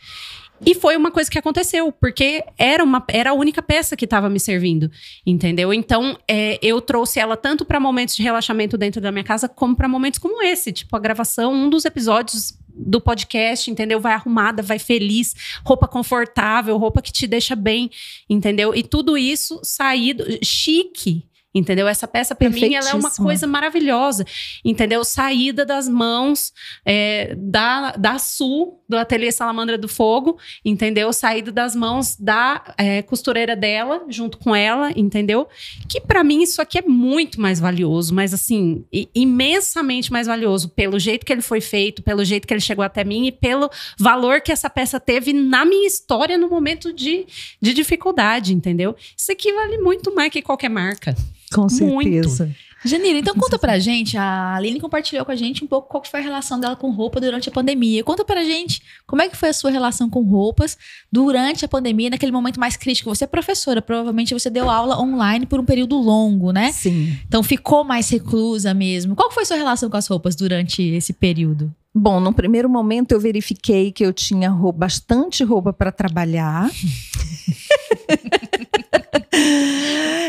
E 0.64 0.74
foi 0.74 0.96
uma 0.96 1.10
coisa 1.10 1.30
que 1.30 1.38
aconteceu, 1.38 1.90
porque 1.90 2.44
era, 2.58 2.84
uma, 2.84 3.02
era 3.08 3.30
a 3.30 3.34
única 3.34 3.62
peça 3.62 3.96
que 3.96 4.04
estava 4.04 4.28
me 4.28 4.38
servindo, 4.38 4.90
entendeu? 5.24 5.72
Então, 5.72 6.18
é, 6.28 6.58
eu 6.62 6.80
trouxe 6.82 7.18
ela 7.18 7.36
tanto 7.36 7.64
para 7.64 7.80
momentos 7.80 8.14
de 8.14 8.22
relaxamento 8.22 8.76
dentro 8.76 9.00
da 9.00 9.10
minha 9.10 9.24
casa, 9.24 9.48
como 9.48 9.74
para 9.74 9.88
momentos 9.88 10.18
como 10.18 10.42
esse, 10.42 10.70
tipo 10.70 10.94
a 10.94 10.98
gravação, 10.98 11.54
um 11.54 11.70
dos 11.70 11.84
episódios 11.86 12.58
do 12.68 13.00
podcast, 13.00 13.70
entendeu? 13.70 14.00
Vai 14.00 14.12
arrumada, 14.12 14.62
vai 14.62 14.78
feliz, 14.78 15.34
roupa 15.64 15.88
confortável, 15.88 16.76
roupa 16.76 17.02
que 17.02 17.12
te 17.12 17.26
deixa 17.26 17.56
bem, 17.56 17.90
entendeu? 18.28 18.74
E 18.74 18.82
tudo 18.82 19.16
isso 19.16 19.60
saído 19.62 20.24
chique, 20.42 21.24
Entendeu? 21.54 21.88
Essa 21.88 22.06
peça, 22.06 22.34
para 22.34 22.48
mim, 22.48 22.74
ela 22.74 22.90
é 22.90 22.94
uma 22.94 23.10
coisa 23.10 23.46
maravilhosa. 23.46 24.24
Entendeu? 24.64 25.04
Saída 25.04 25.64
das 25.66 25.88
mãos 25.88 26.52
é, 26.84 27.34
da, 27.36 27.92
da 27.92 28.18
Sul, 28.18 28.80
do 28.90 28.96
Ateliê 28.96 29.30
Salamandra 29.30 29.78
do 29.78 29.88
Fogo, 29.88 30.36
entendeu? 30.64 31.12
Saída 31.12 31.52
das 31.52 31.76
mãos 31.76 32.16
da 32.16 32.74
é, 32.76 33.02
costureira 33.02 33.54
dela, 33.54 34.04
junto 34.08 34.36
com 34.36 34.54
ela, 34.54 34.90
entendeu? 34.96 35.48
Que 35.88 36.00
para 36.00 36.24
mim 36.24 36.42
isso 36.42 36.60
aqui 36.60 36.78
é 36.78 36.82
muito 36.82 37.40
mais 37.40 37.60
valioso, 37.60 38.12
mas 38.12 38.34
assim, 38.34 38.84
imensamente 39.14 40.10
mais 40.10 40.26
valioso 40.26 40.70
pelo 40.70 40.98
jeito 40.98 41.24
que 41.24 41.32
ele 41.32 41.40
foi 41.40 41.60
feito, 41.60 42.02
pelo 42.02 42.24
jeito 42.24 42.48
que 42.48 42.52
ele 42.52 42.60
chegou 42.60 42.84
até 42.84 43.04
mim 43.04 43.28
e 43.28 43.32
pelo 43.32 43.70
valor 43.96 44.40
que 44.40 44.50
essa 44.50 44.68
peça 44.68 44.98
teve 44.98 45.32
na 45.32 45.64
minha 45.64 45.86
história 45.86 46.36
no 46.36 46.48
momento 46.48 46.92
de, 46.92 47.26
de 47.62 47.72
dificuldade, 47.72 48.52
entendeu? 48.52 48.96
Isso 49.16 49.30
aqui 49.30 49.52
vale 49.52 49.78
muito 49.78 50.12
mais 50.12 50.32
que 50.32 50.42
qualquer 50.42 50.68
marca. 50.68 51.14
Com 51.52 51.68
certeza. 51.68 52.44
Muito. 52.44 52.70
Janira, 52.82 53.18
então 53.18 53.34
conta 53.34 53.58
pra 53.58 53.78
gente, 53.78 54.16
a 54.16 54.54
Aline 54.54 54.80
compartilhou 54.80 55.22
com 55.26 55.30
a 55.30 55.36
gente 55.36 55.62
um 55.62 55.66
pouco 55.66 55.88
qual 55.88 56.02
foi 56.02 56.20
a 56.20 56.22
relação 56.22 56.58
dela 56.58 56.74
com 56.74 56.90
roupa 56.90 57.20
durante 57.20 57.46
a 57.46 57.52
pandemia. 57.52 58.02
Conta 58.02 58.24
pra 58.24 58.42
gente 58.42 58.80
como 59.06 59.20
é 59.20 59.28
que 59.28 59.36
foi 59.36 59.50
a 59.50 59.52
sua 59.52 59.70
relação 59.70 60.08
com 60.08 60.22
roupas 60.22 60.78
durante 61.12 61.62
a 61.62 61.68
pandemia, 61.68 62.08
naquele 62.08 62.32
momento 62.32 62.58
mais 62.58 62.78
crítico. 62.78 63.14
Você 63.14 63.24
é 63.24 63.26
professora, 63.26 63.82
provavelmente 63.82 64.32
você 64.32 64.48
deu 64.48 64.70
aula 64.70 64.98
online 64.98 65.44
por 65.44 65.60
um 65.60 65.64
período 65.64 65.96
longo, 65.98 66.52
né? 66.52 66.72
Sim. 66.72 67.18
Então 67.28 67.42
ficou 67.42 67.84
mais 67.84 68.08
reclusa 68.08 68.72
mesmo. 68.72 69.14
Qual 69.14 69.30
foi 69.30 69.42
a 69.42 69.46
sua 69.46 69.56
relação 69.56 69.90
com 69.90 69.98
as 69.98 70.06
roupas 70.06 70.34
durante 70.34 70.82
esse 70.82 71.12
período? 71.12 71.70
Bom, 71.94 72.18
no 72.18 72.32
primeiro 72.32 72.68
momento 72.68 73.12
eu 73.12 73.20
verifiquei 73.20 73.92
que 73.92 74.06
eu 74.06 74.12
tinha 74.12 74.48
roupa, 74.48 74.78
bastante 74.78 75.44
roupa 75.44 75.70
para 75.72 75.92
trabalhar. 75.92 76.70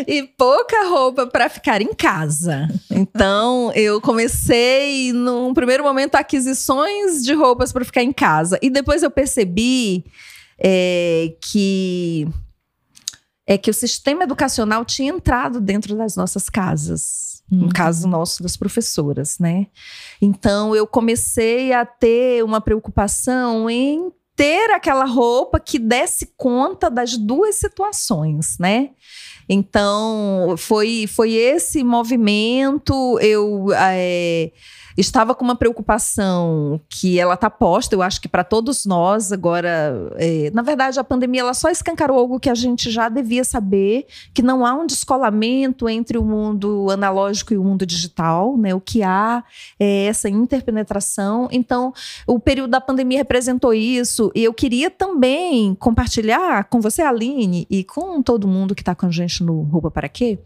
e 0.07 0.23
pouca 0.37 0.87
roupa 0.87 1.27
para 1.27 1.49
ficar 1.49 1.81
em 1.81 1.93
casa. 1.93 2.67
Então, 2.89 3.71
eu 3.73 4.01
comecei, 4.01 5.13
num 5.13 5.53
primeiro 5.53 5.83
momento, 5.83 6.15
aquisições 6.15 7.23
de 7.23 7.33
roupas 7.33 7.71
para 7.71 7.85
ficar 7.85 8.03
em 8.03 8.11
casa. 8.11 8.57
E 8.61 8.69
depois 8.69 9.03
eu 9.03 9.11
percebi 9.11 10.05
é, 10.57 11.33
que 11.41 12.27
é 13.47 13.57
que 13.57 13.69
o 13.69 13.73
sistema 13.73 14.23
educacional 14.23 14.85
tinha 14.85 15.11
entrado 15.11 15.59
dentro 15.59 15.95
das 15.95 16.15
nossas 16.15 16.49
casas. 16.49 17.43
Uhum. 17.51 17.65
No 17.65 17.69
caso 17.73 18.07
nosso, 18.07 18.41
das 18.41 18.55
professoras, 18.55 19.37
né? 19.37 19.67
Então, 20.21 20.73
eu 20.73 20.87
comecei 20.87 21.73
a 21.73 21.85
ter 21.85 22.45
uma 22.45 22.61
preocupação 22.61 23.69
em 23.69 24.09
ter 24.35 24.71
aquela 24.71 25.05
roupa 25.05 25.59
que 25.59 25.77
desse 25.77 26.33
conta 26.37 26.89
das 26.89 27.17
duas 27.17 27.55
situações, 27.55 28.57
né? 28.59 28.91
Então, 29.47 30.55
foi, 30.57 31.05
foi 31.07 31.33
esse 31.33 31.83
movimento. 31.83 33.19
Eu. 33.19 33.67
É, 33.75 34.51
estava 34.97 35.33
com 35.33 35.43
uma 35.43 35.55
preocupação 35.55 36.79
que 36.89 37.19
ela 37.19 37.35
está 37.35 37.49
posta, 37.49 37.95
eu 37.95 38.01
acho 38.01 38.21
que 38.21 38.27
para 38.27 38.43
todos 38.43 38.85
nós 38.85 39.31
agora, 39.31 40.11
é, 40.15 40.51
na 40.53 40.61
verdade 40.61 40.99
a 40.99 41.03
pandemia 41.03 41.41
ela 41.41 41.53
só 41.53 41.69
escancarou 41.69 42.17
algo 42.17 42.39
que 42.39 42.49
a 42.49 42.55
gente 42.55 42.89
já 42.89 43.09
devia 43.09 43.43
saber, 43.43 44.05
que 44.33 44.41
não 44.41 44.65
há 44.65 44.73
um 44.73 44.85
descolamento 44.85 45.87
entre 45.89 46.17
o 46.17 46.23
mundo 46.23 46.89
analógico 46.89 47.53
e 47.53 47.57
o 47.57 47.63
mundo 47.63 47.85
digital, 47.85 48.57
né? 48.57 48.73
O 48.73 48.81
que 48.81 49.03
há 49.03 49.43
é 49.79 50.05
essa 50.05 50.29
interpenetração. 50.29 51.47
Então, 51.51 51.93
o 52.27 52.39
período 52.39 52.71
da 52.71 52.81
pandemia 52.81 53.19
representou 53.19 53.73
isso 53.73 54.31
e 54.35 54.43
eu 54.43 54.53
queria 54.53 54.89
também 54.89 55.75
compartilhar 55.75 56.65
com 56.65 56.81
você, 56.81 57.01
Aline, 57.01 57.67
e 57.69 57.83
com 57.83 58.21
todo 58.21 58.47
mundo 58.47 58.75
que 58.75 58.81
está 58.81 58.95
com 58.95 59.05
a 59.05 59.11
gente 59.11 59.43
no 59.43 59.61
Roupa 59.63 59.91
para 59.91 60.09
Quê? 60.09 60.39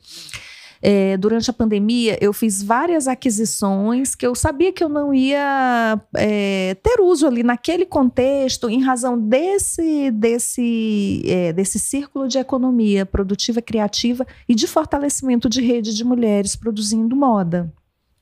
É, 0.82 1.18
durante 1.18 1.50
a 1.50 1.54
pandemia, 1.54 2.18
eu 2.22 2.34
fiz 2.34 2.62
várias 2.62 3.08
aquisições 3.08 4.16
que 4.16 4.26
eu 4.26 4.36
sabia 4.36 4.72
que 4.72 4.84
eu 4.84 4.90
não 4.90 5.14
ia 5.14 6.00
é, 6.16 6.76
ter 6.82 7.02
uso 7.02 7.28
ali 7.28 7.44
naquele 7.44 7.86
contexto, 7.86 8.70
em 8.70 8.82
razão 8.82 9.20
desse, 9.20 10.12
desse, 10.12 11.24
é, 11.26 11.54
desse 11.54 11.80
círculo 11.80 12.28
de 12.28 12.38
economia 12.38 13.06
produtiva, 13.06 13.62
criativa 13.62 14.26
e 14.48 14.56
de 14.56 14.68
fortalecimento 14.68 15.50
de 15.50 15.62
rede 15.62 15.94
de 15.94 16.04
mulheres 16.04 16.56
produzindo 16.56 17.16
moda 17.16 17.72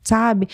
sabe? 0.04 0.47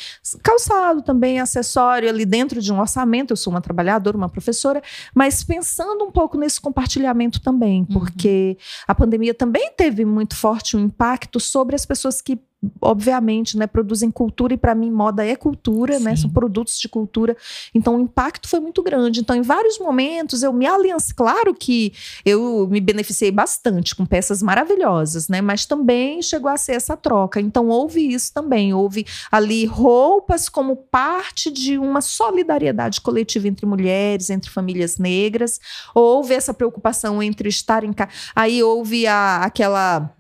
Calçado 0.44 1.02
também, 1.02 1.40
acessório 1.40 2.10
ali 2.10 2.26
dentro 2.26 2.62
de 2.62 2.72
um 2.72 2.80
orçamento. 2.80 3.32
Eu 3.32 3.38
sou 3.38 3.52
uma 3.52 3.62
trabalhadora, 3.62 4.16
uma 4.16 4.30
professora, 4.30 4.82
mas 5.14 5.44
pensando 5.44 6.04
um 6.04 6.12
pouco 6.12 6.38
nesse 6.38 6.60
compartilhamento 6.60 7.42
também, 7.42 7.86
porque 7.86 8.58
uhum. 8.58 8.84
a 8.88 8.96
pandemia 8.96 9.34
também 9.34 9.72
teve 9.76 10.06
muito 10.06 10.36
forte 10.36 10.78
um 10.78 10.80
impacto 10.80 11.40
sobre 11.40 11.76
as 11.76 11.86
pessoas 11.86 12.22
que 12.22 12.40
obviamente, 12.82 13.58
né, 13.58 13.68
produzem 13.68 14.12
cultura 14.12 14.54
e 14.54 14.58
para 14.58 14.76
mim 14.76 14.92
moda 14.92 15.26
é 15.26 15.36
cultura, 15.36 15.98
Sim. 15.98 16.04
né, 16.04 16.16
são 16.16 16.30
produtos 16.30 16.78
de 16.78 16.90
cultura. 16.90 17.36
Então 17.74 17.96
o 17.96 18.02
impacto 18.02 18.50
foi 18.50 18.60
muito 18.60 18.84
grande. 18.84 19.22
Então 19.22 19.36
em 19.36 19.42
vários 19.42 19.80
momentos 19.80 20.44
eu 20.44 20.52
me 20.52 20.66
aliancei, 20.66 21.16
claro 21.16 21.54
que 21.54 21.94
eu 22.26 22.68
me 22.68 22.82
beneficiei 22.82 23.32
bastante 23.32 23.96
com 23.96 24.06
peças 24.06 24.44
maravilhosas, 24.44 25.30
né, 25.30 25.42
mas 25.42 25.66
também 25.66 26.22
chegou 26.22 26.50
a 26.50 26.58
ser 26.58 26.74
essa 26.74 26.98
troca. 26.98 27.40
Então 27.40 27.68
houve 27.70 28.02
isso 28.14 28.34
também, 28.34 28.74
houve 28.74 29.06
ali 29.32 29.66
roupas 29.66 30.50
como 30.50 30.76
parte 30.76 31.50
de 31.50 31.78
uma 31.78 32.02
solidariedade 32.02 33.00
coletiva 33.00 33.48
entre 33.48 33.66
mulheres, 33.66 34.30
entre 34.30 34.50
famílias 34.50 34.98
negras. 34.98 35.60
Houve 35.96 36.34
essa 36.34 36.54
preocupação 36.54 37.24
entre 37.24 37.48
estar 37.48 37.84
em 37.84 37.94
casa. 37.94 38.12
Aí 38.36 38.62
houve 38.62 39.08
a, 39.08 39.38
aquela 39.44 40.14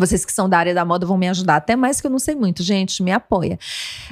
vocês 0.00 0.24
que 0.24 0.32
são 0.32 0.48
da 0.48 0.58
área 0.58 0.74
da 0.74 0.84
moda 0.84 1.06
vão 1.06 1.16
me 1.16 1.28
ajudar, 1.28 1.56
até 1.56 1.76
mais 1.76 2.00
que 2.00 2.06
eu 2.06 2.10
não 2.10 2.18
sei 2.18 2.34
muito, 2.34 2.62
gente, 2.62 3.02
me 3.02 3.12
apoia. 3.12 3.58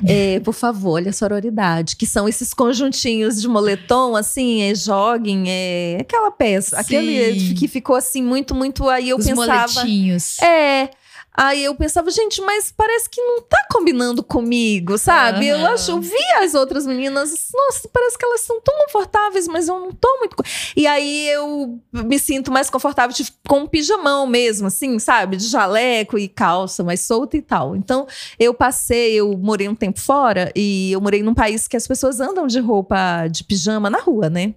É, 0.06 0.40
por 0.40 0.52
favor, 0.52 0.92
olha 0.92 1.10
a 1.10 1.12
sororidade, 1.12 1.96
que 1.96 2.06
são 2.06 2.28
esses 2.28 2.54
conjuntinhos 2.54 3.40
de 3.40 3.48
moletom, 3.48 4.16
assim, 4.16 4.62
é 4.62 4.74
joguem, 4.74 5.44
é 5.48 5.98
aquela 6.00 6.30
peça, 6.30 6.76
Sim. 6.76 6.82
aquele 6.82 7.54
que 7.54 7.68
ficou 7.68 7.96
assim 7.96 8.22
muito, 8.22 8.54
muito 8.54 8.88
aí 8.88 9.08
eu 9.08 9.16
Os 9.16 9.26
pensava. 9.26 9.72
Moletinhos. 9.72 10.38
É, 10.40 10.90
Aí 11.34 11.64
eu 11.64 11.74
pensava, 11.74 12.10
gente, 12.10 12.42
mas 12.42 12.70
parece 12.70 13.08
que 13.08 13.20
não 13.20 13.40
tá 13.40 13.66
combinando 13.70 14.22
comigo, 14.22 14.98
sabe? 14.98 15.50
Uhum. 15.50 15.60
Eu 15.60 15.66
acho, 15.68 15.90
eu 15.92 16.00
vi 16.00 16.24
as 16.42 16.54
outras 16.54 16.86
meninas, 16.86 17.48
nossa, 17.54 17.88
parece 17.90 18.18
que 18.18 18.24
elas 18.24 18.42
são 18.42 18.60
tão 18.60 18.76
confortáveis, 18.84 19.48
mas 19.48 19.66
eu 19.66 19.80
não 19.80 19.92
tô 19.92 20.18
muito. 20.18 20.36
E 20.76 20.86
aí 20.86 21.28
eu 21.28 21.80
me 21.90 22.18
sinto 22.18 22.52
mais 22.52 22.68
confortável 22.68 23.16
tipo, 23.16 23.30
com 23.48 23.60
um 23.60 23.66
pijamão 23.66 24.26
mesmo, 24.26 24.66
assim, 24.66 24.98
sabe? 24.98 25.36
De 25.36 25.46
jaleco 25.46 26.18
e 26.18 26.28
calça 26.28 26.84
mais 26.84 27.00
solta 27.00 27.36
e 27.36 27.42
tal. 27.42 27.74
Então 27.74 28.06
eu 28.38 28.52
passei, 28.52 29.14
eu 29.14 29.36
morei 29.38 29.68
um 29.68 29.74
tempo 29.74 30.00
fora 30.00 30.52
e 30.54 30.92
eu 30.92 31.00
morei 31.00 31.22
num 31.22 31.34
país 31.34 31.66
que 31.66 31.76
as 31.76 31.88
pessoas 31.88 32.20
andam 32.20 32.46
de 32.46 32.60
roupa 32.60 33.26
de 33.28 33.42
pijama 33.42 33.88
na 33.88 34.00
rua, 34.00 34.28
né? 34.28 34.54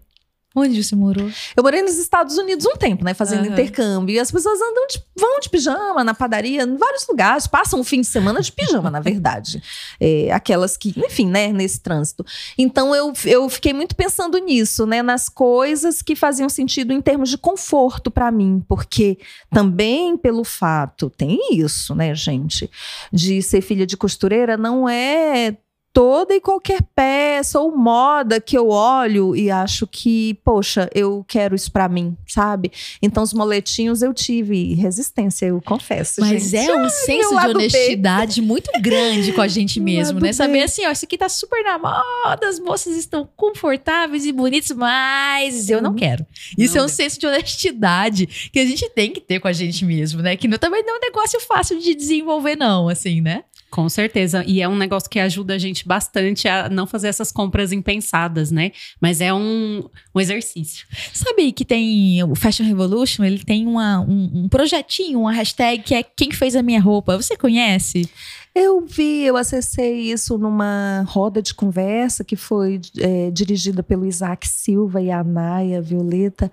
Onde 0.55 0.81
você 0.81 0.95
morou? 0.95 1.29
Eu 1.55 1.61
morei 1.61 1.81
nos 1.81 1.97
Estados 1.97 2.37
Unidos 2.37 2.65
um 2.65 2.77
tempo, 2.77 3.03
né? 3.03 3.13
Fazendo 3.13 3.45
uhum. 3.45 3.51
intercâmbio. 3.51 4.15
E 4.15 4.19
as 4.19 4.31
pessoas 4.31 4.61
andam 4.61 4.87
de, 4.87 5.03
vão 5.13 5.39
de 5.41 5.49
pijama 5.49 6.01
na 6.01 6.13
padaria, 6.13 6.63
em 6.63 6.77
vários 6.77 7.05
lugares, 7.07 7.45
passam 7.45 7.81
o 7.81 7.83
fim 7.83 7.99
de 7.99 8.07
semana 8.07 8.41
de 8.41 8.51
pijama, 8.51 8.89
na 8.89 8.99
verdade. 8.99 9.61
É, 9.99 10.31
aquelas 10.31 10.75
que, 10.75 10.93
enfim, 10.97 11.27
né, 11.27 11.53
nesse 11.53 11.79
trânsito. 11.79 12.25
Então 12.57 12.93
eu, 12.93 13.13
eu 13.25 13.47
fiquei 13.49 13.71
muito 13.71 13.95
pensando 13.95 14.37
nisso, 14.37 14.85
né? 14.85 15.01
Nas 15.01 15.29
coisas 15.29 16.01
que 16.01 16.15
faziam 16.15 16.49
sentido 16.49 16.91
em 16.91 17.01
termos 17.01 17.29
de 17.29 17.37
conforto 17.37 18.11
para 18.11 18.29
mim. 18.29 18.63
Porque 18.67 19.17
também 19.49 20.17
pelo 20.17 20.43
fato, 20.43 21.09
tem 21.09 21.39
isso, 21.53 21.95
né, 21.95 22.13
gente? 22.13 22.69
De 23.11 23.41
ser 23.41 23.61
filha 23.61 23.85
de 23.85 23.95
costureira 23.95 24.57
não 24.57 24.87
é 24.87 25.57
toda 25.95 26.35
e 26.35 26.41
qualquer 26.41 26.81
peça 26.93 27.57
ou 27.57 27.73
moda 27.73 28.41
que 28.41 28.57
eu 28.57 28.67
olho 28.67 29.33
e 29.33 29.49
acho 29.49 29.87
que, 29.87 30.33
poxa, 30.43 30.89
eu 30.93 31.23
quero 31.25 31.55
isso 31.55 31.71
para 31.71 31.87
mim, 31.87 32.17
sabe? 32.27 32.69
Então 33.01 33.23
os 33.23 33.33
moletinhos 33.33 34.01
eu 34.01 34.13
tive 34.13 34.73
resistência, 34.73 35.45
eu 35.45 35.61
confesso. 35.61 36.19
Mas 36.19 36.49
gente. 36.49 36.69
é 36.69 36.75
um 36.75 36.89
senso 36.89 37.29
de 37.29 37.47
honestidade 37.47 38.41
B. 38.41 38.47
muito 38.47 38.69
grande 38.81 39.31
com 39.31 39.39
a 39.39 39.47
gente 39.47 39.79
mesmo, 39.79 40.19
né? 40.19 40.33
Saber 40.33 40.63
assim, 40.63 40.85
ó, 40.85 40.91
isso 40.91 41.05
aqui 41.05 41.17
tá 41.17 41.29
super 41.29 41.63
na 41.63 41.79
moda, 41.79 42.45
as 42.45 42.59
moças 42.59 42.97
estão 42.97 43.25
confortáveis 43.33 44.25
e 44.25 44.33
bonitas, 44.33 44.75
mas 44.75 45.69
eu 45.69 45.81
não 45.81 45.93
quero. 45.95 46.25
Isso 46.57 46.75
não 46.75 46.81
é 46.81 46.85
um 46.87 46.89
senso 46.89 47.17
de 47.17 47.25
honestidade 47.25 48.49
que 48.51 48.59
a 48.59 48.65
gente 48.65 48.89
tem 48.89 49.13
que 49.13 49.21
ter 49.21 49.39
com 49.39 49.47
a 49.47 49.53
gente 49.53 49.85
mesmo, 49.85 50.21
né? 50.21 50.35
Que 50.35 50.49
não, 50.49 50.57
também 50.57 50.83
não 50.83 50.95
é 50.95 50.97
um 50.97 51.01
negócio 51.01 51.39
fácil 51.39 51.79
de 51.79 51.95
desenvolver 51.95 52.57
não, 52.57 52.89
assim, 52.89 53.21
né? 53.21 53.45
Com 53.75 53.89
certeza. 53.89 54.41
E 54.47 54.61
é 54.61 54.69
um 54.69 54.77
negócio 54.77 55.09
que 55.09 55.19
ajuda 55.19 55.55
a 55.55 55.57
gente 55.57 55.85
bastante 55.85 56.47
a 56.47 56.69
não 56.69 56.87
fazer 56.87 57.09
essas 57.09 57.29
compras 57.29 57.73
impensadas, 57.73 58.49
né? 58.49 58.71
Mas 59.01 59.19
é 59.19 59.33
um, 59.33 59.83
um 60.15 60.19
exercício. 60.21 60.87
Sabe 61.11 61.51
que 61.51 61.65
tem 61.65 62.23
o 62.23 62.35
Fashion 62.35 62.65
Revolution, 62.65 63.25
ele 63.25 63.43
tem 63.43 63.67
uma, 63.67 63.99
um, 63.99 64.45
um 64.45 64.47
projetinho, 64.47 65.19
uma 65.19 65.33
hashtag 65.33 65.83
que 65.83 65.93
é 65.93 66.01
Quem 66.03 66.31
Fez 66.31 66.55
a 66.55 66.63
Minha 66.63 66.79
Roupa. 66.79 67.17
Você 67.17 67.35
conhece? 67.35 68.09
Eu 68.55 68.79
vi, 68.79 69.23
eu 69.25 69.35
acessei 69.35 70.09
isso 70.09 70.37
numa 70.37 71.03
roda 71.05 71.41
de 71.41 71.53
conversa 71.53 72.23
que 72.23 72.37
foi 72.37 72.79
é, 72.97 73.29
dirigida 73.29 73.83
pelo 73.83 74.05
Isaac 74.05 74.47
Silva 74.47 75.01
e 75.01 75.11
a 75.11 75.21
Naya 75.21 75.81
Violeta 75.81 76.49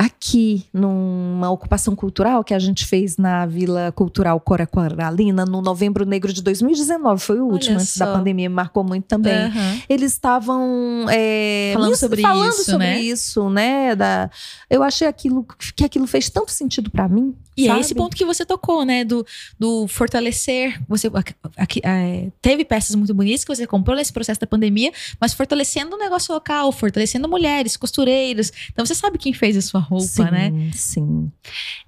aqui 0.00 0.64
numa 0.72 1.50
ocupação 1.50 1.94
cultural 1.94 2.42
que 2.42 2.54
a 2.54 2.58
gente 2.58 2.86
fez 2.86 3.18
na 3.18 3.44
Vila 3.44 3.92
Cultural 3.92 4.40
Cora 4.40 4.66
Coralina 4.66 5.44
no 5.44 5.60
novembro 5.60 6.06
negro 6.06 6.32
de 6.32 6.42
2019, 6.42 7.20
foi 7.22 7.38
o 7.38 7.44
último, 7.44 7.76
antes 7.76 7.90
só. 7.90 8.06
da 8.06 8.14
pandemia, 8.14 8.48
marcou 8.48 8.82
muito 8.82 9.04
também. 9.04 9.34
Uhum. 9.34 9.80
Eles 9.90 10.12
estavam 10.12 11.04
é, 11.10 11.72
falando 11.74 11.96
sobre 11.96 12.22
falando 12.22 12.48
isso, 12.48 12.64
sobre 12.64 12.86
né? 12.86 13.00
isso, 13.02 13.50
né? 13.50 13.94
Da, 13.94 14.30
eu 14.70 14.82
achei 14.82 15.06
aquilo 15.06 15.44
que 15.76 15.84
aquilo 15.84 16.06
fez 16.06 16.30
tanto 16.30 16.50
sentido 16.50 16.90
para 16.90 17.06
mim. 17.06 17.34
E 17.56 17.66
sabe? 17.66 17.78
é 17.78 17.80
esse 17.80 17.94
ponto 17.94 18.16
que 18.16 18.24
você 18.24 18.46
tocou, 18.46 18.84
né? 18.84 19.04
Do, 19.04 19.26
do 19.58 19.86
fortalecer. 19.86 20.80
Você 20.88 21.10
aqui, 21.56 21.80
é, 21.84 22.28
teve 22.40 22.64
peças 22.64 22.94
muito 22.96 23.12
bonitas 23.12 23.44
que 23.44 23.54
você 23.54 23.66
comprou 23.66 23.96
nesse 23.96 24.12
processo 24.12 24.40
da 24.40 24.46
pandemia, 24.46 24.92
mas 25.20 25.34
fortalecendo 25.34 25.94
o 25.94 25.98
negócio 25.98 26.32
local, 26.32 26.72
fortalecendo 26.72 27.28
mulheres, 27.28 27.76
costureiras. 27.76 28.50
Então 28.72 28.86
você 28.86 28.94
sabe 28.94 29.18
quem 29.18 29.34
fez 29.34 29.56
a 29.56 29.60
sua 29.60 29.80
roupa, 29.90 30.06
sim, 30.06 30.22
né? 30.22 30.70
Sim. 30.72 31.32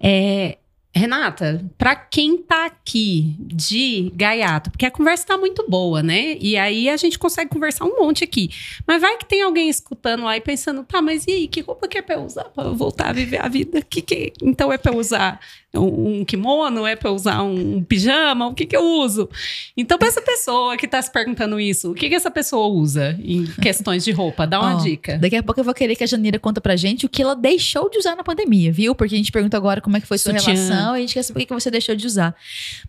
É, 0.00 0.58
Renata, 0.94 1.64
para 1.78 1.96
quem 1.96 2.36
tá 2.36 2.66
aqui 2.66 3.34
de 3.38 4.12
gaiato, 4.14 4.70
porque 4.70 4.84
a 4.84 4.90
conversa 4.90 5.26
tá 5.26 5.38
muito 5.38 5.64
boa, 5.66 6.02
né? 6.02 6.36
E 6.38 6.54
aí 6.58 6.90
a 6.90 6.98
gente 6.98 7.18
consegue 7.18 7.50
conversar 7.50 7.86
um 7.86 7.96
monte 7.98 8.22
aqui. 8.22 8.50
Mas 8.86 9.00
vai 9.00 9.16
que 9.16 9.24
tem 9.24 9.40
alguém 9.40 9.70
escutando 9.70 10.24
lá 10.24 10.36
e 10.36 10.40
pensando, 10.40 10.84
tá, 10.84 11.00
mas 11.00 11.26
e 11.26 11.30
aí, 11.30 11.48
que 11.48 11.62
roupa 11.62 11.88
que 11.88 11.96
é 11.96 12.02
pra 12.02 12.16
eu 12.16 12.24
usar 12.24 12.44
pra 12.44 12.64
voltar 12.64 13.08
a 13.08 13.12
viver 13.12 13.40
a 13.40 13.48
vida? 13.48 13.80
Que 13.80 14.02
que... 14.02 14.34
Então 14.42 14.70
é 14.70 14.76
pra 14.76 14.92
eu 14.92 14.98
usar 14.98 15.40
um, 15.80 16.24
kimono? 16.24 16.86
É 16.86 16.94
para 16.94 17.10
usar 17.10 17.42
um, 17.42 17.82
pijama? 17.82 18.48
O 18.48 18.54
que, 18.54 18.66
que 18.66 18.76
eu 18.76 18.82
uso? 18.82 19.28
Então, 19.76 19.98
para 19.98 20.08
essa 20.08 20.20
pessoa 20.20 20.76
que 20.76 20.86
está 20.86 21.00
se 21.00 21.10
perguntando 21.10 21.58
isso, 21.58 21.92
o 21.92 21.94
que, 21.94 22.08
que 22.08 22.14
essa 22.14 22.30
pessoa 22.30 22.66
usa 22.66 23.18
em 23.22 23.46
questões 23.46 24.04
de 24.04 24.12
roupa? 24.12 24.46
Dá 24.46 24.60
uma 24.60 24.76
oh, 24.76 24.82
dica. 24.82 25.18
Daqui 25.18 25.36
a 25.36 25.42
pouco 25.42 25.60
eu 25.60 25.64
vou 25.64 25.74
querer 25.74 25.96
que 25.96 26.04
a 26.04 26.06
Janeira 26.06 26.38
conta 26.38 26.60
pra 26.60 26.76
gente 26.76 27.06
o 27.06 27.08
que 27.08 27.22
ela 27.22 27.34
deixou 27.34 27.88
de 27.90 27.98
usar 27.98 28.14
na 28.14 28.24
pandemia, 28.24 28.72
viu? 28.72 28.94
Porque 28.94 29.14
a 29.14 29.18
gente 29.18 29.32
pergunta 29.32 29.56
agora 29.56 29.80
como 29.80 29.96
é 29.96 30.00
que 30.00 30.06
foi 30.06 30.18
sua 30.18 30.38
Sutiã. 30.38 30.54
relação 30.54 30.96
e 30.96 30.98
a 30.98 31.00
gente 31.00 31.14
quer 31.14 31.22
saber 31.22 31.42
o 31.42 31.46
que 31.46 31.54
você 31.54 31.70
deixou 31.70 31.94
de 31.94 32.06
usar. 32.06 32.34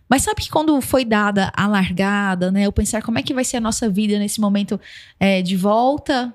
Mas 0.08 0.22
sabe 0.22 0.42
que 0.42 0.50
quando 0.50 0.80
foi 0.80 1.04
dada 1.04 1.52
a 1.56 1.66
largada, 1.66 2.50
né? 2.50 2.66
Eu 2.66 2.72
pensar 2.72 3.02
como 3.02 3.18
é 3.18 3.22
que 3.22 3.32
vai 3.32 3.44
ser 3.44 3.56
a 3.56 3.60
nossa 3.60 3.88
vida 3.88 4.18
nesse 4.18 4.40
momento 4.40 4.78
é, 5.18 5.40
de 5.40 5.56
volta, 5.56 6.32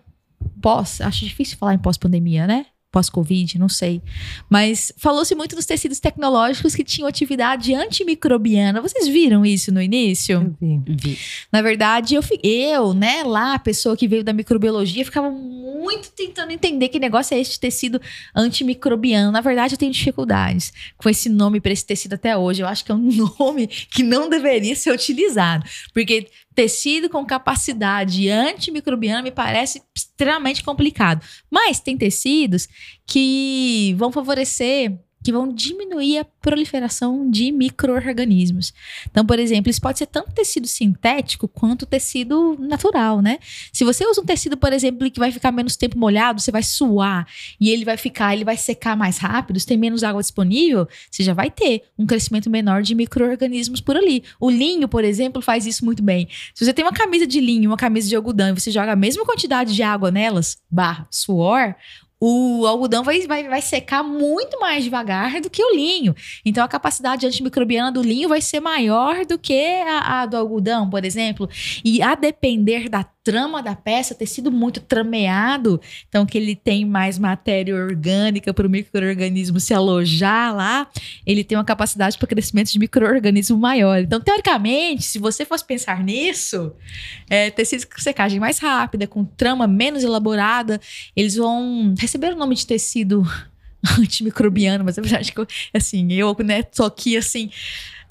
pós, 0.62 1.02
acho 1.02 1.26
difícil 1.26 1.58
falar 1.58 1.74
em 1.74 1.80
pós-pandemia, 1.80 2.48
né? 2.48 2.66
pós-Covid, 2.92 3.60
não 3.60 3.70
sei. 3.70 4.02
Mas 4.50 4.92
falou-se 4.98 5.34
muito 5.36 5.56
dos 5.56 5.66
tecidos 5.66 6.00
tecnológicos 6.00 6.76
que 6.76 6.84
tinham 6.84 7.08
atividade 7.08 7.74
antimicrobiana. 7.74 8.82
Vocês 8.82 9.08
viram 9.08 9.46
isso 9.46 9.72
no 9.72 9.82
início? 9.82 10.56
Vi. 10.60 10.82
Vi. 10.88 11.18
Na 11.52 11.62
verdade, 11.62 12.16
eu, 12.16 12.24
eu, 12.44 12.94
né, 12.94 13.24
lá, 13.24 13.54
a 13.54 13.60
pessoa 13.60 13.96
que 13.96 14.08
veio 14.08 14.24
da 14.24 14.34
microbiologia, 14.34 15.06
ficava 15.06 15.30
muito 15.30 16.12
tentando 16.12 16.52
entender 16.52 16.90
que 16.90 17.00
negócio 17.00 17.36
é 17.36 17.40
este 17.40 17.60
tecido 17.60 18.02
antimicrobiano. 18.36 19.32
Na 19.32 19.42
verdade, 19.42 19.76
eu 19.76 19.78
tenho 19.78 19.92
dificuldades 19.92 20.74
com 20.98 21.10
esse 21.10 21.30
nome 21.30 21.62
para 21.62 21.72
esse 21.72 21.86
tecido 21.86 22.14
até 22.14 22.36
hoje. 22.36 22.62
Eu 22.62 22.68
acho 22.68 22.84
que 22.84 22.92
é 22.92 22.96
um 22.96 23.10
nome 23.40 23.68
que 23.68 24.04
não 24.04 24.30
deveria 24.30 24.76
ser 24.76 24.92
utilizado. 24.92 25.64
Porque 25.94 26.28
tecido 26.60 27.10
com 27.10 27.26
capacidade 27.26 28.30
antimicrobiana 28.30 29.22
me 29.22 29.32
parece 29.32 29.82
extremamente 29.96 30.62
complicado. 30.62 31.26
Mas 31.50 31.80
tem 31.80 31.98
tecidos 31.98 32.68
que 33.08 33.96
vão 33.98 34.12
favorecer, 34.12 35.00
que 35.30 35.32
vão 35.32 35.54
diminuir 35.54 36.18
a 36.18 36.26
proliferação 36.26 37.30
de 37.30 37.52
micro-organismos. 37.52 38.74
Então, 39.12 39.24
por 39.24 39.38
exemplo, 39.38 39.70
isso 39.70 39.80
pode 39.80 40.00
ser 40.00 40.08
tanto 40.08 40.32
tecido 40.32 40.66
sintético 40.66 41.48
quanto 41.48 41.86
tecido 41.86 42.58
natural, 42.60 43.22
né? 43.22 43.38
Se 43.72 43.86
você 43.86 44.04
usa 44.08 44.22
um 44.22 44.26
tecido, 44.26 44.58
por 44.58 44.74
exemplo, 44.74 45.10
que 45.12 45.20
vai 45.20 45.32
ficar 45.32 45.52
menos 45.52 45.76
tempo 45.76 46.00
molhado, 46.00 46.42
você 46.42 46.52
vai 46.52 46.64
suar 46.64 47.28
e 47.62 47.70
ele 47.70 47.86
vai 47.86 47.96
ficar, 47.96 48.34
ele 48.34 48.44
vai 48.44 48.58
secar 48.58 48.98
mais 48.98 49.20
rápido, 49.20 49.60
se 49.60 49.68
tem 49.68 49.78
menos 49.78 50.04
água 50.04 50.20
disponível, 50.20 50.88
você 51.12 51.22
já 51.22 51.36
vai 51.36 51.52
ter 51.52 51.84
um 51.96 52.08
crescimento 52.08 52.50
menor 52.50 52.82
de 52.82 52.96
micro-organismos 52.96 53.82
por 53.82 53.96
ali. 53.96 54.24
O 54.40 54.50
linho, 54.50 54.88
por 54.88 55.04
exemplo, 55.04 55.44
faz 55.44 55.68
isso 55.68 55.86
muito 55.86 56.02
bem. 56.02 56.28
Se 56.56 56.66
você 56.66 56.74
tem 56.74 56.84
uma 56.84 56.92
camisa 56.92 57.28
de 57.28 57.40
linho 57.40 57.70
uma 57.70 57.78
camisa 57.78 58.10
de 58.10 58.16
algodão 58.16 58.50
e 58.50 58.60
você 58.60 58.72
joga 58.72 58.94
a 58.94 58.96
mesma 58.96 59.24
quantidade 59.24 59.76
de 59.76 59.84
água 59.84 60.10
nelas, 60.10 60.58
barra 60.72 61.08
suor, 61.12 61.76
o 62.22 62.66
algodão 62.66 63.04
vai, 63.04 63.22
vai, 63.26 63.48
vai 63.48 63.62
secar 63.62 64.04
muito 64.04 64.60
mais 64.60 64.84
devagar 64.84 65.40
do 65.40 65.50
que 65.50 65.64
o 65.64 65.74
linho. 65.74 66.14
Então, 66.44 66.64
a 66.64 66.68
capacidade 66.68 67.26
antimicrobiana 67.26 67.92
do 67.92 68.02
linho 68.02 68.28
vai 68.28 68.42
ser 68.42 68.60
maior 68.60 69.26
do 69.26 69.40
que 69.40 69.82
a, 69.82 70.22
a 70.22 70.26
do 70.26 70.36
algodão, 70.36 70.90
por 70.90 71.06
exemplo. 71.06 71.50
E 71.84 72.02
a 72.02 72.16
depender 72.16 72.90
da 72.90 73.06
trama 73.30 73.62
da 73.62 73.76
peça 73.76 74.16
ter 74.16 74.26
sido 74.26 74.52
muito 74.52 74.80
trameado, 74.82 75.80
então 76.08 76.26
que 76.26 76.36
ele 76.36 76.56
tem 76.56 76.84
mais 76.84 77.20
matéria 77.20 77.76
orgânica 77.76 78.52
para 78.52 78.66
o 78.66 78.70
microorganismo 78.70 79.60
se 79.60 79.72
alojar 79.72 80.56
lá, 80.56 80.88
ele 81.26 81.44
tem 81.44 81.56
uma 81.56 81.64
capacidade 81.64 82.18
para 82.18 82.28
crescimento 82.28 82.72
de 82.72 82.80
microorganismo 82.80 83.56
maior. 83.56 84.00
Então, 84.00 84.20
teoricamente, 84.20 85.04
se 85.04 85.20
você 85.20 85.46
fosse 85.46 85.64
pensar 85.64 86.04
nisso, 86.04 86.74
é, 87.30 87.52
tecidos 87.52 87.86
com 87.86 88.00
secagem 88.00 88.40
mais 88.40 88.58
rápida, 88.58 89.06
com 89.06 89.24
trama 89.24 89.68
menos 89.68 90.04
elaborada, 90.04 90.82
eles 91.16 91.36
vão 91.36 91.94
receber 92.10 92.34
o 92.34 92.36
nome 92.36 92.56
de 92.56 92.66
tecido 92.66 93.24
antimicrobiano, 94.00 94.84
mas 94.84 94.98
eu 94.98 95.04
acho 95.18 95.32
que, 95.32 95.40
eu, 95.40 95.48
assim, 95.74 96.12
eu, 96.12 96.36
né, 96.44 96.64
tô 96.64 96.84
aqui, 96.84 97.16
assim, 97.16 97.52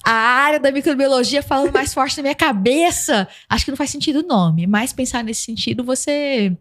a 0.03 0.11
área 0.11 0.59
da 0.59 0.71
microbiologia 0.71 1.43
falando 1.43 1.73
mais 1.73 1.93
forte 1.93 2.15
na 2.17 2.23
minha 2.23 2.35
cabeça, 2.35 3.27
acho 3.49 3.65
que 3.65 3.71
não 3.71 3.77
faz 3.77 3.89
sentido 3.89 4.19
o 4.19 4.27
nome, 4.27 4.65
mas 4.65 4.93
pensar 4.93 5.23
nesse 5.23 5.41
sentido, 5.41 5.83
você 5.83 6.55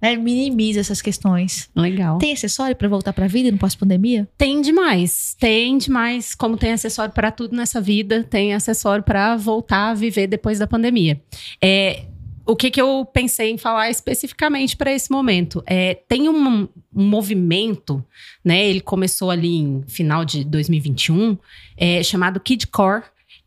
né, 0.00 0.14
minimiza 0.14 0.80
essas 0.80 1.00
questões. 1.00 1.70
Legal. 1.74 2.18
Tem 2.18 2.34
acessório 2.34 2.76
para 2.76 2.88
voltar 2.88 3.14
pra 3.14 3.26
vida 3.26 3.50
no 3.50 3.56
pós-pandemia? 3.56 4.28
Tem 4.36 4.60
demais, 4.60 5.34
tem 5.40 5.78
demais. 5.78 6.34
Como 6.34 6.56
tem 6.58 6.72
acessório 6.72 7.14
para 7.14 7.30
tudo 7.30 7.56
nessa 7.56 7.80
vida, 7.80 8.22
tem 8.22 8.54
acessório 8.54 9.02
para 9.02 9.36
voltar 9.36 9.90
a 9.90 9.94
viver 9.94 10.26
depois 10.26 10.58
da 10.58 10.66
pandemia. 10.66 11.20
É, 11.62 12.04
o 12.46 12.54
que, 12.54 12.70
que 12.70 12.80
eu 12.80 13.04
pensei 13.12 13.50
em 13.50 13.58
falar 13.58 13.90
especificamente 13.90 14.76
para 14.76 14.92
esse 14.92 15.10
momento? 15.10 15.62
É, 15.66 15.94
tem 16.08 16.28
um, 16.28 16.68
um 16.94 17.04
movimento, 17.04 18.04
né? 18.44 18.66
Ele 18.66 18.80
começou 18.80 19.30
ali 19.30 19.56
em 19.56 19.84
final 19.88 20.24
de 20.24 20.44
2021, 20.44 21.36
é, 21.76 22.02
chamado 22.02 22.38
Kidcore, 22.38 23.02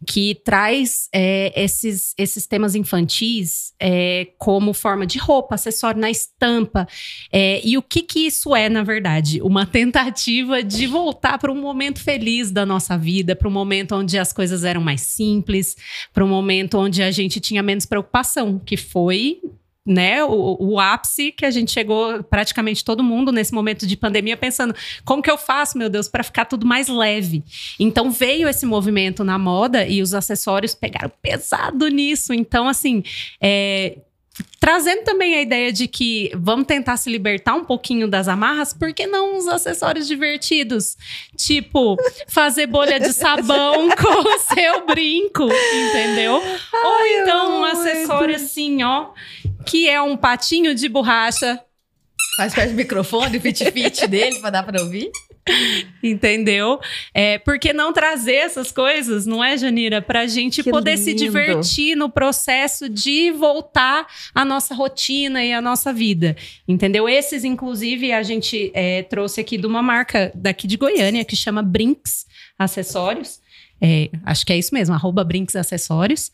que 0.07 0.35
traz 0.43 1.09
é, 1.13 1.51
esses, 1.61 2.13
esses 2.17 2.47
temas 2.47 2.75
infantis 2.75 3.73
é, 3.79 4.29
como 4.37 4.73
forma 4.73 5.05
de 5.05 5.17
roupa, 5.17 5.55
acessório 5.55 5.99
na 5.99 6.09
estampa. 6.09 6.87
É, 7.31 7.61
e 7.65 7.77
o 7.77 7.81
que, 7.81 8.01
que 8.01 8.19
isso 8.19 8.55
é, 8.55 8.69
na 8.69 8.83
verdade? 8.83 9.41
Uma 9.41 9.65
tentativa 9.67 10.63
de 10.63 10.87
voltar 10.87 11.37
para 11.37 11.51
um 11.51 11.59
momento 11.59 12.01
feliz 12.01 12.51
da 12.51 12.65
nossa 12.65 12.97
vida, 12.97 13.35
para 13.35 13.47
um 13.47 13.51
momento 13.51 13.95
onde 13.95 14.17
as 14.17 14.31
coisas 14.31 14.63
eram 14.63 14.81
mais 14.81 15.01
simples, 15.01 15.75
para 16.13 16.23
um 16.23 16.29
momento 16.29 16.77
onde 16.77 17.03
a 17.03 17.11
gente 17.11 17.39
tinha 17.39 17.61
menos 17.61 17.85
preocupação, 17.85 18.59
que 18.59 18.77
foi 18.77 19.39
né, 19.89 20.23
o, 20.23 20.55
o, 20.59 20.79
ápice 20.79 21.31
que 21.31 21.43
a 21.43 21.49
gente 21.49 21.71
chegou 21.71 22.23
praticamente 22.23 22.85
todo 22.85 23.03
mundo 23.03 23.31
nesse 23.31 23.51
momento 23.51 23.87
de 23.87 23.97
pandemia 23.97 24.37
pensando 24.37 24.75
como 25.03 25.23
que 25.23 25.31
eu 25.31 25.37
faço, 25.37 25.79
meu 25.79 25.89
Deus, 25.89 26.07
para 26.07 26.23
ficar 26.23 26.45
tudo 26.45 26.63
mais 26.63 26.87
leve. 26.87 27.43
Então 27.79 28.11
veio 28.11 28.47
esse 28.47 28.67
movimento 28.67 29.23
na 29.23 29.39
moda 29.39 29.87
e 29.87 30.03
os 30.03 30.13
acessórios 30.13 30.75
pegaram 30.75 31.11
pesado 31.23 31.87
nisso. 31.87 32.31
Então 32.31 32.67
assim, 32.67 33.01
é, 33.41 33.97
Trazendo 34.59 35.03
também 35.03 35.35
a 35.35 35.41
ideia 35.41 35.71
de 35.71 35.87
que 35.87 36.31
vamos 36.35 36.67
tentar 36.67 36.97
se 36.97 37.09
libertar 37.09 37.55
um 37.55 37.63
pouquinho 37.63 38.07
das 38.07 38.27
amarras, 38.27 38.73
por 38.73 38.93
que 38.93 39.07
não 39.07 39.37
uns 39.37 39.47
acessórios 39.47 40.05
divertidos? 40.05 40.97
Tipo, 41.37 41.95
fazer 42.27 42.67
bolha 42.67 42.99
de 42.99 43.13
sabão 43.13 43.89
com 43.95 44.29
o 44.29 44.39
seu 44.39 44.85
brinco, 44.85 45.43
entendeu? 45.45 46.41
Ai, 46.73 46.83
Ou 46.83 47.21
então 47.21 47.61
um 47.61 47.63
acessório 47.63 48.35
assim, 48.35 48.83
ó, 48.83 49.11
que 49.65 49.89
é 49.89 50.01
um 50.01 50.17
patinho 50.17 50.75
de 50.75 50.89
borracha, 50.89 51.59
Faz 52.39 52.53
perto 52.53 52.69
do 52.69 52.75
microfone, 52.75 53.37
o 53.37 53.41
fit-fit 53.41 54.07
dele, 54.07 54.39
pra 54.39 54.49
dar 54.49 54.63
pra 54.63 54.81
ouvir. 54.81 55.11
entendeu? 56.03 56.79
É, 57.13 57.37
por 57.39 57.59
que 57.59 57.73
não 57.73 57.91
trazer 57.91 58.35
essas 58.35 58.71
coisas, 58.71 59.25
não 59.25 59.43
é, 59.43 59.57
Janira? 59.57 60.01
Pra 60.01 60.27
gente 60.27 60.63
Que 60.63 60.69
poder 60.69 60.97
se 60.97 61.11
lindo. 61.11 61.19
divertir 61.19 61.95
no 61.95 62.09
processo 62.09 62.89
de 62.89 63.31
voltar 63.31 64.07
à 64.33 64.45
nossa 64.45 64.73
rotina 64.73 65.43
e 65.43 65.53
à 65.53 65.61
nossa 65.61 65.91
vida, 65.91 66.35
entendeu? 66.67 67.07
Esses, 67.07 67.43
inclusive, 67.43 68.11
a 68.11 68.23
gente 68.23 68.71
é, 68.73 69.03
trouxe 69.03 69.41
aqui 69.41 69.57
de 69.57 69.65
uma 69.67 69.81
marca 69.81 70.31
daqui 70.35 70.67
de 70.67 70.77
Goiânia 70.77 71.25
que 71.25 71.35
chama 71.35 71.61
Brinks 71.61 72.25
Acessórios. 72.57 73.39
É, 73.81 74.09
acho 74.25 74.45
que 74.45 74.53
é 74.53 74.57
isso 74.57 74.73
mesmo, 74.73 74.93
arroba 74.93 75.23
Brinks 75.23 75.55
Acessórios. 75.55 76.31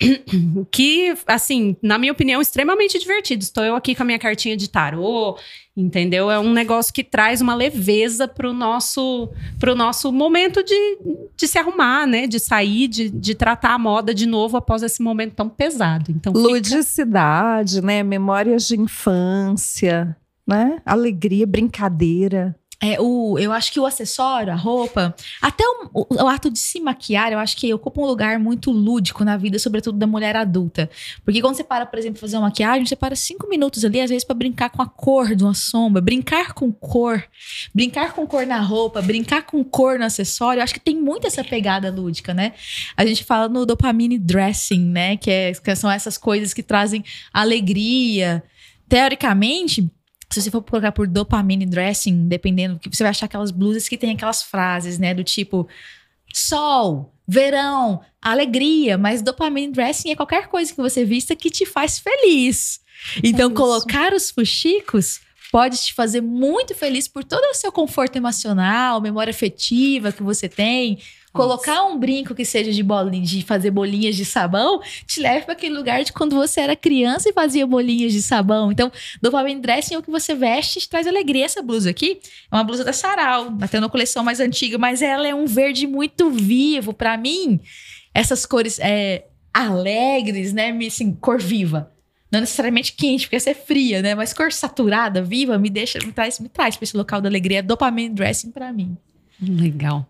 Que, 0.70 1.14
assim, 1.26 1.76
na 1.82 1.98
minha 1.98 2.12
opinião, 2.12 2.40
extremamente 2.40 2.98
divertido. 2.98 3.42
Estou 3.42 3.64
eu 3.64 3.74
aqui 3.74 3.94
com 3.94 4.02
a 4.02 4.06
minha 4.06 4.18
cartinha 4.18 4.56
de 4.56 4.68
tarô, 4.68 5.38
entendeu? 5.76 6.30
É 6.30 6.38
um 6.38 6.52
negócio 6.52 6.92
que 6.92 7.04
traz 7.04 7.40
uma 7.40 7.54
leveza 7.54 8.26
pro 8.26 8.52
nosso, 8.52 9.28
pro 9.58 9.74
nosso 9.74 10.12
momento 10.12 10.62
de, 10.64 10.98
de 11.36 11.46
se 11.48 11.58
arrumar, 11.58 12.06
né? 12.06 12.26
De 12.26 12.38
sair, 12.40 12.88
de, 12.88 13.08
de 13.08 13.34
tratar 13.34 13.74
a 13.74 13.78
moda 13.78 14.12
de 14.14 14.26
novo 14.26 14.56
após 14.56 14.82
esse 14.82 15.02
momento 15.02 15.34
tão 15.34 15.48
pesado. 15.48 16.10
Então, 16.10 16.32
fica- 16.34 16.46
Ludicidade, 16.48 17.80
né? 17.82 18.02
Memórias 18.02 18.66
de 18.66 18.78
infância, 18.80 20.16
né? 20.46 20.80
Alegria, 20.84 21.46
brincadeira. 21.46 22.54
É, 22.82 23.00
o, 23.00 23.38
eu 23.38 23.52
acho 23.52 23.72
que 23.72 23.80
o 23.80 23.86
acessório, 23.86 24.52
a 24.52 24.56
roupa, 24.56 25.14
até 25.40 25.64
o, 25.66 26.06
o- 26.10 26.28
ato 26.28 26.50
de 26.50 26.58
se 26.58 26.80
maquiar, 26.80 27.32
eu 27.32 27.38
acho 27.38 27.56
que 27.56 27.72
ocupa 27.72 28.00
um 28.00 28.04
lugar 28.04 28.38
muito 28.38 28.70
lúdico 28.70 29.24
na 29.24 29.36
vida, 29.36 29.58
sobretudo 29.58 29.96
da 29.96 30.06
mulher 30.06 30.36
adulta. 30.36 30.90
Porque 31.24 31.40
quando 31.40 31.54
você 31.56 31.64
para, 31.64 31.86
por 31.86 31.98
exemplo, 31.98 32.18
fazer 32.20 32.36
uma 32.36 32.42
maquiagem, 32.48 32.84
você 32.84 32.96
para 32.96 33.16
cinco 33.16 33.48
minutos 33.48 33.84
ali, 33.84 34.00
às 34.00 34.10
vezes, 34.10 34.24
pra 34.24 34.34
brincar 34.34 34.70
com 34.70 34.82
a 34.82 34.86
cor 34.86 35.34
de 35.34 35.44
uma 35.44 35.54
sombra, 35.54 36.02
brincar 36.02 36.52
com 36.52 36.70
cor, 36.72 37.24
brincar 37.74 38.12
com 38.12 38.26
cor 38.26 38.44
na 38.46 38.60
roupa, 38.60 39.00
brincar 39.00 39.42
com 39.44 39.62
cor 39.64 39.98
no 39.98 40.04
acessório. 40.04 40.60
Eu 40.60 40.64
acho 40.64 40.74
que 40.74 40.80
tem 40.80 40.96
muito 41.00 41.26
essa 41.26 41.42
pegada 41.44 41.90
lúdica, 41.90 42.34
né? 42.34 42.52
A 42.96 43.06
gente 43.06 43.24
fala 43.24 43.48
no 43.48 43.64
dopamine 43.64 44.18
dressing, 44.18 44.80
né? 44.84 45.16
Que, 45.16 45.30
é- 45.30 45.52
que 45.52 45.76
são 45.76 45.90
essas 45.90 46.18
coisas 46.18 46.52
que 46.52 46.62
trazem 46.62 47.02
alegria. 47.32 48.42
Teoricamente, 48.86 49.90
se 50.34 50.42
você 50.42 50.50
for 50.50 50.62
procurar 50.62 50.92
por 50.92 51.06
dopamine 51.06 51.64
dressing, 51.64 52.26
dependendo, 52.28 52.78
que 52.78 52.88
você 52.88 53.02
vai 53.02 53.10
achar 53.10 53.26
aquelas 53.26 53.50
blusas 53.50 53.88
que 53.88 53.96
tem 53.96 54.12
aquelas 54.12 54.42
frases, 54.42 54.98
né? 54.98 55.14
Do 55.14 55.22
tipo 55.22 55.68
sol, 56.32 57.14
verão, 57.26 58.00
alegria, 58.20 58.98
mas 58.98 59.22
dopamine 59.22 59.72
dressing 59.72 60.10
é 60.10 60.16
qualquer 60.16 60.48
coisa 60.48 60.72
que 60.72 60.80
você 60.80 61.04
vista 61.04 61.36
que 61.36 61.50
te 61.50 61.64
faz 61.64 61.98
feliz. 61.98 62.80
Então, 63.22 63.48
isso. 63.48 63.56
colocar 63.56 64.12
os 64.12 64.30
fuxicos 64.30 65.20
pode 65.52 65.76
te 65.76 65.94
fazer 65.94 66.20
muito 66.20 66.74
feliz 66.74 67.06
por 67.06 67.22
todo 67.22 67.44
o 67.44 67.54
seu 67.54 67.70
conforto 67.70 68.16
emocional, 68.16 69.00
memória 69.00 69.30
afetiva 69.30 70.10
que 70.10 70.22
você 70.22 70.48
tem. 70.48 70.98
Colocar 71.34 71.84
um 71.84 71.98
brinco 71.98 72.32
que 72.32 72.44
seja 72.44 72.70
de 72.70 72.80
bolinha, 72.80 73.24
de 73.24 73.42
fazer 73.42 73.72
bolinhas 73.72 74.14
de 74.14 74.24
sabão, 74.24 74.80
te 75.04 75.20
leva 75.20 75.44
para 75.44 75.54
aquele 75.54 75.76
lugar 75.76 76.04
de 76.04 76.12
quando 76.12 76.36
você 76.36 76.60
era 76.60 76.76
criança 76.76 77.28
e 77.28 77.32
fazia 77.32 77.66
bolinhas 77.66 78.12
de 78.12 78.22
sabão. 78.22 78.70
Então, 78.70 78.90
dopamine 79.20 79.60
dressing 79.60 79.94
é 79.94 79.98
o 79.98 80.02
que 80.02 80.12
você 80.12 80.32
veste 80.32 80.78
e 80.78 80.82
te 80.82 80.88
traz 80.88 81.08
alegria. 81.08 81.44
Essa 81.44 81.60
blusa 81.60 81.90
aqui 81.90 82.20
é 82.50 82.54
uma 82.54 82.62
blusa 82.62 82.84
da 82.84 82.92
Sarau, 82.92 83.52
até 83.60 83.80
na 83.80 83.88
coleção 83.88 84.22
mais 84.22 84.38
antiga, 84.38 84.78
mas 84.78 85.02
ela 85.02 85.26
é 85.26 85.34
um 85.34 85.44
verde 85.44 85.88
muito 85.88 86.30
vivo. 86.30 86.94
Para 86.94 87.16
mim, 87.16 87.60
essas 88.14 88.46
cores 88.46 88.78
é, 88.78 89.26
alegres, 89.52 90.52
né? 90.52 90.70
Assim, 90.86 91.12
cor 91.14 91.40
viva. 91.40 91.92
não 92.30 92.40
necessariamente 92.40 92.92
quente, 92.92 93.26
porque 93.26 93.36
essa 93.36 93.50
é 93.50 93.54
fria, 93.54 94.00
né? 94.00 94.14
Mas 94.14 94.32
cor 94.32 94.52
saturada, 94.52 95.20
viva, 95.20 95.58
me 95.58 95.68
deixa, 95.68 95.98
me 95.98 96.12
traz, 96.12 96.38
me 96.38 96.48
traz 96.48 96.76
pra 96.76 96.84
esse 96.84 96.96
local 96.96 97.20
da 97.20 97.28
alegria. 97.28 97.60
Dopamine 97.60 98.14
dressing 98.14 98.52
pra 98.52 98.72
mim. 98.72 98.96
Legal. 99.40 100.06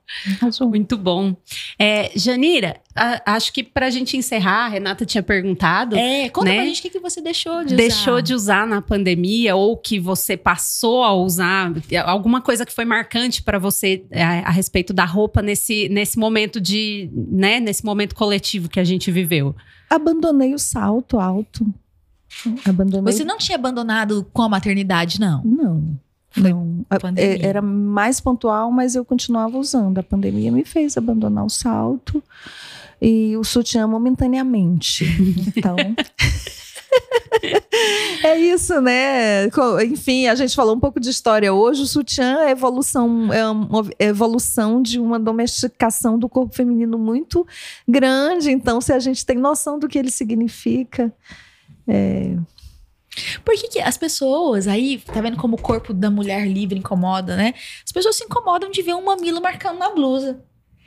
Muito 0.60 0.96
bom. 0.96 1.34
É, 1.78 2.12
Janira, 2.14 2.76
a, 2.94 3.34
acho 3.34 3.52
que 3.52 3.62
pra 3.62 3.90
gente 3.90 4.16
encerrar, 4.16 4.66
a 4.66 4.68
Renata 4.68 5.06
tinha 5.06 5.22
perguntado. 5.22 5.96
É, 5.96 6.28
conta 6.28 6.50
né? 6.50 6.56
pra 6.56 6.64
gente 6.66 6.80
o 6.80 6.82
que, 6.82 6.90
que 6.90 7.00
você 7.00 7.20
deixou 7.20 7.64
de 7.64 7.74
Deixou 7.74 8.14
usar. 8.14 8.22
de 8.22 8.34
usar 8.34 8.66
na 8.66 8.82
pandemia 8.82 9.56
ou 9.56 9.76
que 9.76 9.98
você 9.98 10.36
passou 10.36 11.02
a 11.02 11.14
usar 11.14 11.72
alguma 12.04 12.40
coisa 12.40 12.66
que 12.66 12.72
foi 12.72 12.84
marcante 12.84 13.42
para 13.42 13.58
você 13.58 14.04
é, 14.10 14.22
a, 14.22 14.48
a, 14.48 14.50
respeito 14.50 14.92
da 14.92 15.04
roupa 15.04 15.40
nesse, 15.40 15.88
nesse 15.88 16.18
momento 16.18 16.60
de, 16.60 17.10
né, 17.12 17.60
nesse 17.60 17.84
momento 17.84 18.14
coletivo 18.14 18.68
que 18.68 18.78
a 18.78 18.84
gente 18.84 19.10
viveu. 19.10 19.56
Abandonei 19.88 20.54
o 20.54 20.58
salto 20.58 21.18
alto. 21.18 21.66
Abandonei. 22.64 23.12
Você 23.12 23.24
não 23.24 23.38
tinha 23.38 23.56
abandonado 23.56 24.28
com 24.32 24.42
a 24.42 24.48
maternidade, 24.48 25.20
não? 25.20 25.42
Não. 25.44 26.03
Foi 26.34 26.50
não, 26.52 26.84
era 27.40 27.62
mais 27.62 28.20
pontual, 28.20 28.70
mas 28.72 28.96
eu 28.96 29.04
continuava 29.04 29.56
usando. 29.56 29.98
A 29.98 30.02
pandemia 30.02 30.50
me 30.50 30.64
fez 30.64 30.96
abandonar 30.96 31.44
o 31.44 31.50
salto 31.50 32.22
e 33.00 33.36
o 33.36 33.44
sutiã 33.44 33.86
momentaneamente. 33.86 35.04
Então. 35.56 35.76
é 38.24 38.38
isso, 38.38 38.80
né? 38.80 39.46
Enfim, 39.84 40.26
a 40.26 40.34
gente 40.34 40.54
falou 40.54 40.74
um 40.74 40.80
pouco 40.80 40.98
de 41.00 41.10
história 41.10 41.52
hoje. 41.52 41.82
O 41.82 41.86
sutiã 41.86 42.40
é 42.40 42.50
evolução, 42.50 43.32
é 43.32 43.48
uma 43.48 43.84
evolução 43.98 44.82
de 44.82 44.98
uma 44.98 45.18
domesticação 45.18 46.18
do 46.18 46.28
corpo 46.28 46.54
feminino 46.54 46.98
muito 46.98 47.46
grande. 47.86 48.50
Então, 48.50 48.80
se 48.80 48.92
a 48.92 48.98
gente 48.98 49.24
tem 49.24 49.36
noção 49.36 49.78
do 49.78 49.88
que 49.88 49.98
ele 49.98 50.10
significa, 50.10 51.12
é, 51.86 52.36
por 53.44 53.54
que, 53.54 53.68
que, 53.68 53.80
as 53.80 53.96
pessoas 53.96 54.66
aí, 54.66 54.98
tá 54.98 55.20
vendo 55.20 55.36
como 55.36 55.56
o 55.56 55.60
corpo 55.60 55.92
da 55.92 56.10
mulher 56.10 56.46
livre 56.46 56.78
incomoda, 56.78 57.36
né? 57.36 57.54
As 57.84 57.92
pessoas 57.92 58.16
se 58.16 58.24
incomodam 58.24 58.70
de 58.70 58.82
ver 58.82 58.94
um 58.94 59.04
mamilo 59.04 59.40
marcando 59.40 59.78
na 59.78 59.90
blusa. 59.90 60.42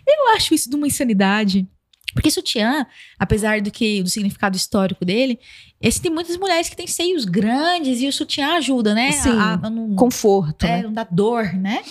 Eu 0.05 0.35
acho 0.35 0.53
isso 0.53 0.69
de 0.69 0.75
uma 0.75 0.87
insanidade. 0.87 1.67
Porque 2.13 2.31
sutiã, 2.31 2.85
apesar 3.19 3.61
do 3.61 3.69
que 3.69 4.01
do 4.01 4.09
significado 4.09 4.55
histórico 4.57 5.05
dele, 5.05 5.39
esse 5.79 6.01
tem 6.01 6.11
muitas 6.11 6.37
mulheres 6.37 6.69
que 6.69 6.75
têm 6.75 6.87
seios 6.87 7.25
grandes 7.25 8.01
e 8.01 8.07
o 8.07 8.13
sutiã 8.13 8.53
ajuda, 8.53 8.93
né? 8.95 9.11
Sim, 9.11 9.29
a, 9.29 9.53
a, 9.53 9.95
conforto. 9.95 10.65
É, 10.65 10.77
né? 10.77 10.83
não 10.83 10.93
dá 10.93 11.05
dor, 11.09 11.53
né? 11.53 11.83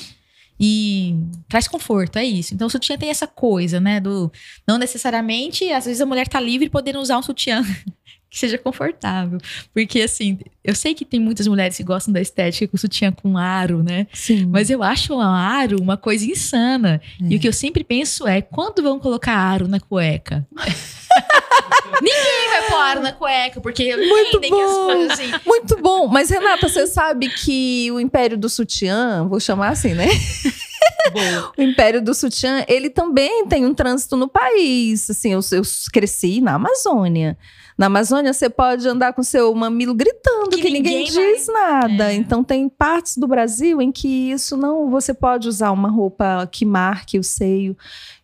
E 0.59 1.14
traz 1.49 1.68
conforto, 1.68 2.18
é 2.18 2.24
isso. 2.24 2.55
Então 2.55 2.66
o 2.66 2.70
sutiã 2.70 2.97
tem 2.97 3.11
essa 3.11 3.26
coisa, 3.26 3.78
né? 3.78 4.01
Do 4.01 4.32
não 4.66 4.78
necessariamente, 4.78 5.70
às 5.70 5.84
vezes 5.84 6.01
a 6.01 6.07
mulher 6.07 6.26
tá 6.26 6.41
livre 6.41 6.70
podendo 6.70 6.99
usar 6.99 7.18
um 7.18 7.22
sutiã 7.22 7.62
que 8.30 8.38
seja 8.38 8.58
confortável. 8.58 9.38
Porque, 9.72 10.00
assim, 10.00 10.38
eu 10.64 10.74
sei 10.74 10.94
que 10.94 11.04
tem 11.04 11.20
muitas 11.20 11.46
mulheres 11.46 11.76
que 11.76 11.82
gostam 11.82 12.12
da 12.12 12.20
estética 12.20 12.68
com 12.68 12.76
sutiã 12.76 13.12
com 13.12 13.38
aro, 13.38 13.82
né? 13.82 14.06
Sim. 14.12 14.46
Mas 14.46 14.70
eu 14.70 14.82
acho 14.82 15.14
o 15.14 15.20
aro 15.20 15.80
uma 15.80 15.96
coisa 15.96 16.24
insana. 16.24 17.00
É. 17.22 17.26
E 17.30 17.36
o 17.36 17.40
que 17.40 17.48
eu 17.48 17.52
sempre 17.52 17.84
penso 17.84 18.26
é, 18.26 18.42
quando 18.42 18.82
vão 18.82 18.98
colocar 18.98 19.34
aro 19.34 19.68
na 19.68 19.80
cueca? 19.80 20.46
Ninguém 22.02 22.50
vai 22.50 22.68
pôr 22.68 22.76
aro 22.76 23.00
na 23.00 23.12
cueca, 23.12 23.60
porque 23.60 23.96
muito 23.96 24.40
bom. 24.40 24.62
as 24.62 24.76
coisas 24.76 25.10
assim. 25.12 25.32
Muito 25.46 25.76
bom. 25.80 26.06
Mas, 26.08 26.28
Renata, 26.28 26.68
você 26.68 26.86
sabe 26.86 27.28
que 27.28 27.90
o 27.90 28.00
Império 28.00 28.36
do 28.36 28.48
Sutiã, 28.48 29.26
vou 29.26 29.40
chamar 29.40 29.68
assim, 29.68 29.94
né? 29.94 30.06
o 31.56 31.62
Império 31.62 32.02
do 32.02 32.14
Sutiã, 32.14 32.64
ele 32.68 32.90
também 32.90 33.46
tem 33.46 33.64
um 33.64 33.72
trânsito 33.72 34.16
no 34.16 34.28
país. 34.28 35.08
Assim, 35.08 35.32
eu, 35.32 35.40
eu 35.52 35.62
cresci 35.92 36.40
na 36.40 36.54
Amazônia. 36.54 37.38
Na 37.76 37.86
Amazônia, 37.86 38.32
você 38.32 38.48
pode 38.48 38.88
andar 38.88 39.12
com 39.12 39.22
seu 39.22 39.54
mamilo 39.54 39.94
gritando, 39.94 40.50
que, 40.50 40.62
que 40.62 40.70
ninguém, 40.70 41.04
ninguém, 41.04 41.34
diz 41.34 41.46
nada. 41.46 42.10
É. 42.10 42.14
Então, 42.14 42.42
tem 42.42 42.68
partes 42.68 43.18
do 43.18 43.26
Brasil 43.26 43.82
em 43.82 43.92
que 43.92 44.30
isso 44.30 44.56
não. 44.56 44.90
Você 44.90 45.12
pode 45.12 45.46
usar 45.46 45.70
uma 45.72 45.90
roupa 45.90 46.48
que 46.50 46.64
marque 46.64 47.18
o 47.18 47.24
seio 47.24 47.76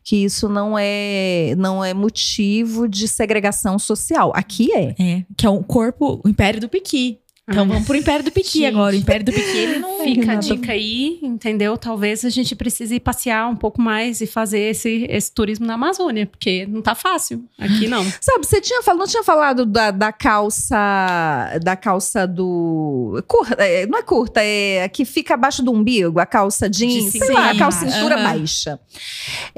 que 0.04 0.24
isso 0.24 0.48
não 0.48 0.76
é 0.76 1.54
não 1.56 1.84
é 1.84 1.94
motivo 1.94 2.88
de 2.88 3.06
segregação 3.06 3.78
social. 3.78 4.32
Aqui 4.34 4.72
é. 4.72 4.94
É, 4.98 5.24
que 5.36 5.46
é 5.46 5.50
o 5.50 5.62
corpo, 5.62 6.20
o 6.24 6.28
império 6.28 6.60
do 6.60 6.68
piqui. 6.68 7.18
Então 7.48 7.66
vamos 7.66 7.84
pro 7.84 7.96
Império 7.96 8.24
do 8.24 8.30
Piqui 8.30 8.60
gente, 8.60 8.66
agora. 8.66 8.94
O 8.94 8.98
Império 8.98 9.26
do 9.26 9.32
Piqui, 9.32 9.58
ele 9.58 9.78
não 9.80 9.98
fica 9.98 10.32
a 10.32 10.34
dica 10.36 10.70
aí, 10.70 11.18
entendeu? 11.20 11.76
Talvez 11.76 12.24
a 12.24 12.28
gente 12.28 12.54
precise 12.54 13.00
passear 13.00 13.50
um 13.50 13.56
pouco 13.56 13.82
mais 13.82 14.20
e 14.20 14.28
fazer 14.28 14.60
esse, 14.60 15.06
esse 15.10 15.32
turismo 15.32 15.66
na 15.66 15.74
Amazônia, 15.74 16.24
porque 16.24 16.66
não 16.66 16.80
tá 16.80 16.94
fácil. 16.94 17.44
Aqui 17.58 17.88
não. 17.88 18.04
Sabe, 18.20 18.46
você 18.46 18.60
tinha 18.60 18.80
falado, 18.82 19.00
não 19.00 19.06
tinha 19.08 19.24
falado 19.24 19.66
da, 19.66 19.90
da 19.90 20.12
calça 20.12 20.78
da 21.64 21.74
calça 21.74 22.28
do 22.28 23.20
curta, 23.26 23.56
é, 23.58 23.86
não 23.86 23.98
é 23.98 24.02
curta, 24.02 24.40
é 24.40 24.88
que 24.88 25.04
fica 25.04 25.34
abaixo 25.34 25.64
do 25.64 25.72
umbigo, 25.72 26.20
a 26.20 26.26
calça 26.26 26.70
jeans, 26.70 27.10
sei 27.10 27.26
sim, 27.26 27.32
lá, 27.32 27.50
a 27.50 27.58
calça 27.58 27.90
cintura 27.90 28.18
uhum. 28.18 28.22
baixa. 28.22 28.78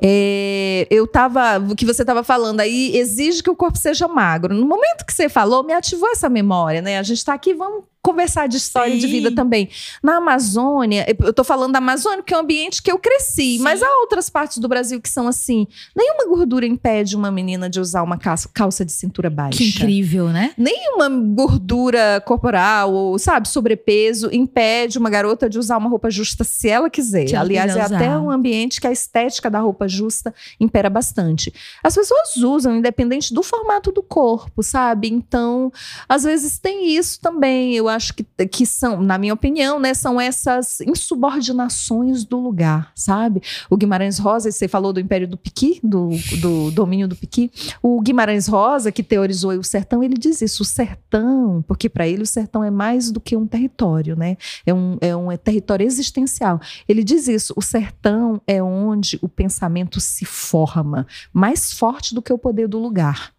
É, 0.02 0.86
eu 0.90 1.06
tava, 1.06 1.58
o 1.58 1.76
que 1.76 1.84
você 1.84 2.02
tava 2.02 2.24
falando 2.24 2.60
aí 2.60 2.96
exige 2.96 3.42
que 3.42 3.50
o 3.50 3.56
corpo 3.56 3.76
seja 3.76 4.08
magro. 4.08 4.54
No 4.54 4.66
momento 4.66 5.04
que 5.04 5.12
você 5.12 5.28
falou, 5.28 5.62
me 5.62 5.74
ativou 5.74 6.10
essa 6.10 6.30
memória, 6.30 6.80
né? 6.80 6.98
A 6.98 7.02
gente 7.02 7.22
tá 7.22 7.34
aqui, 7.34 7.52
vamos 7.52 7.73
know 7.74 7.93
conversar 8.04 8.46
de 8.46 8.58
história 8.58 8.92
Sim. 8.92 8.98
de 8.98 9.06
vida 9.06 9.34
também. 9.34 9.70
Na 10.02 10.18
Amazônia, 10.18 11.06
eu 11.24 11.32
tô 11.32 11.42
falando 11.42 11.72
da 11.72 11.78
Amazônia, 11.78 12.22
que 12.22 12.34
é 12.34 12.36
um 12.36 12.40
ambiente 12.40 12.82
que 12.82 12.92
eu 12.92 12.98
cresci, 12.98 13.56
Sim. 13.56 13.58
mas 13.60 13.82
há 13.82 13.88
outras 14.00 14.28
partes 14.28 14.58
do 14.58 14.68
Brasil 14.68 15.00
que 15.00 15.08
são 15.08 15.26
assim. 15.26 15.66
Nenhuma 15.96 16.26
gordura 16.26 16.66
impede 16.66 17.16
uma 17.16 17.30
menina 17.30 17.68
de 17.70 17.80
usar 17.80 18.02
uma 18.02 18.18
calça 18.18 18.84
de 18.84 18.92
cintura 18.92 19.30
baixa. 19.30 19.56
Que 19.56 19.70
incrível, 19.70 20.28
né? 20.28 20.52
Nenhuma 20.58 21.08
gordura 21.08 22.22
corporal 22.26 22.92
ou, 22.92 23.18
sabe, 23.18 23.48
sobrepeso 23.48 24.28
impede 24.30 24.98
uma 24.98 25.08
garota 25.08 25.48
de 25.48 25.58
usar 25.58 25.78
uma 25.78 25.88
roupa 25.88 26.10
justa 26.10 26.44
se 26.44 26.68
ela 26.68 26.90
quiser. 26.90 27.26
Se 27.28 27.36
Aliás, 27.36 27.74
é 27.74 27.84
usar. 27.86 27.96
até 27.96 28.18
um 28.18 28.30
ambiente 28.30 28.82
que 28.82 28.86
a 28.86 28.92
estética 28.92 29.48
da 29.48 29.60
roupa 29.60 29.88
justa 29.88 30.34
impera 30.60 30.90
bastante. 30.90 31.52
As 31.82 31.94
pessoas 31.94 32.36
usam, 32.36 32.76
independente 32.76 33.32
do 33.32 33.42
formato 33.42 33.90
do 33.90 34.02
corpo, 34.02 34.62
sabe? 34.62 35.08
Então, 35.08 35.72
às 36.06 36.24
vezes 36.24 36.58
tem 36.58 36.94
isso 36.94 37.18
também. 37.18 37.74
Eu 37.74 37.88
acho 37.94 38.14
que, 38.14 38.24
que 38.46 38.66
são, 38.66 39.00
na 39.00 39.16
minha 39.16 39.32
opinião, 39.32 39.78
né, 39.78 39.94
são 39.94 40.20
essas 40.20 40.80
insubordinações 40.80 42.24
do 42.24 42.38
lugar, 42.38 42.92
sabe? 42.94 43.42
O 43.70 43.76
Guimarães 43.76 44.18
Rosa, 44.18 44.50
você 44.50 44.68
falou 44.68 44.92
do 44.92 45.00
Império 45.00 45.26
do 45.26 45.36
Piqui, 45.36 45.80
do, 45.82 46.10
do 46.40 46.70
domínio 46.70 47.08
do 47.08 47.16
Piqui. 47.16 47.50
O 47.82 48.00
Guimarães 48.00 48.46
Rosa, 48.46 48.92
que 48.92 49.02
teorizou 49.02 49.52
o 49.52 49.64
sertão, 49.64 50.02
ele 50.02 50.14
diz 50.14 50.42
isso: 50.42 50.62
o 50.62 50.66
sertão, 50.66 51.64
porque 51.66 51.88
para 51.88 52.06
ele 52.06 52.22
o 52.22 52.26
sertão 52.26 52.62
é 52.62 52.70
mais 52.70 53.10
do 53.10 53.20
que 53.20 53.36
um 53.36 53.46
território, 53.46 54.16
né? 54.16 54.36
É 54.66 54.74
um, 54.74 54.98
é 55.00 55.16
um 55.16 55.30
é 55.30 55.36
território 55.36 55.86
existencial. 55.86 56.60
Ele 56.88 57.04
diz 57.04 57.28
isso: 57.28 57.54
o 57.56 57.62
sertão 57.62 58.40
é 58.46 58.62
onde 58.62 59.18
o 59.22 59.28
pensamento 59.28 60.00
se 60.00 60.24
forma, 60.24 61.06
mais 61.32 61.72
forte 61.72 62.14
do 62.14 62.22
que 62.22 62.32
o 62.32 62.38
poder 62.38 62.68
do 62.68 62.78
lugar 62.78 63.33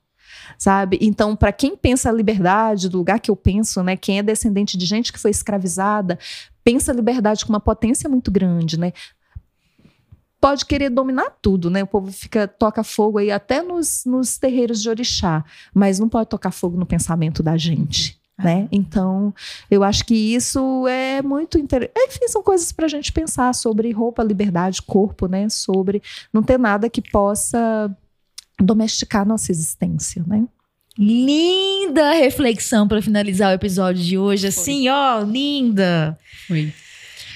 sabe? 0.58 0.98
Então, 1.02 1.36
para 1.36 1.52
quem 1.52 1.76
pensa 1.76 2.10
a 2.10 2.14
liberdade, 2.14 2.90
do 2.90 2.98
lugar 2.98 3.20
que 3.20 3.32
eu 3.32 3.36
penso, 3.36 3.84
né? 3.84 3.96
Quem 3.96 4.20
é 4.20 4.24
descendente 4.24 4.78
de 4.78 4.86
gente 4.86 5.12
que 5.12 5.20
foi 5.20 5.32
escravizada, 5.32 6.18
pensa 6.64 6.92
a 6.92 6.96
liberdade 6.96 7.46
com 7.46 7.54
uma 7.54 7.60
potência 7.60 8.10
muito 8.10 8.32
grande, 8.32 8.80
né? 8.80 8.92
Pode 10.40 10.66
querer 10.66 10.90
dominar 10.90 11.32
tudo, 11.42 11.70
né? 11.70 11.84
O 11.84 11.88
povo 11.88 12.12
fica 12.12 12.48
toca 12.48 12.84
fogo 12.84 13.18
aí 13.18 13.32
até 13.32 13.62
nos, 13.62 14.04
nos 14.06 14.38
terreiros 14.38 14.82
de 14.82 14.90
orixá, 14.90 15.44
mas 15.74 16.00
não 16.00 16.10
pode 16.10 16.30
tocar 16.30 16.52
fogo 16.52 16.78
no 16.78 16.86
pensamento 16.86 17.42
da 17.42 17.58
gente. 17.58 18.20
Né? 18.38 18.68
Então, 18.70 19.34
eu 19.72 19.82
acho 19.82 20.04
que 20.04 20.14
isso 20.14 20.86
é 20.90 21.22
muito 21.22 21.58
interessante. 21.58 21.94
Enfim, 21.98 22.28
são 22.28 22.44
coisas 22.44 22.70
para 22.74 22.86
a 22.86 22.90
gente 22.90 23.14
pensar 23.14 23.56
sobre 23.56 23.90
roupa, 23.92 24.22
liberdade, 24.22 24.82
corpo, 24.82 25.26
né? 25.26 25.48
Sobre 25.48 26.04
não 26.34 26.44
ter 26.44 26.60
nada 26.60 26.90
que 26.90 27.02
possa 27.02 27.90
domesticar 28.60 29.26
nossa 29.26 29.52
existência, 29.52 30.24
né? 30.28 30.46
Linda 30.98 32.14
reflexão 32.14 32.88
para 32.88 33.02
finalizar 33.02 33.52
o 33.52 33.56
episódio 33.56 34.02
de 34.02 34.18
hoje. 34.18 34.48
Assim, 34.48 34.88
ó, 34.88 35.22
linda. 35.22 36.18
Foi. 36.48 36.74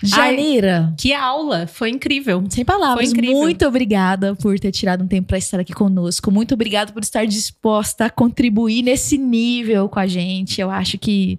Janeira. 0.02 0.88
Ai, 0.88 0.94
que 0.98 1.14
aula, 1.14 1.68
foi 1.68 1.90
incrível. 1.90 2.42
Sem 2.50 2.64
palavras. 2.64 3.12
Muito 3.14 3.68
obrigada 3.68 4.34
por 4.36 4.58
ter 4.58 4.72
tirado 4.72 5.04
um 5.04 5.08
tempo 5.08 5.28
para 5.28 5.38
estar 5.38 5.60
aqui 5.60 5.74
conosco. 5.74 6.32
Muito 6.32 6.54
obrigada 6.54 6.94
por 6.94 7.04
estar 7.04 7.26
disposta 7.26 8.06
a 8.06 8.10
contribuir 8.10 8.82
nesse 8.82 9.18
nível 9.18 9.90
com 9.90 10.00
a 10.00 10.08
gente. 10.08 10.62
Eu 10.62 10.72
acho 10.72 10.98
que 10.98 11.38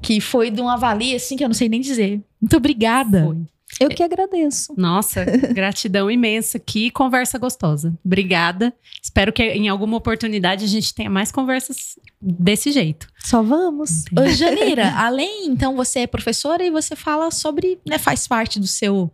que 0.00 0.20
foi 0.20 0.48
de 0.48 0.60
uma 0.60 0.76
valia 0.76 1.16
assim 1.16 1.36
que 1.36 1.42
eu 1.42 1.48
não 1.48 1.54
sei 1.54 1.68
nem 1.68 1.80
dizer. 1.80 2.20
Muito 2.40 2.56
obrigada. 2.56 3.24
Foi. 3.24 3.36
Eu 3.80 3.88
que 3.88 4.02
agradeço. 4.02 4.72
Nossa, 4.76 5.24
gratidão 5.54 6.10
imensa. 6.10 6.58
Que 6.58 6.90
conversa 6.90 7.38
gostosa. 7.38 7.92
Obrigada. 8.04 8.72
Espero 9.02 9.32
que 9.32 9.42
em 9.42 9.68
alguma 9.68 9.96
oportunidade 9.96 10.64
a 10.64 10.68
gente 10.68 10.94
tenha 10.94 11.10
mais 11.10 11.30
conversas 11.32 11.98
desse 12.20 12.72
jeito. 12.72 13.08
Só 13.18 13.42
vamos. 13.42 14.04
Ô, 14.16 14.26
Janira, 14.28 14.92
além, 14.98 15.46
então, 15.46 15.76
você 15.76 16.00
é 16.00 16.06
professora 16.06 16.64
e 16.64 16.70
você 16.70 16.96
fala 16.96 17.30
sobre, 17.30 17.78
né, 17.86 17.98
faz 17.98 18.26
parte 18.26 18.58
do 18.58 18.66
seu, 18.66 19.10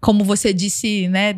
como 0.00 0.24
você 0.24 0.52
disse, 0.52 1.08
né, 1.08 1.34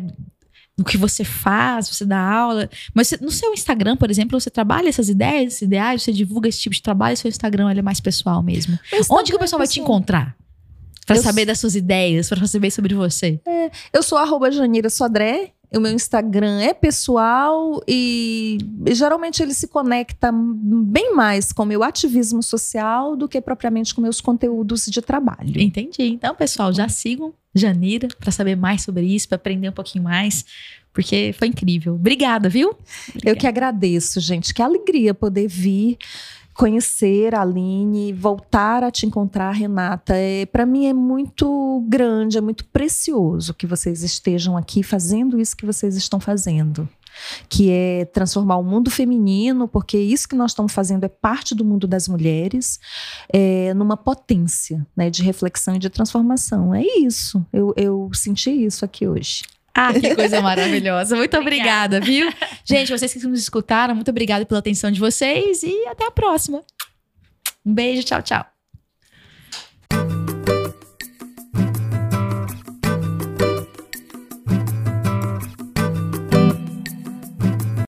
no 0.77 0.85
que 0.85 0.97
você 0.97 1.23
faz, 1.25 1.89
você 1.89 2.05
dá 2.05 2.19
aula. 2.19 2.69
Mas 2.93 3.07
você- 3.09 3.17
no 3.17 3.31
seu 3.31 3.53
Instagram, 3.53 3.97
por 3.97 4.09
exemplo, 4.09 4.39
você 4.39 4.49
trabalha 4.49 4.87
essas 4.87 5.09
ideias, 5.09 5.47
esses 5.53 5.61
ideais, 5.63 6.03
você 6.03 6.13
divulga 6.13 6.47
esse 6.47 6.59
tipo 6.61 6.73
de 6.75 6.81
trabalho, 6.81 7.17
seu 7.17 7.27
Instagram 7.29 7.69
ele 7.69 7.79
é 7.79 7.83
mais 7.83 7.99
pessoal 7.99 8.41
mesmo. 8.41 8.79
Onde 9.09 9.31
que 9.31 9.35
o 9.35 9.39
pessoal 9.39 9.57
vai 9.57 9.67
te 9.67 9.79
encontrar? 9.79 10.35
Pra 11.09 11.17
Eu 11.17 11.23
saber 11.23 11.45
das 11.45 11.59
suas 11.59 11.75
ideias, 11.75 12.29
pra 12.29 12.45
saber 12.45 12.71
sobre 12.71 12.93
você. 12.93 13.39
Eu 13.91 14.03
sou 14.03 14.17
arroba 14.17 14.51
Janira 14.51 14.89
Sodré. 14.89 15.51
O 15.71 15.79
meu 15.79 15.91
Instagram 15.91 16.59
é 16.61 16.73
pessoal 16.73 17.79
e, 17.87 18.57
geralmente 18.87 19.43
ele 19.43 19.53
se 19.53 19.67
conecta 19.67 20.31
bem 20.33 21.13
mais 21.13 21.51
com 21.51 21.61
o 21.61 21.65
meu 21.65 21.83
ativismo 21.83 22.41
social 22.41 23.15
do 23.15 23.27
que 23.27 23.39
propriamente 23.39 23.93
com 23.93 24.01
meus 24.01 24.19
conteúdos 24.19 24.87
de 24.87 24.99
trabalho. 24.99 25.61
Entendi. 25.61 26.05
Então, 26.07 26.33
pessoal, 26.33 26.73
já 26.73 26.89
sigam 26.89 27.35
Janira 27.53 28.07
pra 28.19 28.31
saber 28.31 28.55
mais 28.55 28.81
sobre 28.81 29.05
isso, 29.05 29.27
pra 29.27 29.35
aprender 29.35 29.69
um 29.69 29.73
pouquinho 29.73 30.03
mais, 30.03 30.43
porque 30.91 31.35
foi 31.37 31.49
incrível. 31.49 31.93
Obrigada, 31.93 32.49
viu? 32.49 32.75
Eu 33.23 33.35
que 33.35 33.45
agradeço, 33.45 34.19
gente. 34.19 34.55
Que 34.55 34.63
alegria 34.63 35.13
poder 35.13 35.47
vir 35.47 35.99
conhecer 36.59 37.33
a 37.33 37.41
Aline, 37.41 38.11
voltar 38.11 38.83
a 38.83 38.91
te 38.91 39.05
encontrar, 39.05 39.51
Renata. 39.51 40.13
É, 40.13 40.45
Para 40.45 40.65
mim 40.65 40.87
é 40.87 40.93
muito 40.93 41.81
grande, 41.87 42.37
é 42.37 42.41
muito 42.41 42.65
precioso 42.65 43.53
que 43.53 43.65
vocês 43.65 44.03
estejam 44.03 44.57
aqui 44.57 44.83
fazendo 44.83 45.39
isso 45.39 45.55
que 45.55 45.65
vocês 45.65 45.95
estão 45.95 46.19
fazendo. 46.19 46.87
Que 47.47 47.71
é 47.71 48.05
transformar 48.05 48.57
o 48.57 48.63
mundo 48.63 48.91
feminino, 48.91 49.69
porque 49.69 49.97
isso 49.97 50.27
que 50.27 50.35
nós 50.35 50.51
estamos 50.51 50.73
fazendo 50.73 51.05
é 51.05 51.07
parte 51.07 51.55
do 51.55 51.63
mundo 51.63 51.87
das 51.87 52.09
mulheres, 52.09 52.77
é, 53.31 53.73
numa 53.73 53.95
potência 53.95 54.85
né, 54.95 55.09
de 55.09 55.23
reflexão 55.23 55.75
e 55.75 55.79
de 55.79 55.89
transformação. 55.89 56.75
É 56.75 56.83
isso. 56.83 57.43
Eu, 57.53 57.73
eu 57.77 58.09
senti 58.13 58.51
isso 58.51 58.83
aqui 58.83 59.07
hoje. 59.07 59.43
Ah, 59.73 59.93
que 59.93 60.15
coisa 60.15 60.41
maravilhosa. 60.41 61.15
Muito 61.15 61.37
Obrigada. 61.37 61.97
obrigada, 61.97 62.01
viu? 62.01 62.31
Gente, 62.63 62.91
vocês 62.91 63.13
que 63.13 63.25
nos 63.25 63.39
escutaram, 63.39 63.95
muito 63.95 64.09
obrigada 64.11 64.45
pela 64.45 64.59
atenção 64.59 64.91
de 64.91 64.99
vocês 64.99 65.63
e 65.63 65.87
até 65.87 66.05
a 66.05 66.11
próxima. 66.11 66.61
Um 67.65 67.73
beijo, 67.73 68.03
tchau, 68.03 68.21
tchau. 68.21 68.58